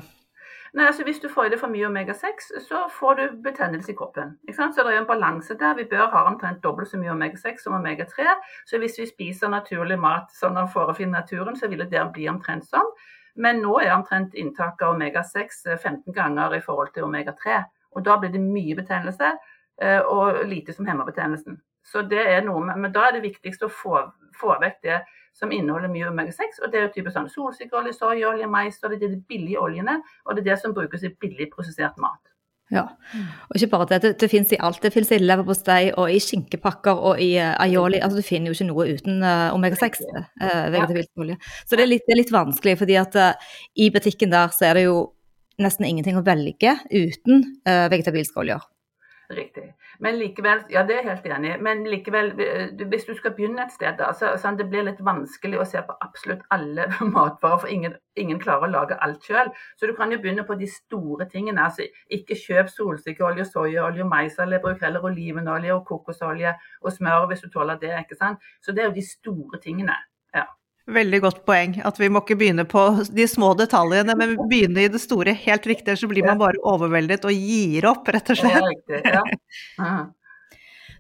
Nei, 0.75 0.87
altså 0.87 1.05
Hvis 1.05 1.21
du 1.23 1.29
får 1.31 1.45
i 1.47 1.51
deg 1.53 1.61
for 1.61 1.71
mye 1.71 1.87
omega-6, 1.87 2.49
så 2.67 2.81
får 2.91 3.15
du 3.15 3.37
betennelse 3.45 3.93
i 3.93 3.95
kroppen. 3.95 4.33
Så 4.51 4.83
det 4.83 4.91
er 4.91 4.99
en 4.99 5.07
balanse 5.07 5.55
der. 5.59 5.77
Vi 5.79 5.85
bør 5.91 6.09
ha 6.11 6.25
omtrent 6.27 6.65
dobbelt 6.65 6.91
så 6.91 6.99
mye 6.99 7.13
omega-6 7.13 7.63
som 7.63 7.77
omega-3. 7.79 8.27
Så 8.67 8.81
hvis 8.83 8.99
vi 8.99 9.07
spiser 9.07 9.53
naturlig 9.53 10.01
mat 10.03 10.35
sånn 10.35 10.59
av 10.59 10.73
forefinner 10.75 11.21
naturen, 11.21 11.55
så 11.57 11.71
vil 11.71 11.87
det 11.87 12.03
bli 12.17 12.27
omtrent 12.29 12.67
sånn. 12.67 12.91
Men 13.39 13.63
nå 13.63 13.77
er 13.85 13.95
omtrent 13.95 14.35
inntaket 14.35 14.83
av 14.83 14.97
omega-6 14.97 15.63
15 15.77 16.03
eh, 16.11 16.15
ganger 16.15 16.59
i 16.59 16.63
forhold 16.67 16.91
til 16.95 17.07
omega-3. 17.07 17.63
Og 17.95 18.03
da 18.03 18.19
blir 18.19 18.35
det 18.35 18.43
mye 18.43 18.75
betennelse, 18.75 19.31
eh, 19.79 20.01
og 20.01 20.43
lite 20.51 20.75
som 20.75 20.91
hemmer 20.91 21.07
betennelsen. 21.07 21.61
Så 21.87 22.03
det 22.03 22.27
er 22.33 22.43
noe, 22.43 22.65
med, 22.67 22.83
Men 22.83 22.93
da 22.93 23.07
er 23.07 23.13
det 23.13 23.29
viktigst 23.29 23.63
å 23.63 23.71
få, 23.71 24.09
få 24.35 24.59
vekk 24.59 24.83
det 24.83 25.05
som 25.35 25.53
inneholder 25.53 25.91
mye 25.93 26.11
omega-6. 26.11 26.63
og 26.63 26.71
Det 26.73 26.81
er 26.81 26.93
type 26.95 27.13
sånn 27.15 27.31
solsikkeolje, 27.33 27.97
soyaolje, 27.97 28.51
maisolje. 28.51 29.01
Det 29.01 29.09
er 29.09 29.17
de 29.17 29.25
billige 29.29 29.61
oljene, 29.61 29.99
og 30.25 30.37
det 30.37 30.45
er 30.45 30.53
det 30.53 30.61
som 30.63 30.77
brukes 30.77 31.05
i 31.05 31.13
billig 31.21 31.51
prosessert 31.55 31.99
mat. 32.03 32.23
Ja, 32.73 32.87
og 33.51 33.59
ikke 33.59 33.69
bare 33.75 33.87
det. 33.91 33.99
Det, 34.03 34.13
det 34.23 34.29
fins 34.33 34.53
i 34.55 34.59
alt. 34.67 34.81
Det 34.83 34.91
fins 34.95 35.11
i 35.13 35.19
leverpostei 35.21 35.91
og 36.01 36.09
i 36.11 36.21
skinkepakker 36.23 37.03
og 37.11 37.21
i 37.21 37.35
uh, 37.37 37.53
aioli. 37.61 38.01
Altså, 38.01 38.23
du 38.23 38.27
finner 38.27 38.51
jo 38.51 38.57
ikke 38.57 38.69
noe 38.71 38.87
uten 38.95 39.21
uh, 39.21 39.53
omega-6 39.55 40.01
uh, 40.09 40.71
vegetabilsk 40.73 41.25
olje. 41.27 41.37
Så 41.67 41.77
det 41.77 41.85
er, 41.85 41.91
litt, 41.93 42.07
det 42.07 42.17
er, 42.17 42.21
litt, 42.23 42.33
vanskelig, 42.35 42.79
fordi 42.81 42.97
at 43.03 43.19
uh, 43.21 43.53
i 43.77 43.91
butikken 43.95 44.33
der 44.33 44.55
så 44.57 44.71
er 44.71 44.81
det 44.81 44.87
jo 44.87 44.97
nesten 45.61 45.87
ingenting 45.87 46.17
å 46.19 46.25
velge 46.27 46.79
uten 46.89 47.45
uh, 47.69 47.85
vegetabilske 47.93 48.41
oljer. 48.43 48.65
Riktig. 49.31 49.71
Men 50.05 50.19
likevel, 50.21 50.67
ja 50.69 50.83
det 50.85 50.99
er 50.99 51.01
jeg 51.01 51.09
helt 51.09 51.27
enig 51.33 51.53
men 51.65 51.87
likevel, 51.89 52.33
hvis 52.91 53.07
du 53.09 53.15
skal 53.17 53.33
begynne 53.33 53.65
et 53.65 53.73
sted, 53.73 53.97
da, 53.97 54.11
så 54.13 54.35
sånn, 54.41 54.59
det 54.61 54.67
blir 54.69 54.85
litt 54.85 55.01
vanskelig 55.05 55.63
å 55.63 55.67
se 55.69 55.81
på 55.87 55.97
absolutt 56.05 56.45
alle 56.53 56.91
matvarer, 57.15 57.63
for 57.63 57.73
ingen, 57.73 57.97
ingen 58.21 58.41
klarer 58.43 58.69
å 58.69 58.73
lage 58.75 59.01
alt 59.07 59.25
sjøl. 59.25 59.49
Så 59.81 59.89
du 59.89 59.95
kan 59.97 60.13
jo 60.13 60.21
begynne 60.21 60.45
på 60.45 60.59
de 60.61 60.69
store 60.69 61.29
tingene. 61.33 61.65
altså 61.65 61.89
Ikke 62.13 62.37
kjøp 62.37 62.69
solsikkeolje, 62.75 63.49
soyaolje, 63.49 64.05
maisolje, 64.09 64.61
bruk 64.61 64.85
heller 64.85 65.09
olivenolje 65.09 65.73
og 65.73 65.87
kokosolje 65.89 66.53
og 66.83 66.93
smør 66.93 67.31
hvis 67.33 67.47
du 67.47 67.53
tåler 67.55 67.81
det. 67.81 67.95
ikke 68.05 68.21
sant? 68.21 68.45
Så 68.61 68.77
det 68.77 68.85
er 68.85 68.93
jo 68.93 68.99
de 69.01 69.09
store 69.09 69.63
tingene. 69.65 69.97
Veldig 70.85 71.21
godt 71.25 71.45
poeng. 71.49 71.79
At 71.89 71.97
vi 72.01 72.11
må 72.13 72.21
ikke 72.21 72.37
begynne 72.41 72.67
på 72.69 72.83
de 73.17 73.25
små 73.31 73.55
detaljene, 73.57 74.17
men 74.21 74.35
begynne 74.51 74.85
i 74.85 74.91
det 74.93 75.01
store. 75.01 75.33
Helt 75.47 75.69
riktig, 75.71 75.97
så 76.01 76.11
blir 76.11 76.27
man 76.27 76.41
bare 76.43 76.61
overveldet 76.61 77.25
og 77.25 77.33
gir 77.33 77.89
opp, 77.89 78.11
rett 78.13 78.35
og 78.35 78.43
slett. 78.43 79.01
Ja. 79.09 79.25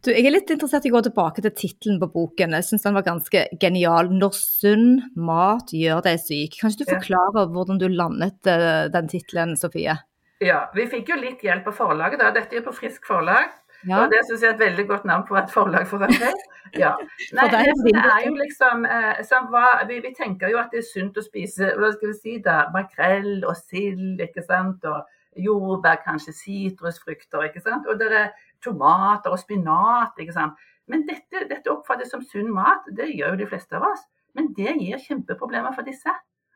Du, 0.04 0.10
jeg 0.12 0.26
er 0.28 0.34
litt 0.34 0.50
interessert 0.52 0.84
i 0.84 0.90
å 0.92 0.98
gå 0.98 1.00
tilbake 1.06 1.40
til 1.40 1.52
tittelen 1.56 1.96
på 1.96 2.10
boken. 2.12 2.52
Jeg 2.58 2.66
syns 2.66 2.82
den 2.84 2.92
var 2.92 3.06
ganske 3.06 3.40
genial. 3.56 4.10
'Når 4.12 4.34
sunn 4.36 4.90
mat 5.16 5.72
gjør 5.72 6.02
deg 6.04 6.18
syk'. 6.20 6.58
Kan 6.60 6.74
ikke 6.74 6.84
du 6.84 6.90
forklare 6.90 7.46
hvordan 7.54 7.80
du 7.80 7.86
landet 7.88 8.36
uh, 8.44 8.84
den 8.92 9.08
tittelen, 9.08 9.54
Sofie? 9.56 9.96
Ja, 10.44 10.58
vi 10.76 10.84
fikk 10.92 11.08
jo 11.08 11.16
litt 11.22 11.40
hjelp 11.46 11.70
av 11.72 11.78
forlaget. 11.78 12.20
da. 12.20 12.34
Dette 12.36 12.60
er 12.60 12.66
på 12.66 12.76
Frisk 12.76 13.08
forlag. 13.08 13.48
Ja. 13.88 14.02
Og 14.02 14.12
det 14.12 14.22
syns 14.24 14.42
jeg 14.42 14.50
er 14.50 14.54
et 14.54 14.62
veldig 14.62 14.84
godt 14.88 15.04
navn 15.08 15.24
på 15.28 15.36
et 15.36 15.50
forlag 15.52 15.86
for 15.88 16.04
en 16.06 16.12
selv. 16.16 16.44
Ja. 16.72 16.94
Nei, 17.36 17.48
det, 17.52 17.60
er 17.60 18.26
jo 18.26 18.34
liksom 18.38 18.86
eh, 18.88 19.34
hva, 19.52 19.64
vi, 19.88 20.00
vi, 20.04 20.12
tenker 20.16 20.52
jo 20.52 20.60
at 20.62 20.72
det 20.72 20.80
er 20.82 20.88
sunt 20.88 21.20
å 21.20 21.24
spise 21.24 21.74
hva 21.78 21.92
skal 21.94 22.12
vi 22.12 22.16
si 22.18 22.38
da, 22.44 22.64
makrell 22.74 23.44
og 23.44 23.56
sild, 23.58 24.22
ikke 24.24 24.44
sant. 24.46 24.86
Og 24.88 25.44
jordbær, 25.44 26.00
kanskje 26.04 26.34
sitrusfrukter, 26.38 27.48
ikke 27.48 27.62
sant. 27.64 27.88
Og 27.90 27.98
det 28.00 28.10
er 28.12 28.30
tomater 28.64 29.34
og 29.34 29.40
spinat, 29.42 30.14
ikke 30.20 30.36
sant. 30.36 30.60
Men 30.90 31.06
dette, 31.08 31.46
dette 31.48 31.72
oppfattes 31.72 32.12
som 32.12 32.22
sunn 32.28 32.52
mat, 32.52 32.84
det 32.92 33.10
gjør 33.12 33.34
jo 33.34 33.42
de 33.42 33.50
fleste 33.50 33.76
av 33.78 33.88
oss. 33.88 34.04
Men 34.36 34.52
det 34.56 34.76
gir 34.80 35.00
kjempeproblemer 35.00 35.74
for 35.76 35.86
disse. 35.86 36.12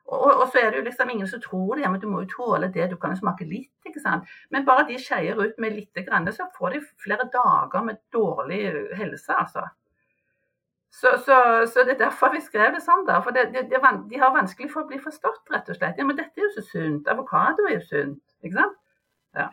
Og, 0.08 0.30
og, 0.40 0.46
så 0.48 0.62
er 0.62 0.70
det 0.70 0.78
jo 0.80 0.84
liksom 0.86 1.10
ingen 1.12 1.28
som 1.28 1.40
tror 1.44 1.76
det, 1.76 1.88
men 1.90 2.00
du 2.00 2.06
må 2.08 2.22
jo 2.22 2.30
tåle 2.32 2.70
det. 2.72 2.86
Du 2.90 2.96
kan 2.96 3.12
jo 3.12 3.20
smake 3.20 3.44
litt, 3.44 3.72
ikke 3.86 4.00
sant. 4.00 4.30
Men 4.54 4.64
bare 4.64 4.86
de 4.88 4.96
skeier 5.00 5.36
ut 5.36 5.60
med 5.60 5.76
litt, 5.76 6.00
grann, 6.06 6.30
så 6.32 6.48
får 6.56 6.76
de 6.76 6.80
flere 7.04 7.28
dager 7.34 7.84
med 7.84 8.00
dårlig 8.14 8.62
helse, 8.96 9.36
altså. 9.36 9.66
Så, 10.98 11.12
så, 11.26 11.36
så, 11.68 11.84
det 11.84 11.98
er 11.98 12.06
derfor 12.06 12.32
vi 12.32 12.40
skrev 12.40 12.72
det 12.74 12.80
sånn, 12.82 13.04
da. 13.06 13.20
For 13.22 13.36
det, 13.36 13.50
det, 13.52 13.66
det, 13.68 13.82
de 14.08 14.20
har 14.22 14.32
vanskelig 14.34 14.72
for 14.72 14.86
å 14.86 14.88
bli 14.88 14.98
forstått, 15.02 15.44
rett 15.52 15.68
og 15.68 15.76
slett. 15.76 16.00
Ja, 16.00 16.08
men 16.08 16.16
dette 16.16 16.40
er 16.40 16.48
jo 16.48 16.54
så 16.56 16.64
sunt. 16.72 17.10
Avokado 17.12 17.68
er 17.68 17.76
jo 17.76 17.84
sunt, 17.90 18.22
ikke 18.40 18.56
sant. 18.62 18.78
Ja. 19.36 19.50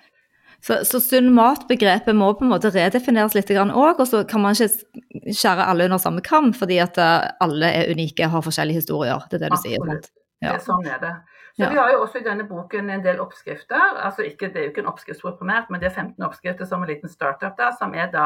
Så, 0.64 0.80
så 0.88 1.01
sunn 1.03 1.34
mat-begrepet 1.36 2.16
må 2.16 2.32
på 2.39 2.45
en 2.45 2.53
måte 2.56 2.72
redefineres 2.72 3.36
litt 3.36 3.51
òg, 3.51 3.99
og 3.99 4.06
så 4.08 4.24
kan 4.26 4.41
man 4.41 4.56
ikke 4.56 5.36
skjære 5.36 5.68
alle 5.68 5.89
under 5.89 5.99
samme 6.01 6.24
kam, 6.26 6.53
fordi 6.56 6.80
at 6.82 6.97
eh, 7.01 7.32
alle 7.43 7.74
er 7.82 7.91
unike 7.91 8.24
og 8.30 8.38
har 8.38 8.45
forskjellige 8.47 8.86
historier. 8.86 9.28
Det 9.28 9.41
er 9.41 9.49
det 9.49 9.51
du 9.51 9.60
Absolutt. 9.60 10.08
sier. 10.08 10.24
Ja. 10.44 10.58
Sånn 10.60 10.86
er 10.88 11.00
det. 11.00 11.14
Så 11.56 11.64
ja. 11.64 11.70
Vi 11.72 11.78
har 11.80 11.94
jo 11.94 12.02
også 12.04 12.20
i 12.20 12.26
denne 12.26 12.44
boken 12.48 12.90
en 12.92 13.04
del 13.06 13.22
oppskrifter. 13.24 13.96
altså 14.04 14.26
ikke, 14.28 14.50
Det 14.52 14.60
er 14.60 14.66
jo 14.66 14.74
ikke 14.74 14.84
en 14.84 14.92
oppskriftsbok 14.92 15.40
primært, 15.40 15.70
men 15.70 15.80
det 15.80 15.88
er 15.90 15.96
15 15.96 16.26
oppskrifter 16.26 16.68
som 16.68 16.84
en 16.84 16.90
liten 16.90 17.10
startup 17.10 17.56
der, 17.58 17.72
som 17.80 17.94
er 17.96 18.12
da 18.12 18.26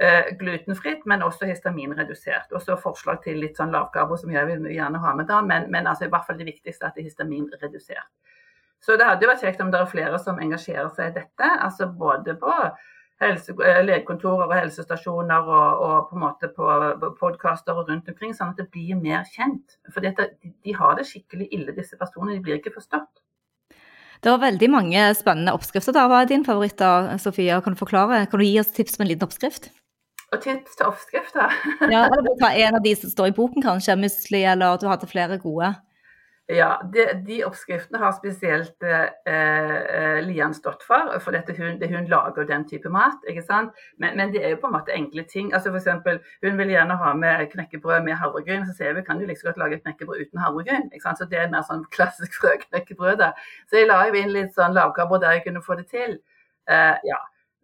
eh, 0.00 0.32
glutenfritt, 0.38 1.04
men 1.06 1.22
også 1.22 1.46
histaminredusert. 1.46 2.52
Og 2.52 2.62
så 2.62 2.78
forslag 2.80 3.22
til 3.22 3.38
litt 3.42 3.60
sånn 3.60 3.74
lavkarbo 3.74 4.16
som 4.16 4.32
jeg 4.32 4.48
vil 4.48 4.70
gjerne 4.72 5.02
ha 5.02 5.14
med 5.14 5.28
da, 5.28 5.42
men, 5.42 5.70
men 5.70 5.86
altså 5.86 6.08
i 6.08 6.12
hvert 6.14 6.26
fall 6.26 6.40
det 6.40 6.48
viktigste 6.48 6.86
er 6.86 6.88
at 6.88 6.96
det 6.96 7.04
er 7.04 7.10
histaminredusert. 7.10 8.10
Så 8.80 8.96
det 8.96 9.06
hadde 9.08 9.24
jo 9.24 9.30
vært 9.30 9.44
kjekt 9.44 9.62
om 9.64 9.70
det 9.72 9.80
er 9.80 9.88
flere 9.90 10.18
som 10.22 10.40
engasjerer 10.40 10.90
seg 10.96 11.10
i 11.10 11.18
dette. 11.20 11.48
altså 11.60 11.88
Både 11.88 12.36
på 12.40 12.52
helse, 13.22 13.54
eh, 13.64 13.82
legekontorer 13.84 14.46
og 14.46 14.56
helsestasjoner 14.56 15.46
og, 15.48 15.84
og 15.86 16.08
på 16.10 16.16
en 16.16 16.24
måte 16.24 16.50
på 16.52 17.12
podkaster 17.20 17.78
rundt 17.78 18.10
omkring, 18.12 18.34
sånn 18.36 18.52
at 18.52 18.60
det 18.60 18.68
blir 18.74 18.98
mer 19.00 19.24
kjent. 19.32 19.78
For 19.92 20.04
de, 20.04 20.12
de 20.44 20.74
har 20.76 20.98
det 20.98 21.06
skikkelig 21.08 21.48
ille, 21.56 21.76
disse 21.76 21.96
personene. 22.00 22.36
De 22.36 22.44
blir 22.44 22.60
ikke 22.60 22.74
forstått. 22.76 23.22
Det 24.24 24.32
var 24.32 24.42
veldig 24.42 24.68
mange 24.72 25.02
spennende 25.16 25.52
oppskrifter. 25.56 25.94
Da. 25.94 26.06
Hva 26.10 26.22
er 26.24 26.30
din 26.30 26.44
favoritt, 26.44 26.78
da, 26.80 27.16
Sofia? 27.20 27.60
Kan 27.64 27.76
du 27.76 27.80
forklare? 27.80 28.24
Kan 28.30 28.40
du 28.40 28.46
gi 28.46 28.56
oss 28.60 28.72
tips 28.74 28.96
om 28.98 29.04
en 29.04 29.12
liten 29.12 29.28
oppskrift? 29.28 29.68
Og 30.34 30.40
tips 30.42 30.78
til 30.78 30.88
oppskrifter? 30.88 31.52
ja, 31.92 32.06
eller 32.08 32.32
ta 32.40 32.50
en 32.50 32.78
av 32.78 32.82
de 32.84 32.94
som 32.98 33.12
står 33.12 33.30
i 33.30 33.36
boken, 33.36 33.62
kanskje. 33.62 33.98
Musli, 34.00 34.42
eller 34.48 34.80
du 34.80 34.88
hadde 34.90 35.08
flere 35.10 35.38
gode. 35.42 35.70
Ja, 36.46 36.76
de, 36.92 37.04
de, 37.26 37.40
oppskriftene 37.42 37.98
har 37.98 38.12
spesielt 38.14 38.84
eh, 38.86 39.08
eh 39.26 40.20
Lian 40.22 40.52
stått 40.54 40.84
for, 40.86 41.08
for 41.18 41.34
dette 41.34 41.56
hun, 41.58 41.80
det, 41.80 41.88
hun 41.90 42.06
lager 42.06 42.46
den 42.46 42.62
type 42.70 42.90
mat. 42.92 43.18
ikke 43.26 43.42
sant? 43.42 43.74
Men, 43.98 44.14
men, 44.16 44.30
det 44.30 44.44
er 44.44 44.54
jo 44.54 44.60
på 44.62 44.70
en 44.70 44.76
måte 44.76 44.94
enkle 44.94 45.24
ting. 45.26 45.50
altså 45.54 45.72
for 45.72 45.80
eksempel, 45.80 46.20
Hun 46.46 46.58
vil 46.58 46.70
gjerne 46.70 46.96
ha 46.96 47.12
med 47.14 47.50
knekkebrød 47.50 48.06
med 48.06 48.14
havregryn. 48.22 48.66
Så 48.66 48.76
sier 48.78 48.94
vi 48.94 49.02
kan 49.02 49.18
du 49.18 49.26
like 49.26 49.42
godt 49.42 49.58
lage 49.58 49.80
knekkebrød 49.82 50.22
uten 50.22 50.38
havregryn. 50.38 50.86
ikke 50.92 51.02
sant? 51.02 51.18
Så 51.18 51.26
Det 51.26 51.38
er 51.38 51.50
mer 51.50 51.66
sånn 51.66 51.82
klassisk 51.90 52.38
frøknekkebrød. 52.40 53.18
da. 53.18 53.32
Så 53.66 53.82
jeg 53.82 53.90
la 53.90 54.04
jo 54.06 54.14
inn 54.14 54.30
litt 54.30 54.54
sånn 54.54 54.74
lavkarbo 54.74 55.18
der 55.18 55.40
jeg 55.40 55.48
kunne 55.48 55.66
få 55.66 55.74
det 55.74 55.88
til. 55.90 56.20
Eh, 56.70 56.94
ja. 57.10 57.18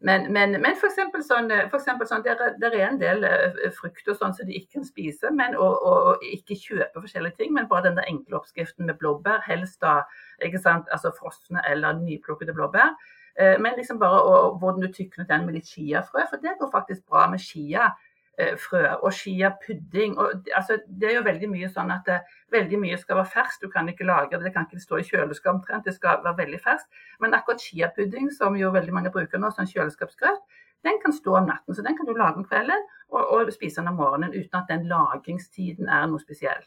Men, 0.05 0.33
men, 0.33 0.57
men 0.59 0.77
for 0.81 0.89
eksempel 0.89 1.23
sånn, 1.23 1.51
for 1.71 1.79
eksempel 1.79 2.09
sånn 2.11 2.25
det, 2.27 2.35
er 2.35 2.77
en 2.89 2.99
del 2.99 3.23
uh, 3.23 3.59
frukt 3.77 4.09
og 4.11 4.19
sånn 4.19 4.35
som 4.35 4.49
de 4.49 4.57
ikke 4.59 4.81
kan 4.81 4.87
spise, 4.87 5.31
men 5.31 5.55
og, 5.55 5.79
og, 5.87 6.25
ikke 6.27 6.59
kjøpe 6.59 7.05
forskjellige 7.05 7.39
ting. 7.39 7.53
Men 7.55 7.69
bare 7.71 7.87
den 7.87 8.01
der 8.01 8.09
enkle 8.11 8.41
oppskriften 8.41 8.89
med 8.91 8.99
blåbær, 8.99 9.45
helst 9.47 9.79
da 9.85 10.01
ikke 10.43 10.63
sant, 10.63 10.91
altså 10.95 11.15
frosne 11.19 11.63
eller 11.71 12.01
nyplukkede 12.03 12.55
blåbær. 12.57 12.97
Uh, 13.39 13.55
men 13.63 13.79
liksom 13.79 14.03
bare 14.03 14.25
og, 14.27 14.59
hvordan 14.63 14.83
du 14.89 14.91
tykner 14.93 15.29
den 15.31 15.47
med 15.47 15.61
litt 15.61 15.71
chiafrø, 15.71 16.27
for 16.31 16.43
det 16.43 16.59
går 16.59 16.75
faktisk 16.75 17.07
bra 17.07 17.29
med 17.31 17.45
chia. 17.45 17.93
Eh, 18.43 18.57
frø 18.59 18.83
og 19.03 19.13
chia-pudding. 19.13 20.17
Altså, 20.57 20.79
det 21.01 21.11
er 21.11 21.15
jo 21.19 21.25
veldig 21.27 21.51
mye 21.53 21.69
sånn 21.71 21.93
at 21.95 22.09
det, 22.09 22.19
veldig 22.55 22.81
mye 22.81 22.99
skal 23.01 23.21
være 23.21 23.33
ferskt. 23.35 23.63
Du 23.63 23.71
kan 23.71 23.89
ikke 23.91 24.07
lagre 24.09 24.39
det, 24.39 24.47
det 24.49 24.55
kan 24.57 24.67
ikke 24.69 24.83
stå 24.83 25.01
i 25.01 25.07
kjøleskap 25.07 25.55
omtrent. 25.55 25.87
Det 25.87 25.95
skal 25.97 26.23
være 26.25 26.41
veldig 26.43 26.61
ferskt. 26.65 27.03
Men 27.23 27.37
akkurat 27.39 27.63
chia-pudding, 27.63 28.31
som 28.35 28.57
jo 28.59 28.73
veldig 28.75 28.95
mange 28.97 29.13
bruker 29.15 29.43
nå, 29.43 29.53
som 29.55 29.69
kjøleskapsgrøt, 29.69 30.61
den 30.83 30.99
kan 31.05 31.15
stå 31.15 31.37
om 31.39 31.51
natten. 31.51 31.77
Så 31.77 31.85
den 31.87 31.99
kan 31.99 32.09
du 32.09 32.15
lage 32.17 32.41
om 32.41 32.47
kvelden 32.49 32.87
og, 33.13 33.21
og 33.23 33.53
spise 33.55 33.83
den 33.83 33.93
om 33.93 34.01
morgenen 34.01 34.35
uten 34.35 34.59
at 34.59 34.71
den 34.71 34.89
lagringstiden 34.91 35.93
er 35.93 36.09
noe 36.11 36.23
spesiell. 36.23 36.65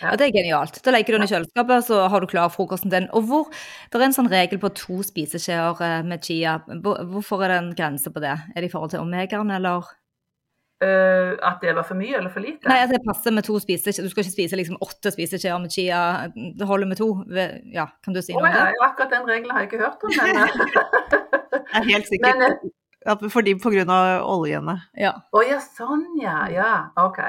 Ja. 0.00 0.12
ja. 0.12 0.14
Det 0.16 0.30
er 0.30 0.38
genialt. 0.38 0.78
Da 0.80 0.94
legger 0.94 1.12
du 1.12 1.18
den 1.18 1.26
i 1.26 1.32
kjøleskapet, 1.34 1.88
så 1.90 2.06
har 2.08 2.22
du 2.24 2.30
klar 2.30 2.48
frokosten 2.54 2.94
din. 2.94 3.10
Og 3.12 3.26
hvor, 3.28 3.50
Det 3.90 4.00
er 4.00 4.06
en 4.06 4.16
sånn 4.16 4.32
regel 4.32 4.62
på 4.62 4.72
to 4.78 5.02
spiseskjeer 5.04 5.84
eh, 5.84 6.00
med 6.06 6.24
chia. 6.24 6.56
Hvorfor 6.86 7.44
er 7.44 7.52
det 7.52 7.60
en 7.60 7.76
grense 7.76 8.14
på 8.14 8.24
det? 8.24 8.38
Er 8.54 8.62
det 8.62 8.70
i 8.70 8.72
forhold 8.72 8.94
til 8.94 9.04
omegaen, 9.04 9.52
eller? 9.58 9.92
Uh, 10.82 11.38
at 11.46 11.62
det 11.62 11.70
var 11.76 11.86
for 11.86 11.96
mye 11.96 12.16
eller 12.18 12.32
for 12.34 12.42
lite? 12.44 12.66
Nei, 12.68 12.80
at 12.82 12.90
det 12.92 12.98
passer 13.06 13.32
med 13.32 13.46
to 13.46 13.56
spiseskjeer. 13.62 14.04
Du 14.04 14.12
skal 14.12 14.24
ikke 14.24 14.34
spise 14.34 14.58
liksom 14.58 14.80
åtte 14.84 15.12
spiseskjeer 15.14 15.60
med 15.62 15.72
chia. 15.72 16.00
Det 16.34 16.68
holder 16.68 16.90
med 16.90 16.98
to. 16.98 17.08
Ja, 17.72 17.86
kan 18.04 18.16
du 18.16 18.20
si 18.24 18.34
noe 18.34 18.42
om 18.42 18.50
det? 18.50 18.64
Ja, 18.74 18.88
akkurat 18.90 19.14
den 19.14 19.28
regelen 19.28 19.54
har 19.54 19.64
jeg 19.64 19.70
ikke 19.70 19.84
hørt 19.84 20.02
om, 20.04 20.16
men 20.18 20.40
Det 21.54 21.78
er 21.78 21.86
helt 21.88 22.10
sikkert 22.10 22.40
men, 22.42 22.74
uh, 23.06 23.24
fordi 23.32 23.54
på 23.62 23.72
grunn 23.72 23.94
av 23.94 24.26
oljene. 24.34 24.76
Ja. 24.98 25.14
Oh, 25.32 25.44
ja, 25.46 25.62
sånn 25.62 26.04
ja. 26.20 26.42
Ja, 26.52 26.74
OK. 27.00 27.22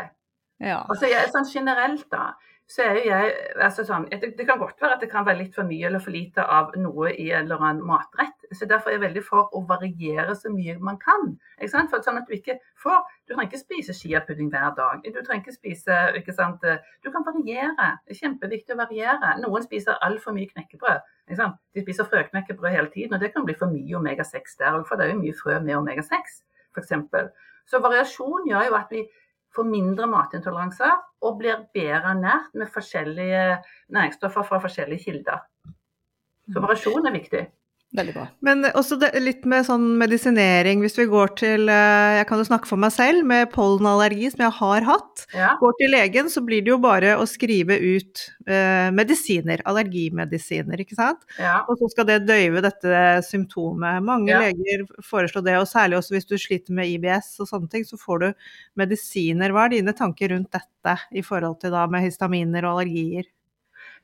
Ja. 0.63 0.81
Altså, 0.89 1.11
sånn 1.31 1.47
generelt, 1.53 2.09
da 2.11 2.33
så 2.68 2.82
er 2.82 2.95
jo 2.97 3.01
jeg 3.05 3.34
altså 3.61 3.84
sånn, 3.86 4.07
Det 4.09 4.45
kan 4.47 4.57
godt 4.57 4.80
være 4.82 4.95
at 4.97 5.03
det 5.03 5.09
kan 5.11 5.26
være 5.26 5.43
litt 5.43 5.53
for 5.55 5.68
mye 5.70 5.86
eller 5.86 6.01
for 6.01 6.16
lite 6.16 6.41
av 6.41 6.72
noe 6.82 7.11
i 7.13 7.28
en 7.30 7.45
eller 7.45 7.61
annen 7.61 7.86
matrett. 7.86 8.47
så 8.51 8.66
Derfor 8.66 8.89
er 8.89 8.97
jeg 8.97 9.03
veldig 9.03 9.24
for 9.24 9.49
å 9.53 9.61
variere 9.70 10.34
så 10.36 10.49
mye 10.49 10.78
man 10.80 10.97
kan. 10.97 11.36
Ikke 11.59 11.70
sant? 11.70 11.91
For 11.91 12.01
sånn 12.01 12.18
at 12.18 12.26
Du 12.26 12.34
ikke 12.34 12.57
får, 12.82 13.03
du 13.28 13.36
trenger 13.36 13.51
ikke 13.51 13.61
spise 13.61 13.93
chiapudding 13.93 14.49
hver 14.49 14.74
dag. 14.78 15.05
Du 15.05 15.22
trenger 15.22 15.43
ikke 15.43 15.53
spise, 15.53 15.99
ikke 16.18 16.34
sant? 16.34 16.66
Du 17.05 17.11
kan 17.11 17.26
variere. 17.28 17.91
Det 18.07 18.18
er 18.18 18.22
kjempeviktig 18.24 18.74
å 18.74 18.82
variere. 18.82 19.36
Noen 19.43 19.63
spiser 19.63 20.01
altfor 20.01 20.34
mye 20.34 20.49
knekkebrød. 20.49 21.05
Ikke 21.30 21.41
sant? 21.43 21.61
De 21.74 21.86
spiser 21.86 22.09
frøknekkebrød 22.09 22.74
hele 22.74 22.89
tiden, 22.89 23.13
og 23.13 23.22
det 23.22 23.34
kan 23.34 23.45
bli 23.45 23.53
for 23.53 23.70
mye 23.70 23.99
omega-6 23.99 24.57
der 24.57 24.80
òg. 24.80 24.88
For 24.89 24.97
det 24.97 25.05
er 25.05 25.13
jo 25.13 25.22
mye 25.22 25.38
frø 25.38 25.59
med 25.61 25.78
omega-6, 25.84 26.41
f.eks. 26.74 26.97
Så 27.70 27.82
variasjon 27.82 28.49
gjør 28.49 28.68
jo 28.70 28.76
at 28.78 28.91
vi 28.93 29.05
får 29.56 29.68
mindre 29.70 30.08
matintoleranser 30.12 30.95
og 31.26 31.39
blir 31.39 31.66
bedre 31.76 32.14
ernært 32.14 32.53
med 32.53 32.72
forskjellige 32.74 33.43
næringsstoffer 33.95 34.47
fra 34.47 34.60
forskjellige 34.64 35.08
kilder. 35.08 35.43
Så 36.51 36.62
variasjon 36.62 37.08
er 37.08 37.16
viktig. 37.16 37.45
Veldig 37.95 38.13
bra. 38.15 38.23
Men 38.43 38.65
også 38.75 38.97
det, 38.99 39.11
litt 39.23 39.45
med 39.47 39.63
sånn 39.67 39.83
medisinering, 39.99 40.81
hvis 40.83 40.97
vi 40.97 41.05
går 41.07 41.29
til 41.39 41.69
eh, 41.71 42.15
Jeg 42.17 42.25
kan 42.27 42.41
jo 42.41 42.47
snakke 42.47 42.67
for 42.67 42.81
meg 42.81 42.91
selv, 42.91 43.21
med 43.29 43.51
pollenallergi 43.53 44.31
som 44.33 44.41
jeg 44.43 44.55
har 44.57 44.88
hatt. 44.88 45.23
Ja. 45.38 45.53
Går 45.61 45.77
til 45.79 45.93
legen, 45.93 46.31
så 46.33 46.43
blir 46.43 46.65
det 46.65 46.73
jo 46.73 46.79
bare 46.83 47.13
å 47.21 47.27
skrive 47.29 47.77
ut 47.79 48.23
eh, 48.49 48.89
medisiner. 48.95 49.63
Allergimedisiner, 49.69 50.81
ikke 50.83 50.97
sant. 50.97 51.23
Ja. 51.39 51.61
Og 51.69 51.79
så 51.79 51.88
skal 51.93 52.09
det 52.09 52.19
døyve 52.27 52.65
dette 52.65 53.05
symptomet. 53.29 54.03
Mange 54.03 54.33
Ja. 54.33 54.41
leger 54.43 54.83
foreslår 55.05 55.45
det, 55.45 55.55
og 55.61 55.69
særlig 55.69 56.01
også 56.01 56.17
hvis 56.17 56.27
du 56.27 56.36
sliter 56.41 56.75
med 56.75 56.89
IBS 56.97 57.36
og 57.39 57.47
sånne 57.53 57.69
ting, 57.71 57.86
så 57.88 57.95
får 58.01 58.25
du 58.25 58.27
medisiner. 58.81 59.53
Hva 59.55 59.69
er 59.69 59.77
dine 59.77 59.95
tanker 59.95 60.33
rundt 60.36 60.51
dette 60.51 60.97
i 61.15 61.23
forhold 61.23 61.61
til 61.61 61.71
da 61.71 61.86
med 61.88 62.03
histaminer 62.09 62.65
og 62.65 62.75
allergier? 62.81 63.29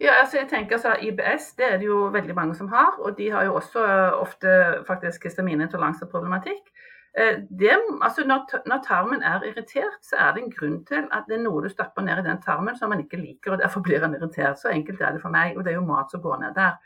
Ja, 0.01 0.15
altså 0.21 0.37
jeg 0.39 0.47
tenker 0.49 0.79
altså, 0.79 0.95
IBS 1.01 1.51
det 1.57 1.65
er 1.73 1.77
det 1.77 1.85
jo 1.85 2.07
veldig 2.13 2.35
mange 2.35 2.55
som 2.57 2.67
har, 2.67 2.95
og 2.99 3.17
de 3.17 3.29
har 3.31 3.43
jo 3.45 3.55
også 3.59 3.83
eh, 3.85 4.13
ofte 4.21 4.53
faktisk 4.87 5.27
histaminintoleranseproblematikk. 5.29 6.71
Eh, 7.19 7.37
det, 7.59 7.75
altså 8.01 8.25
når, 8.27 8.61
når, 8.65 8.79
tarmen 8.87 9.21
er 9.21 9.43
irritert, 9.43 9.99
så 10.01 10.15
er 10.15 10.33
det 10.33 10.43
en 10.43 10.55
grunn 10.57 10.79
til 10.85 11.05
at 11.11 11.29
det 11.29 11.37
er 11.37 11.43
noe 11.43 11.61
du 11.61 11.69
stapper 11.69 12.01
ned 12.07 12.23
i 12.23 12.25
den 12.29 12.41
tarmen 12.41 12.77
som 12.79 12.89
man 12.89 13.03
ikke 13.03 13.19
liker, 13.21 13.53
og 13.53 13.61
derfor 13.61 13.85
blir 13.85 14.01
den 14.01 14.15
irritert. 14.17 14.57
Så 14.59 14.73
enkelt 14.73 15.01
er 15.01 15.13
det 15.13 15.21
for 15.21 15.29
meg, 15.37 15.53
og 15.57 15.63
det 15.63 15.75
er 15.75 15.77
jo 15.77 15.85
mat 15.85 16.11
som 16.11 16.25
går 16.25 16.41
ned 16.45 16.57
der. 16.57 16.81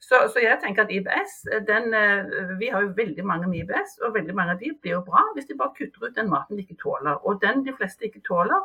Så, 0.00 0.22
så 0.32 0.40
jeg 0.40 0.56
tenker 0.62 0.84
at 0.84 0.92
IBS, 0.92 1.36
den, 1.68 1.92
eh, 1.94 2.56
Vi 2.60 2.72
har 2.72 2.80
jo 2.80 2.96
veldig 2.96 3.26
mange 3.26 3.48
med 3.48 3.58
IBS, 3.58 3.98
og 4.06 4.14
veldig 4.14 4.34
mange 4.40 4.56
av 4.56 4.64
de 4.64 4.72
blir 4.80 4.96
jo 4.96 5.04
bra 5.04 5.20
hvis 5.34 5.52
de 5.52 5.58
bare 5.60 5.76
kutter 5.76 6.08
ut 6.08 6.16
den 6.16 6.32
maten 6.32 6.56
de 6.56 6.64
ikke 6.64 6.80
tåler. 6.80 7.20
Og 7.28 7.42
den 7.44 7.66
de 7.66 7.76
fleste 7.76 8.08
ikke 8.08 8.24
tåler, 8.24 8.64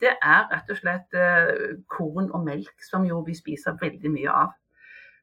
det 0.00 0.14
er 0.16 0.48
rett 0.50 0.72
og 0.72 0.78
slett 0.80 1.14
eh, 1.16 1.76
korn 1.92 2.30
og 2.32 2.44
melk, 2.46 2.74
som 2.84 3.04
jo 3.08 3.20
vi 3.26 3.36
spiser 3.36 3.78
veldig 3.80 4.12
mye 4.12 4.40
av. 4.44 4.56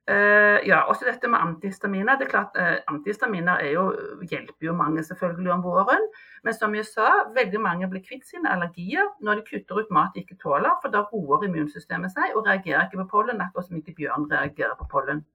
Uh, 0.08 0.64
ja, 0.64 0.86
også 0.88 1.04
dette 1.04 1.28
med 1.28 1.42
antihistaminer. 1.44 2.16
det 2.16 2.28
er 2.28 2.30
klart 2.32 2.54
uh, 2.56 2.78
Antihistaminer 2.88 3.60
jo, 3.68 3.90
hjelper 4.24 4.70
jo 4.70 4.74
mange 4.74 5.04
selvfølgelig 5.04 5.52
om 5.52 5.64
våren. 5.66 6.06
Men 6.48 6.56
som 6.56 6.76
jeg 6.76 6.88
sa, 6.88 7.10
veldig 7.36 7.60
mange 7.60 7.90
blir 7.92 8.06
kvitt 8.06 8.24
sine 8.24 8.48
allergier 8.54 9.04
når 9.20 9.42
de 9.42 9.44
kutter 9.50 9.82
ut 9.82 9.92
mat 9.92 10.16
de 10.16 10.24
ikke 10.24 10.40
tåler. 10.40 10.72
For 10.80 10.96
da 10.96 11.04
roer 11.12 11.44
immunsystemet 11.50 12.16
seg 12.16 12.38
og 12.40 12.48
reagerer 12.48 12.88
ikke 12.88 13.02
på 13.02 13.10
pollen, 13.18 13.44
akkurat 13.44 13.68
som 13.68 13.82
ikke 13.82 13.98
bjørn 14.00 14.30
reagerer 14.32 14.80
på 14.80 14.88
pollen. 14.96 15.26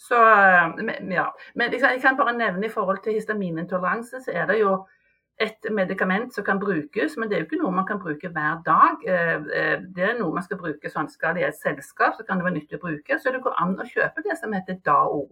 Så, 0.00 0.16
ja. 1.12 1.26
men 1.54 1.76
jeg 1.76 2.00
kan 2.00 2.16
bare 2.16 2.32
nevne 2.32 2.66
i 2.66 2.72
forhold 2.72 3.04
til 3.04 3.12
histaminintoleranse, 3.20 4.22
så 4.24 4.32
er 4.32 4.48
det 4.48 4.62
jo 4.62 4.86
et 5.40 5.70
medikament 5.70 6.34
som 6.34 6.44
kan 6.44 6.60
brukes, 6.60 7.16
men 7.16 7.28
det 7.28 7.36
er 7.36 7.42
jo 7.42 7.46
ikke 7.48 7.60
noe 7.62 7.74
man 7.74 7.86
kan 7.88 8.00
bruke 8.02 8.28
hver 8.28 8.60
dag. 8.66 9.04
Eh, 9.08 9.46
eh, 9.58 9.78
det 9.96 10.04
er 10.10 10.18
noe 10.18 10.34
man 10.34 10.44
skal 10.44 10.60
bruke 10.60 10.90
sånn 10.92 11.08
skal 11.10 11.34
det 11.34 11.44
i 11.44 11.48
et 11.48 11.58
selskap, 11.58 12.16
så 12.16 12.26
kan 12.26 12.38
det 12.38 12.46
være 12.46 12.58
nyttig 12.58 12.78
å 12.78 12.84
bruke. 12.84 13.18
Så 13.18 13.32
det 13.32 13.42
går 13.42 13.56
an 13.62 13.78
å 13.80 13.88
kjøpe 13.88 14.24
det 14.26 14.36
som 14.38 14.52
heter 14.54 14.78
DAO. 14.86 15.24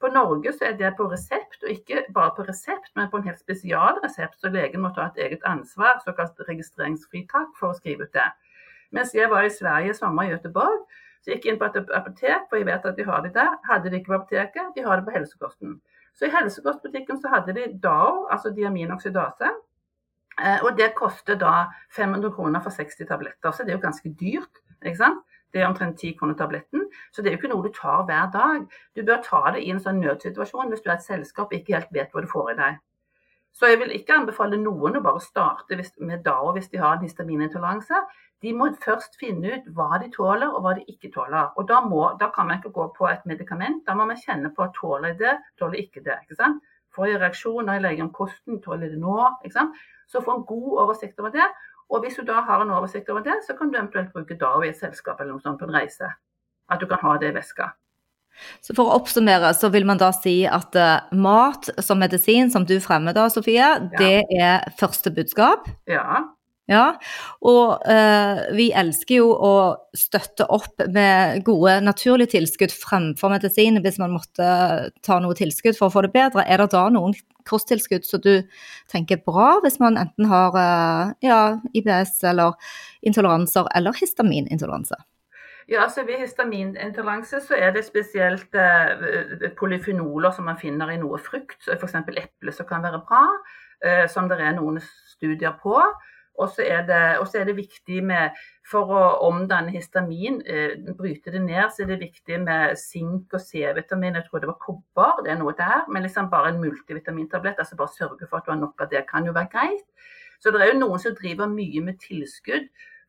På 0.00 0.08
Norge 0.08 0.54
så 0.56 0.70
er 0.70 0.78
det 0.80 0.94
på 0.96 1.10
resept, 1.10 1.58
og 1.60 1.74
ikke 1.74 2.06
bare 2.16 2.32
på 2.36 2.46
resept, 2.46 2.88
men 2.96 3.10
på 3.12 3.20
en 3.20 3.26
helt 3.26 3.42
spesial 3.42 3.98
resept, 4.00 4.38
så 4.40 4.48
legen 4.48 4.80
må 4.80 4.94
ta 4.96 5.10
et 5.10 5.20
eget 5.26 5.44
ansvar, 5.44 5.98
såkalt 6.06 6.40
registreringsfritak, 6.48 7.52
for 7.58 7.74
å 7.74 7.76
skrive 7.76 8.08
ut 8.08 8.16
det. 8.16 8.30
Mens 8.96 9.12
jeg 9.14 9.28
var 9.30 9.44
i 9.44 9.52
Sverige 9.52 9.92
i 9.92 9.98
sommer 9.98 10.24
i 10.24 10.32
Göteborg, 10.32 10.86
så 11.20 11.34
gikk 11.34 11.44
jeg 11.44 11.54
inn 11.54 11.60
på 11.60 11.68
et 11.68 11.76
apotek, 11.98 12.48
for 12.48 12.56
jeg 12.56 12.70
vet 12.70 12.86
at 12.88 12.96
de 12.96 13.04
har 13.04 13.20
det 13.26 13.34
der. 13.34 13.58
Hadde 13.68 13.92
de 13.92 14.00
ikke 14.00 14.14
på 14.14 14.18
apoteket, 14.22 14.72
de 14.74 14.86
har 14.86 14.96
det 14.96 15.04
på 15.04 15.18
helsekosten. 15.18 15.76
Så 16.20 16.28
i 16.28 16.32
helsekostbutikken 16.34 17.16
så 17.16 17.30
hadde 17.32 17.54
de 17.56 17.62
DAO, 17.80 18.26
altså 18.28 18.50
diaminoksidase. 18.52 19.48
Eh, 20.36 20.58
og 20.64 20.76
det 20.76 20.90
koster 20.98 21.38
da 21.40 21.70
500 21.96 22.34
kroner 22.36 22.60
for 22.60 22.76
60 22.76 23.08
tabletter. 23.08 23.50
Så 23.50 23.64
det 23.64 23.72
er 23.72 23.78
jo 23.78 23.86
ganske 23.86 24.12
dyrt. 24.20 24.60
ikke 24.84 25.00
sant? 25.00 25.24
Det 25.52 25.62
er 25.62 25.66
omtrent 25.66 25.98
10 25.98 26.12
kroner 26.18 26.36
tabletten. 26.36 26.84
Så 27.12 27.22
det 27.22 27.30
er 27.30 27.32
jo 27.32 27.40
ikke 27.40 27.52
noe 27.54 27.64
du 27.64 27.72
tar 27.72 28.04
hver 28.04 28.28
dag. 28.36 28.68
Du 28.96 29.00
bør 29.04 29.24
ta 29.24 29.40
det 29.54 29.64
i 29.64 29.72
en 29.72 29.80
sånn 29.80 30.04
nødsituasjon 30.04 30.68
hvis 30.68 30.84
du 30.84 30.90
er 30.90 30.98
et 30.98 31.08
selskap 31.08 31.48
og 31.48 31.56
ikke 31.56 31.78
helt 31.78 31.96
vet 31.96 32.12
hva 32.12 32.20
du 32.20 32.28
får 32.28 32.52
i 32.52 32.58
deg. 32.60 32.78
Så 33.52 33.68
jeg 33.70 33.80
vil 33.80 33.92
ikke 33.96 34.16
anbefale 34.16 34.58
noen 34.60 34.98
å 34.98 35.04
bare 35.04 35.20
starte 35.22 35.78
med 35.98 36.22
DAO 36.24 36.52
hvis 36.56 36.70
de 36.72 36.80
har 36.80 36.96
en 36.96 37.04
histaminintoleranse. 37.04 38.02
De 38.40 38.52
må 38.56 38.70
først 38.80 39.18
finne 39.20 39.56
ut 39.56 39.66
hva 39.76 39.98
de 40.00 40.08
tåler 40.14 40.48
og 40.48 40.62
hva 40.64 40.74
de 40.78 40.84
ikke 40.88 41.10
tåler. 41.12 41.50
Og 41.60 41.66
da, 41.68 41.80
må, 41.84 42.04
da 42.20 42.30
kan 42.34 42.48
man 42.48 42.60
ikke 42.60 42.72
gå 42.76 42.86
på 42.96 43.08
et 43.10 43.26
medikament, 43.28 43.82
da 43.86 43.96
må 43.98 44.06
man 44.08 44.20
kjenne 44.20 44.52
på 44.56 44.70
tåler 44.78 45.12
jeg 45.12 45.18
det, 45.20 45.34
tåler 45.60 45.82
ikke 45.82 46.04
det. 46.06 46.16
ikke 46.24 46.38
sant? 46.38 46.62
Får 46.96 47.10
jeg 47.10 47.20
reaksjoner 47.20 47.76
jeg 47.76 47.84
legger 47.84 48.06
om 48.06 48.14
kosten, 48.14 48.62
tåler 48.64 48.94
det 48.94 49.02
nå? 49.02 49.18
ikke 49.44 49.58
sant? 49.58 49.82
Så 50.10 50.24
få 50.24 50.38
en 50.38 50.46
god 50.48 50.70
oversikt 50.86 51.20
over 51.20 51.34
det. 51.34 51.50
Og 51.90 52.04
hvis 52.04 52.16
du 52.16 52.24
da 52.26 52.40
har 52.46 52.62
en 52.62 52.72
oversikt 52.72 53.10
over 53.10 53.26
det, 53.26 53.36
så 53.46 53.54
kan 53.58 53.70
du 53.70 53.78
eventuelt 53.78 54.12
bruke 54.14 54.38
DAO 54.38 54.62
i 54.62 54.70
et 54.70 54.78
selskap 54.78 55.20
eller 55.20 55.34
noe 55.34 55.44
sånt 55.44 55.60
på 55.60 55.68
en 55.68 55.74
reise. 55.74 56.08
At 56.70 56.80
du 56.80 56.86
kan 56.90 57.02
ha 57.02 57.16
det 57.18 57.32
i 57.32 57.36
veska. 57.36 57.72
Så 58.64 58.74
for 58.76 58.88
å 58.88 58.98
oppsummere, 59.00 59.52
så 59.56 59.68
vil 59.72 59.86
man 59.88 60.00
da 60.00 60.10
si 60.16 60.42
at 60.48 60.76
uh, 60.78 61.12
mat 61.12 61.68
som 61.84 62.00
medisin, 62.00 62.50
som 62.52 62.66
du 62.68 62.78
fremmer 62.82 63.16
da, 63.16 63.28
Sofie, 63.32 63.72
det 63.98 64.24
er 64.36 64.68
første 64.80 65.12
budskap. 65.14 65.68
Ja. 65.90 66.22
Ja, 66.70 66.84
og 67.42 67.82
uh, 67.82 68.40
vi 68.54 68.68
elsker 68.78 69.16
jo 69.16 69.30
å 69.34 69.54
støtte 69.96 70.46
opp 70.54 70.78
med 70.94 71.42
gode 71.46 71.80
naturlige 71.82 72.36
tilskudd 72.36 72.70
fremfor 72.70 73.32
medisin 73.32 73.80
hvis 73.82 73.98
man 73.98 74.14
måtte 74.14 74.46
ta 75.02 75.18
noe 75.18 75.34
tilskudd 75.34 75.74
for 75.74 75.88
å 75.88 75.94
få 75.96 76.04
det 76.06 76.12
bedre. 76.14 76.46
Er 76.46 76.62
det 76.62 76.70
da 76.76 76.84
noen 76.94 77.16
kosttilskudd 77.50 78.06
som 78.06 78.22
du 78.22 78.46
tenker 78.92 79.18
er 79.18 79.24
bra 79.26 79.56
hvis 79.64 79.80
man 79.82 79.98
enten 79.98 80.30
har 80.30 80.54
uh, 80.54 81.10
ja, 81.26 81.40
IBS 81.74 82.20
eller 82.30 82.54
intoleranser 83.02 83.66
eller 83.74 83.98
histaminintoleranse? 83.98 85.00
Ja, 85.70 85.82
altså 85.82 86.02
Ved 86.06 86.18
histaminintoleranse 86.18 87.40
så 87.40 87.54
er 87.54 87.70
det 87.70 87.84
spesielt 87.86 88.54
eh, 88.58 89.50
polyfenoler 89.58 90.30
som 90.34 90.48
man 90.50 90.58
finner 90.58 90.90
i 90.90 90.98
noe 90.98 91.18
frukt, 91.22 91.62
f.eks. 91.62 91.94
eple 91.94 92.52
som 92.52 92.66
kan 92.66 92.82
være 92.82 92.98
bra, 93.06 93.20
eh, 93.86 94.08
som 94.10 94.26
det 94.28 94.40
er 94.42 94.56
noen 94.56 94.80
studier 94.82 95.54
på. 95.62 95.76
Og 96.40 96.50
så 96.50 96.66
er, 96.66 96.90
er, 96.90 97.44
det 97.46 97.56
viktig 97.56 98.02
med, 98.02 98.34
for 98.66 98.90
å 98.90 99.04
omdanne 99.28 99.70
histamin, 99.70 100.40
eh, 100.42 100.74
bryte 100.98 101.30
det 101.30 101.44
ned, 101.46 101.70
så 101.70 101.84
er 101.84 101.92
det 101.92 102.02
viktig 102.02 102.42
med 102.42 102.74
sink 102.80 103.38
og 103.38 103.46
C-vitamin. 103.46 104.18
Jeg 104.18 104.26
tror 104.26 104.42
det 104.42 104.50
var 104.50 104.58
kobber, 104.66 105.22
det 105.22 105.36
er 105.36 105.38
noe 105.38 105.54
der. 105.54 105.86
Men 105.86 106.02
liksom 106.02 106.32
bare 106.34 106.50
en 106.50 106.62
multivitamintablett, 106.64 107.62
altså 107.62 107.78
bare 107.78 107.94
sørge 107.94 108.26
for 108.26 108.40
at 108.40 108.48
du 108.48 108.56
har 108.56 108.62
nok 108.62 108.82
av 108.82 108.90
det, 108.90 109.06
kan 109.06 109.26
jo 109.28 109.38
være 109.38 109.54
greit. 109.54 109.86
Så 110.42 110.50
det 110.50 110.64
er 110.64 110.72
jo 110.72 110.80
noen 110.82 110.98
som 110.98 111.14
driver 111.14 111.46
mye 111.46 111.84
med 111.84 112.02
tilskudd 112.02 112.66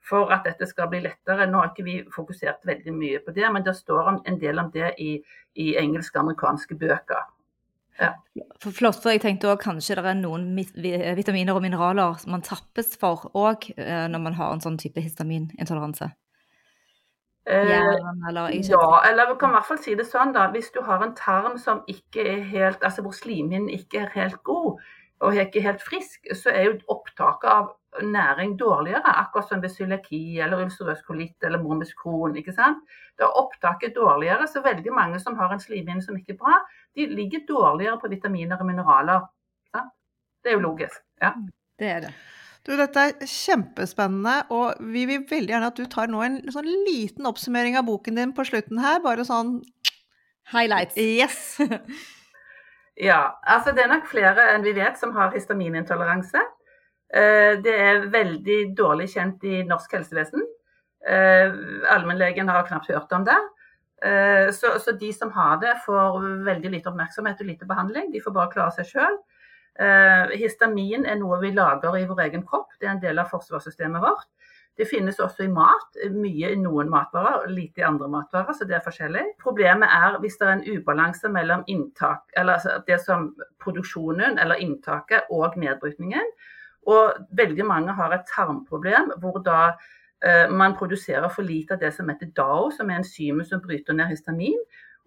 for 0.10 0.32
at 0.34 0.48
dette 0.48 0.66
skal 0.70 0.90
bli 0.92 1.04
lettere. 1.04 1.48
Nå 1.50 1.62
har 1.62 1.72
ikke 1.72 1.86
vi 1.86 2.00
fokusert 2.16 2.66
veldig 2.68 2.94
mye 2.96 3.20
på 3.26 3.34
det, 3.36 3.46
men 3.54 3.66
det 3.66 3.76
står 3.78 4.10
en 4.16 4.40
del 4.42 4.60
om 4.60 4.72
det 4.74 4.96
i, 5.00 5.14
i 5.56 5.76
engelske 5.82 6.18
og 6.18 6.26
amerikanske 6.26 6.78
bøker. 6.80 7.30
Ja. 8.02 8.14
For 8.64 8.74
flott, 8.74 8.98
for 9.04 9.14
jeg 9.14 9.22
tenkte 9.22 9.52
også 9.52 9.68
kanskje 9.68 10.00
det 10.00 10.10
er 10.10 10.18
noen 10.18 10.48
vitaminer 10.56 11.54
og 11.54 11.62
mineraler 11.62 12.16
som 12.22 12.34
man 12.34 12.46
tappes 12.46 12.96
for 12.98 13.28
òg 13.38 13.68
eh, 13.76 14.08
når 14.10 14.24
man 14.24 14.38
har 14.40 14.56
en 14.56 14.64
sånn 14.64 14.80
type 14.82 15.04
histaminintoleranse. 15.04 16.10
Eh, 17.50 17.74
eller, 18.30 18.50
ja, 18.54 18.88
eller 19.10 19.32
vi 19.32 19.38
kan 19.42 19.52
i 19.52 19.58
hvert 19.58 19.68
fall 19.68 19.82
si 19.82 19.96
det 19.98 20.08
sånn, 20.10 20.34
da. 20.34 20.48
Hvis 20.54 20.72
du 20.74 20.82
har 20.86 21.04
en 21.04 21.16
tarm 21.18 21.58
som 21.62 21.84
ikke 21.90 22.26
er 22.36 22.44
helt, 22.52 22.84
altså 22.86 23.06
hvor 23.06 23.16
slimhinnen 23.18 23.70
ikke 23.74 24.06
er 24.06 24.12
helt 24.16 24.42
god, 24.48 24.82
og 25.22 25.36
er 25.36 25.46
ikke 25.46 25.62
helt 25.62 25.84
frisk, 25.86 26.26
så 26.38 26.50
er 26.50 26.68
jo 26.68 26.80
opptaket 26.90 27.50
av 27.52 27.70
næring 28.08 28.56
dårligere, 28.60 29.14
akkurat 29.22 29.50
som 29.50 29.62
ved 29.62 29.70
cøliaki 29.70 30.40
eller 30.40 30.64
ulcerøs 30.64 31.04
kolitt 31.08 31.44
eller 31.44 31.62
mormisk 31.62 32.00
kron. 32.04 32.36
ikke 32.38 32.54
sant? 32.56 32.82
Da 33.20 33.28
er 33.28 33.40
opptaket 33.42 33.96
dårligere, 33.96 34.48
så 34.48 34.64
veldig 34.64 34.94
mange 34.96 35.20
som 35.20 35.36
har 35.38 35.54
en 35.54 35.60
slimhinne 35.60 36.02
som 36.02 36.18
ikke 36.18 36.34
er 36.34 36.42
bra, 36.44 36.60
de 36.96 37.08
ligger 37.12 37.46
dårligere 37.50 38.00
på 38.00 38.10
vitaminer 38.10 38.60
og 38.60 38.70
mineraler. 38.70 39.26
Sant? 39.76 39.92
Det 40.44 40.52
er 40.54 40.58
jo 40.58 40.68
logisk. 40.68 41.04
Ja. 41.22 41.34
Det 41.80 41.90
er 41.90 42.00
det. 42.08 42.14
Du, 42.66 42.76
dette 42.78 43.04
er 43.10 43.26
kjempespennende, 43.26 44.36
og 44.54 44.82
vi 44.94 45.08
vil 45.10 45.26
veldig 45.30 45.54
gjerne 45.54 45.70
at 45.74 45.78
du 45.78 45.86
tar 45.90 46.10
nå 46.10 46.22
en 46.22 46.42
sånn 46.54 46.70
liten 46.88 47.26
oppsummering 47.26 47.78
av 47.78 47.88
boken 47.90 48.18
din 48.18 48.34
på 48.38 48.46
slutten 48.46 48.82
her. 48.82 49.02
Bare 49.06 49.26
sånn 49.26 49.60
Highlights. 50.52 50.98
Yes. 50.98 51.58
ja, 53.02 53.22
altså 53.50 53.74
det 53.74 53.82
er 53.84 53.90
nok 53.96 54.10
flere 54.10 54.52
enn 54.54 54.66
vi 54.66 54.76
vet 54.78 55.00
som 55.00 55.16
har 55.16 55.34
histaminintoleranse. 55.34 56.42
Eh, 57.12 57.58
det 57.64 57.74
er 57.76 58.06
veldig 58.14 58.60
dårlig 58.78 59.10
kjent 59.16 59.44
i 59.48 59.64
norsk 59.68 59.98
helsevesen. 59.98 60.46
Eh, 61.02 61.56
allmennlegen 61.92 62.52
har 62.52 62.68
knapt 62.68 62.92
hørt 62.94 63.12
om 63.18 63.26
det. 63.28 63.40
Eh, 64.06 64.52
så, 64.56 64.76
så, 64.80 64.94
de 64.98 65.12
som 65.14 65.34
har 65.36 65.58
det, 65.64 65.76
får 65.86 66.22
veldig 66.46 66.72
lite 66.76 66.92
oppmerksomhet 66.92 67.42
og 67.42 67.50
lite 67.50 67.68
behandling. 67.70 68.12
De 68.14 68.22
får 68.24 68.38
bare 68.38 68.54
klare 68.54 68.76
seg 68.78 68.94
sjøl. 68.94 69.20
Histamin 70.36 71.06
er 71.08 71.16
noe 71.18 71.38
vi 71.42 71.54
lager 71.56 71.96
i 71.98 72.04
vår 72.06 72.26
egen 72.28 72.44
kropp. 72.46 72.74
Det 72.78 72.86
er 72.86 72.92
en 72.94 73.02
del 73.02 73.22
av 73.22 73.32
forsvarssystemet 73.32 74.04
vårt. 74.04 74.28
Det 74.80 74.88
finnes 74.88 75.20
også 75.20 75.44
i 75.46 75.52
mat, 75.52 75.98
mye 76.16 76.54
i 76.54 76.58
noen 76.58 76.90
matvarer, 76.90 77.50
lite 77.52 77.84
i 77.84 77.86
andre 77.86 78.08
matvarer, 78.10 78.56
så 78.56 78.66
det 78.66 78.78
er 78.78 78.86
forskjellig. 78.86 79.24
Problemet 79.44 79.92
er 79.92 80.16
hvis 80.24 80.40
det 80.40 80.48
er 80.48 80.54
en 80.56 80.64
ubalanse 80.78 81.30
mellom 81.30 81.66
inntak, 81.70 82.24
eller 82.38 82.58
altså 82.58 82.78
det 82.88 83.02
som 83.04 83.28
produksjonen 83.62 84.40
eller 84.40 84.64
inntaket 84.64 85.30
og 85.30 85.58
nedbrytningen. 85.60 86.32
Og 86.90 87.20
veldig 87.38 87.66
mange 87.68 87.94
har 87.94 88.16
et 88.16 88.32
tarmproblem 88.32 89.12
hvor 89.22 89.42
da 89.46 89.74
eh, 90.26 90.48
man 90.50 90.78
produserer 90.80 91.30
for 91.30 91.46
lite 91.46 91.76
av 91.76 91.84
det 91.84 91.92
som 91.94 92.10
heter 92.10 92.32
DAO, 92.38 92.72
som 92.74 92.90
er 92.90 93.02
enzymet 93.02 93.52
som 93.52 93.62
bryter 93.62 93.94
ned 93.98 94.10
histamin. 94.10 94.58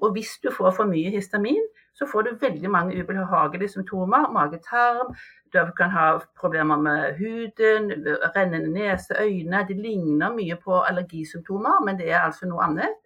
Og 0.04 0.12
hvis 0.14 0.36
du 0.44 0.52
får 0.52 0.76
for 0.76 0.90
mye 0.90 1.10
histamin, 1.10 1.64
så 1.94 2.06
får 2.10 2.22
du 2.22 2.38
veldig 2.40 2.70
mange 2.70 2.96
ubehagelige 3.02 3.68
symptomer. 3.76 4.28
Mage-tarm, 4.32 5.14
du 5.52 5.72
kan 5.76 5.90
ha 5.90 6.18
problemer 6.40 6.76
med 6.76 7.14
huden, 7.18 7.92
rennende 8.36 8.72
nese, 8.72 9.14
øyne. 9.20 9.64
Det 9.68 9.76
ligner 9.76 10.34
mye 10.34 10.56
på 10.64 10.80
allergisymptomer, 10.80 11.84
men 11.84 11.98
det 11.98 12.10
er 12.10 12.20
altså 12.20 12.50
noe 12.50 12.64
annet. 12.66 12.98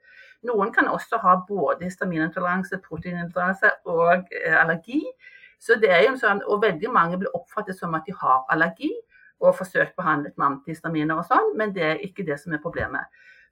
Noen 0.47 0.73
kan 0.73 0.89
også 0.89 1.19
ha 1.23 1.35
både 1.49 1.85
histaminintoleranse, 1.85 2.79
proteinintoleranse 2.89 3.71
og 3.85 4.31
eh, 4.45 4.61
allergi. 4.61 5.03
Så 5.61 5.75
det 5.83 5.91
er 5.91 6.05
jo 6.05 6.15
en 6.15 6.21
sånn, 6.21 6.43
og 6.47 6.63
Veldig 6.63 6.91
mange 6.95 7.19
blir 7.19 7.35
oppfattet 7.35 7.79
som 7.79 7.97
at 7.99 8.07
de 8.07 8.15
har 8.21 8.45
allergi 8.53 8.93
og 9.41 9.57
forsøkt 9.59 9.97
behandlet 9.99 10.35
med 10.39 10.47
antihistaminer 10.47 11.19
og 11.19 11.27
sånn, 11.27 11.53
men 11.59 11.75
det 11.75 11.85
er 11.87 12.07
ikke 12.07 12.27
det 12.27 12.39
som 12.41 12.55
er 12.55 12.63
problemet. 12.63 13.07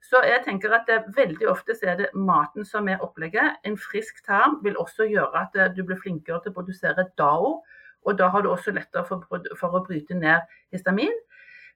Så 0.05 0.21
jeg 0.23 0.43
tenker 0.45 0.73
at 0.75 0.87
det, 0.87 1.01
Veldig 1.15 1.49
ofte 1.49 1.75
er 1.83 1.97
det 1.99 2.09
maten 2.15 2.65
som 2.65 2.87
er 2.87 3.01
opplegget. 3.03 3.57
En 3.65 3.77
frisk 3.77 4.23
tarm 4.25 4.59
vil 4.63 4.77
også 4.77 5.07
gjøre 5.09 5.43
at 5.43 5.57
eh, 5.57 5.73
du 5.75 5.83
blir 5.83 5.99
flinkere 6.01 6.39
til 6.43 6.53
å 6.53 6.57
produsere 6.59 7.09
DAO. 7.17 7.61
Og 8.07 8.17
da 8.19 8.29
har 8.31 8.43
du 8.43 8.49
også 8.51 8.71
lettere 8.71 9.03
for, 9.07 9.25
for 9.59 9.75
å 9.75 9.83
bryte 9.83 10.15
ned 10.15 10.45
histamin. 10.71 11.13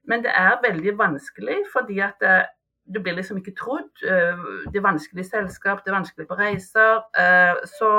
Men 0.07 0.24
det 0.24 0.32
er 0.34 0.61
veldig 0.63 0.95
vanskelig 0.97 1.63
fordi 1.74 1.99
at 2.01 2.19
det, 2.22 2.36
eh, 2.39 2.57
du 2.91 2.97
blir 2.99 3.13
liksom 3.15 3.38
ikke 3.39 3.55
trodd. 3.55 3.91
Eh, 4.03 4.45
det 4.72 4.80
er 4.80 4.88
vanskelig 4.88 5.26
selskap, 5.28 5.84
det 5.84 5.91
er 5.91 5.99
vanskelig 5.99 6.28
på 6.28 6.38
reiser. 6.39 7.03
Så 7.78 7.91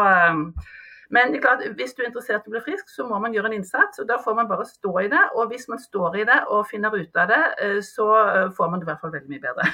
men 1.13 1.35
klart, 1.45 1.61
hvis 1.77 1.93
du 1.93 2.01
er 2.01 2.09
interessert 2.09 2.47
i 2.47 2.49
å 2.49 2.55
bli 2.55 2.61
frisk, 2.65 2.89
så 2.89 3.05
må 3.05 3.19
man 3.21 3.35
gjøre 3.37 3.51
en 3.51 3.57
innsats. 3.59 4.01
og 4.01 4.07
Da 4.09 4.17
får 4.23 4.37
man 4.39 4.49
bare 4.49 4.65
stå 4.65 4.93
i 5.03 5.09
det. 5.13 5.21
Og 5.37 5.51
hvis 5.51 5.67
man 5.69 5.81
står 5.81 6.17
i 6.23 6.25
det 6.29 6.39
og 6.49 6.65
finner 6.71 6.95
ut 6.97 7.19
av 7.21 7.29
det, 7.29 7.41
eh, 7.61 7.81
så 7.85 8.07
eh, 8.23 8.47
får 8.57 8.71
man 8.73 8.81
det 8.81 8.87
i 8.87 8.91
hvert 8.91 9.03
fall 9.03 9.13
veldig 9.13 9.29
mye 9.29 9.43
bedre. 9.45 9.67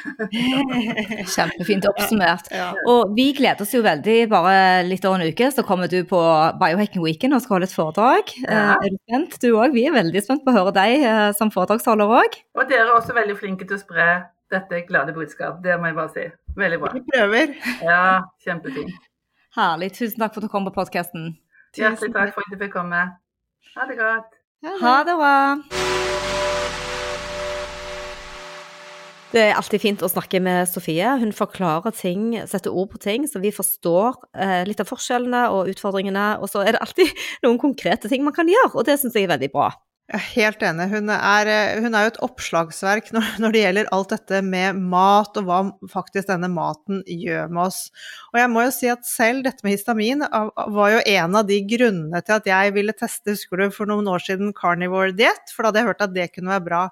Kjempefint 1.36 1.86
oppsummert. 1.92 2.50
Ja. 2.50 2.72
Og 2.90 3.14
vi 3.14 3.28
gleder 3.38 3.62
oss 3.62 3.74
jo 3.76 3.84
veldig. 3.86 4.16
Bare 4.32 4.56
litt 4.88 5.06
over 5.06 5.22
en 5.22 5.30
uke 5.30 5.50
så 5.54 5.62
kommer 5.68 5.90
du 5.92 6.00
på 6.10 6.22
Biohacking 6.58 7.04
Weekend 7.06 7.38
og 7.38 7.44
skal 7.44 7.58
holde 7.58 7.70
et 7.70 7.76
foredrag. 7.76 8.34
Ja. 8.42 8.74
Eh, 8.74 8.88
er 8.88 8.96
du 8.96 8.98
spent? 9.04 9.38
Du 9.44 9.52
òg. 9.52 9.76
Vi 9.78 9.86
er 9.86 9.94
veldig 9.94 10.24
spent 10.24 10.42
på 10.42 10.50
å 10.50 10.58
høre 10.58 10.74
deg 10.74 11.06
som 11.38 11.54
foredragsholder 11.54 12.18
òg. 12.18 12.40
Og 12.58 12.66
dere 12.66 12.88
er 12.88 12.96
også 12.96 13.14
veldig 13.14 13.38
flinke 13.38 13.68
til 13.68 13.78
å 13.78 13.84
spre 13.84 14.08
dette 14.50 14.82
glade 14.88 15.14
budskap. 15.14 15.62
Det 15.62 15.78
må 15.78 15.92
jeg 15.92 16.00
bare 16.00 16.14
si. 16.16 16.26
Veldig 16.58 16.80
bra. 16.82 16.96
Vi 16.96 17.04
prøver. 17.12 17.54
Ja, 17.84 18.02
kjempefint. 18.42 19.07
Herlig. 19.56 19.92
Tusen 19.96 20.20
takk 20.20 20.34
for 20.34 20.42
at 20.42 20.48
du 20.48 20.52
kom 20.52 20.66
på 20.68 20.74
podkasten. 20.76 21.30
Hjertelig 21.76 22.12
takk 22.12 22.34
for 22.34 22.44
at 22.44 22.52
du 22.52 22.60
fikk 22.60 22.74
komme. 22.74 23.00
Ha 23.76 23.86
det 23.88 23.96
godt. 24.00 24.36
Ha 24.82 24.96
det 25.06 25.14
bra. 25.16 25.36
Det 29.28 29.42
er 29.44 29.58
alltid 29.58 29.82
fint 29.82 30.02
å 30.04 30.08
snakke 30.08 30.40
med 30.40 30.68
Sofie. 30.70 31.08
Hun 31.20 31.34
forklarer 31.36 31.92
ting, 31.92 32.30
setter 32.48 32.72
ord 32.72 32.94
på 32.94 33.00
ting, 33.02 33.26
så 33.28 33.42
vi 33.42 33.52
forstår 33.52 34.16
eh, 34.32 34.62
litt 34.64 34.80
av 34.80 34.88
forskjellene 34.88 35.42
og 35.52 35.68
utfordringene. 35.74 36.30
Og 36.40 36.48
så 36.48 36.64
er 36.64 36.76
det 36.76 36.80
alltid 36.84 37.12
noen 37.44 37.60
konkrete 37.60 38.08
ting 38.08 38.24
man 38.24 38.36
kan 38.36 38.48
gjøre, 38.48 38.72
og 38.74 38.88
det 38.88 38.96
syns 39.00 39.16
jeg 39.16 39.28
er 39.28 39.34
veldig 39.34 39.52
bra. 39.52 39.68
Jeg 40.08 40.16
er 40.16 40.28
helt 40.38 40.62
enig. 40.64 40.86
Hun 40.88 41.10
er, 41.12 41.48
eh, 41.52 41.78
hun 41.84 41.92
er, 41.92 42.06
jo 42.06 42.12
et 42.14 42.20
oppslagsverk 42.24 43.10
når, 43.12 43.26
når, 43.42 43.52
det 43.52 43.60
gjelder 43.60 43.90
alt 43.92 44.14
dette 44.14 44.38
med 44.40 44.78
mat, 44.80 45.36
og 45.36 45.44
hva 45.44 45.58
faktisk 45.92 46.30
denne 46.30 46.48
maten 46.48 47.02
gjør 47.04 47.50
med 47.52 47.66
oss. 47.66 47.80
Og 48.32 48.40
jeg 48.40 48.48
må 48.54 48.64
jo 48.64 48.72
si 48.72 48.88
at 48.88 49.04
selv 49.04 49.44
dette 49.44 49.66
med 49.66 49.76
histamin 49.76 50.24
var 50.24 50.94
jo 50.94 51.02
en 51.12 51.36
av 51.36 51.44
de 51.50 51.60
grunnene 51.74 52.22
til 52.24 52.38
at 52.38 52.48
jeg 52.48 52.72
ville 52.78 52.96
teste, 52.96 53.36
husker 53.36 53.60
du, 53.60 53.66
for 53.74 53.90
noen 53.90 54.08
år 54.08 54.24
siden 54.24 54.56
carnivore 54.56 55.12
diet, 55.12 55.52
for 55.52 55.66
da 55.66 55.74
hadde 55.74 55.84
jeg 55.84 55.90
hørt 55.92 56.06
at 56.08 56.16
det 56.16 56.30
kunne 56.32 56.56
være 56.56 56.68
bra. 56.70 56.82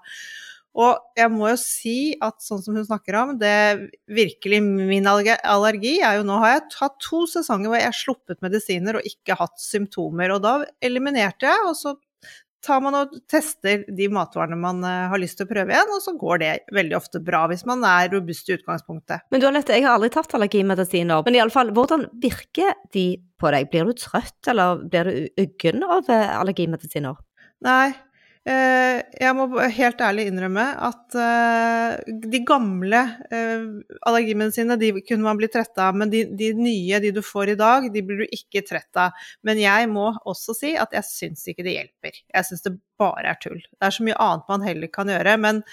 Og 0.76 1.16
jeg 1.16 1.32
må 1.32 1.48
jo 1.48 1.56
si 1.56 1.98
at 2.20 2.42
sånn 2.44 2.60
som 2.60 2.76
hun 2.76 2.84
snakker 2.84 3.16
om, 3.16 3.38
det 3.40 3.88
virkelig 4.12 4.58
min 4.60 5.08
allergi 5.08 5.94
er 6.04 6.18
jo 6.18 6.26
nå 6.28 6.36
har 6.42 6.58
jeg 6.58 6.66
hatt 6.82 6.98
to 7.00 7.22
sesonger 7.32 7.72
hvor 7.72 7.80
jeg 7.80 7.88
har 7.88 7.96
sluppet 7.96 8.44
medisiner 8.44 8.98
og 8.98 9.08
ikke 9.08 9.38
hatt 9.40 9.56
symptomer. 9.56 10.34
Og 10.36 10.44
da 10.44 10.58
eliminerte 10.84 11.48
jeg, 11.48 11.64
og 11.64 11.78
så 11.80 11.94
tar 12.66 12.82
man 12.84 12.96
og 12.98 13.14
tester 13.30 13.84
de 13.98 14.08
matvarene 14.12 14.58
man 14.60 14.82
eh, 14.86 15.06
har 15.12 15.22
lyst 15.22 15.38
til 15.40 15.46
å 15.46 15.50
prøve 15.52 15.74
igjen, 15.74 15.92
og 15.94 16.02
så 16.04 16.16
går 16.18 16.42
det 16.42 16.52
veldig 16.76 16.98
ofte 16.98 17.22
bra 17.24 17.44
hvis 17.50 17.66
man 17.68 17.84
er 17.86 18.10
robust 18.12 18.50
i 18.50 18.56
utgangspunktet. 18.58 19.26
Men 19.32 19.42
du 19.42 19.48
Alette, 19.48 19.76
jeg 19.76 19.86
har 19.86 19.96
aldri 19.96 20.10
tatt 20.14 20.34
allergimedisiner, 20.36 21.22
men 21.26 21.38
iallfall, 21.38 21.72
hvordan 21.76 22.08
virker 22.22 22.74
de 22.96 23.06
på 23.40 23.52
deg? 23.52 23.70
Blir 23.72 23.88
du 23.88 23.96
trøtt, 24.00 24.40
eller 24.50 24.82
blir 24.90 25.10
du 25.10 25.46
uggen 25.46 25.86
av 25.86 26.10
eh, 26.12 26.34
allergimedisiner? 26.40 27.16
Nei, 27.64 27.94
jeg 28.46 29.34
må 29.34 29.46
helt 29.74 30.02
ærlig 30.06 30.28
innrømme 30.30 30.64
at 30.86 31.16
eh, 31.18 32.12
de 32.30 32.40
gamle 32.46 33.00
eh, 33.34 33.64
allergimedisinene 34.06 34.76
de 34.78 34.90
kunne 35.00 35.24
man 35.24 35.40
bli 35.40 35.48
trett 35.50 35.74
av, 35.82 35.96
men 35.98 36.12
de, 36.12 36.20
de, 36.38 36.52
nye, 36.54 37.00
de 37.02 37.10
du 37.16 37.22
får 37.26 37.54
i 37.54 37.58
dag, 37.58 37.88
de 37.90 38.02
blir 38.06 38.22
du 38.22 38.36
ikke 38.36 38.62
trett 38.68 39.00
av. 39.02 39.16
Men 39.46 39.58
jeg 39.58 39.88
må 39.90 40.12
også 40.22 40.54
si 40.54 40.74
at 40.78 40.94
jeg 40.94 41.08
syns 41.08 41.42
ikke 41.50 41.66
det 41.66 41.74
hjelper. 41.74 42.20
Jeg 42.22 42.48
syns 42.48 42.62
det 42.66 42.76
bare 43.00 43.32
er 43.32 43.40
tull. 43.42 43.58
Det 43.58 43.88
er 43.88 43.96
så 43.96 44.06
mye 44.06 44.18
annet 44.22 44.52
man 44.52 44.66
heller 44.66 44.92
kan 44.94 45.10
gjøre. 45.10 45.36
men 45.42 45.64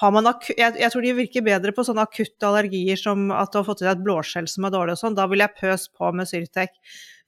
jeg, 0.00 0.72
jeg, 0.80 0.90
tror 0.90 1.04
de 1.04 1.12
virker 1.14 1.44
bedre 1.46 1.74
på 1.76 1.84
sånne 1.86 2.06
akutte 2.08 2.48
allergier 2.48 2.98
som 2.98 3.28
at 3.30 3.52
du 3.52 3.60
har 3.60 3.66
fått 3.68 3.84
i 3.84 3.86
deg 3.86 3.98
et 3.98 4.06
blåskjell 4.06 4.48
som 4.50 4.64
er 4.64 4.72
dårlig 4.74 4.96
og 4.96 5.02
sånn. 5.02 5.18
Da 5.18 5.28
vil 5.30 5.44
jeg 5.44 5.58
pøse 5.60 5.92
på 5.92 6.10
med 6.16 6.30
Syrtec. 6.30 6.72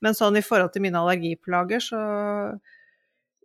Men 0.00 0.16
sånn 0.16 0.36
i 0.36 0.44
forhold 0.44 0.72
til 0.74 0.84
mine 0.84 0.98
allergiplager, 1.00 1.84
så 1.84 2.00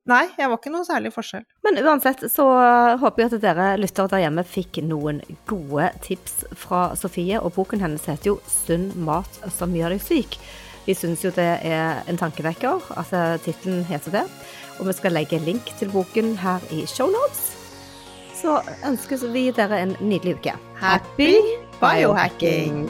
Nei, 0.09 0.23
jeg 0.33 0.49
var 0.49 0.57
ikke 0.57 0.71
noe 0.73 0.85
særlig 0.87 1.11
forskjell. 1.13 1.43
Men 1.61 1.77
uansett 1.83 2.23
så 2.33 2.45
håper 3.01 3.21
jeg 3.21 3.29
at 3.35 3.43
dere 3.43 3.67
lyttere 3.77 4.09
der 4.09 4.23
hjemme 4.23 4.43
fikk 4.47 4.79
noen 4.87 5.21
gode 5.49 5.91
tips 6.01 6.41
fra 6.57 6.87
Sofie. 6.97 7.37
Og 7.37 7.53
boken 7.53 7.83
hennes 7.83 8.07
heter 8.09 8.33
jo 8.33 8.39
'Sunn 8.47 8.89
mat 8.97 9.29
som 9.53 9.75
gjør 9.77 9.93
deg 9.93 10.01
syk'. 10.01 10.39
Vi 10.87 10.97
syns 10.97 11.21
jo 11.21 11.29
det 11.29 11.61
er 11.61 12.01
en 12.09 12.17
tankevekker 12.17 12.81
at 12.97 13.13
tittelen 13.45 13.85
heter 13.85 14.11
det. 14.11 14.25
Og 14.79 14.87
vi 14.87 14.93
skal 14.97 15.13
legge 15.13 15.37
link 15.37 15.69
til 15.77 15.93
boken 15.93 16.35
her 16.41 16.59
i 16.71 16.85
shownotes. 16.89 17.53
Så 18.33 18.57
ønsker 18.83 19.21
vi 19.29 19.51
dere 19.51 19.83
en 19.83 19.95
nydelig 20.01 20.39
uke. 20.41 20.57
Happy 20.81 21.37
biohacking! 21.79 22.89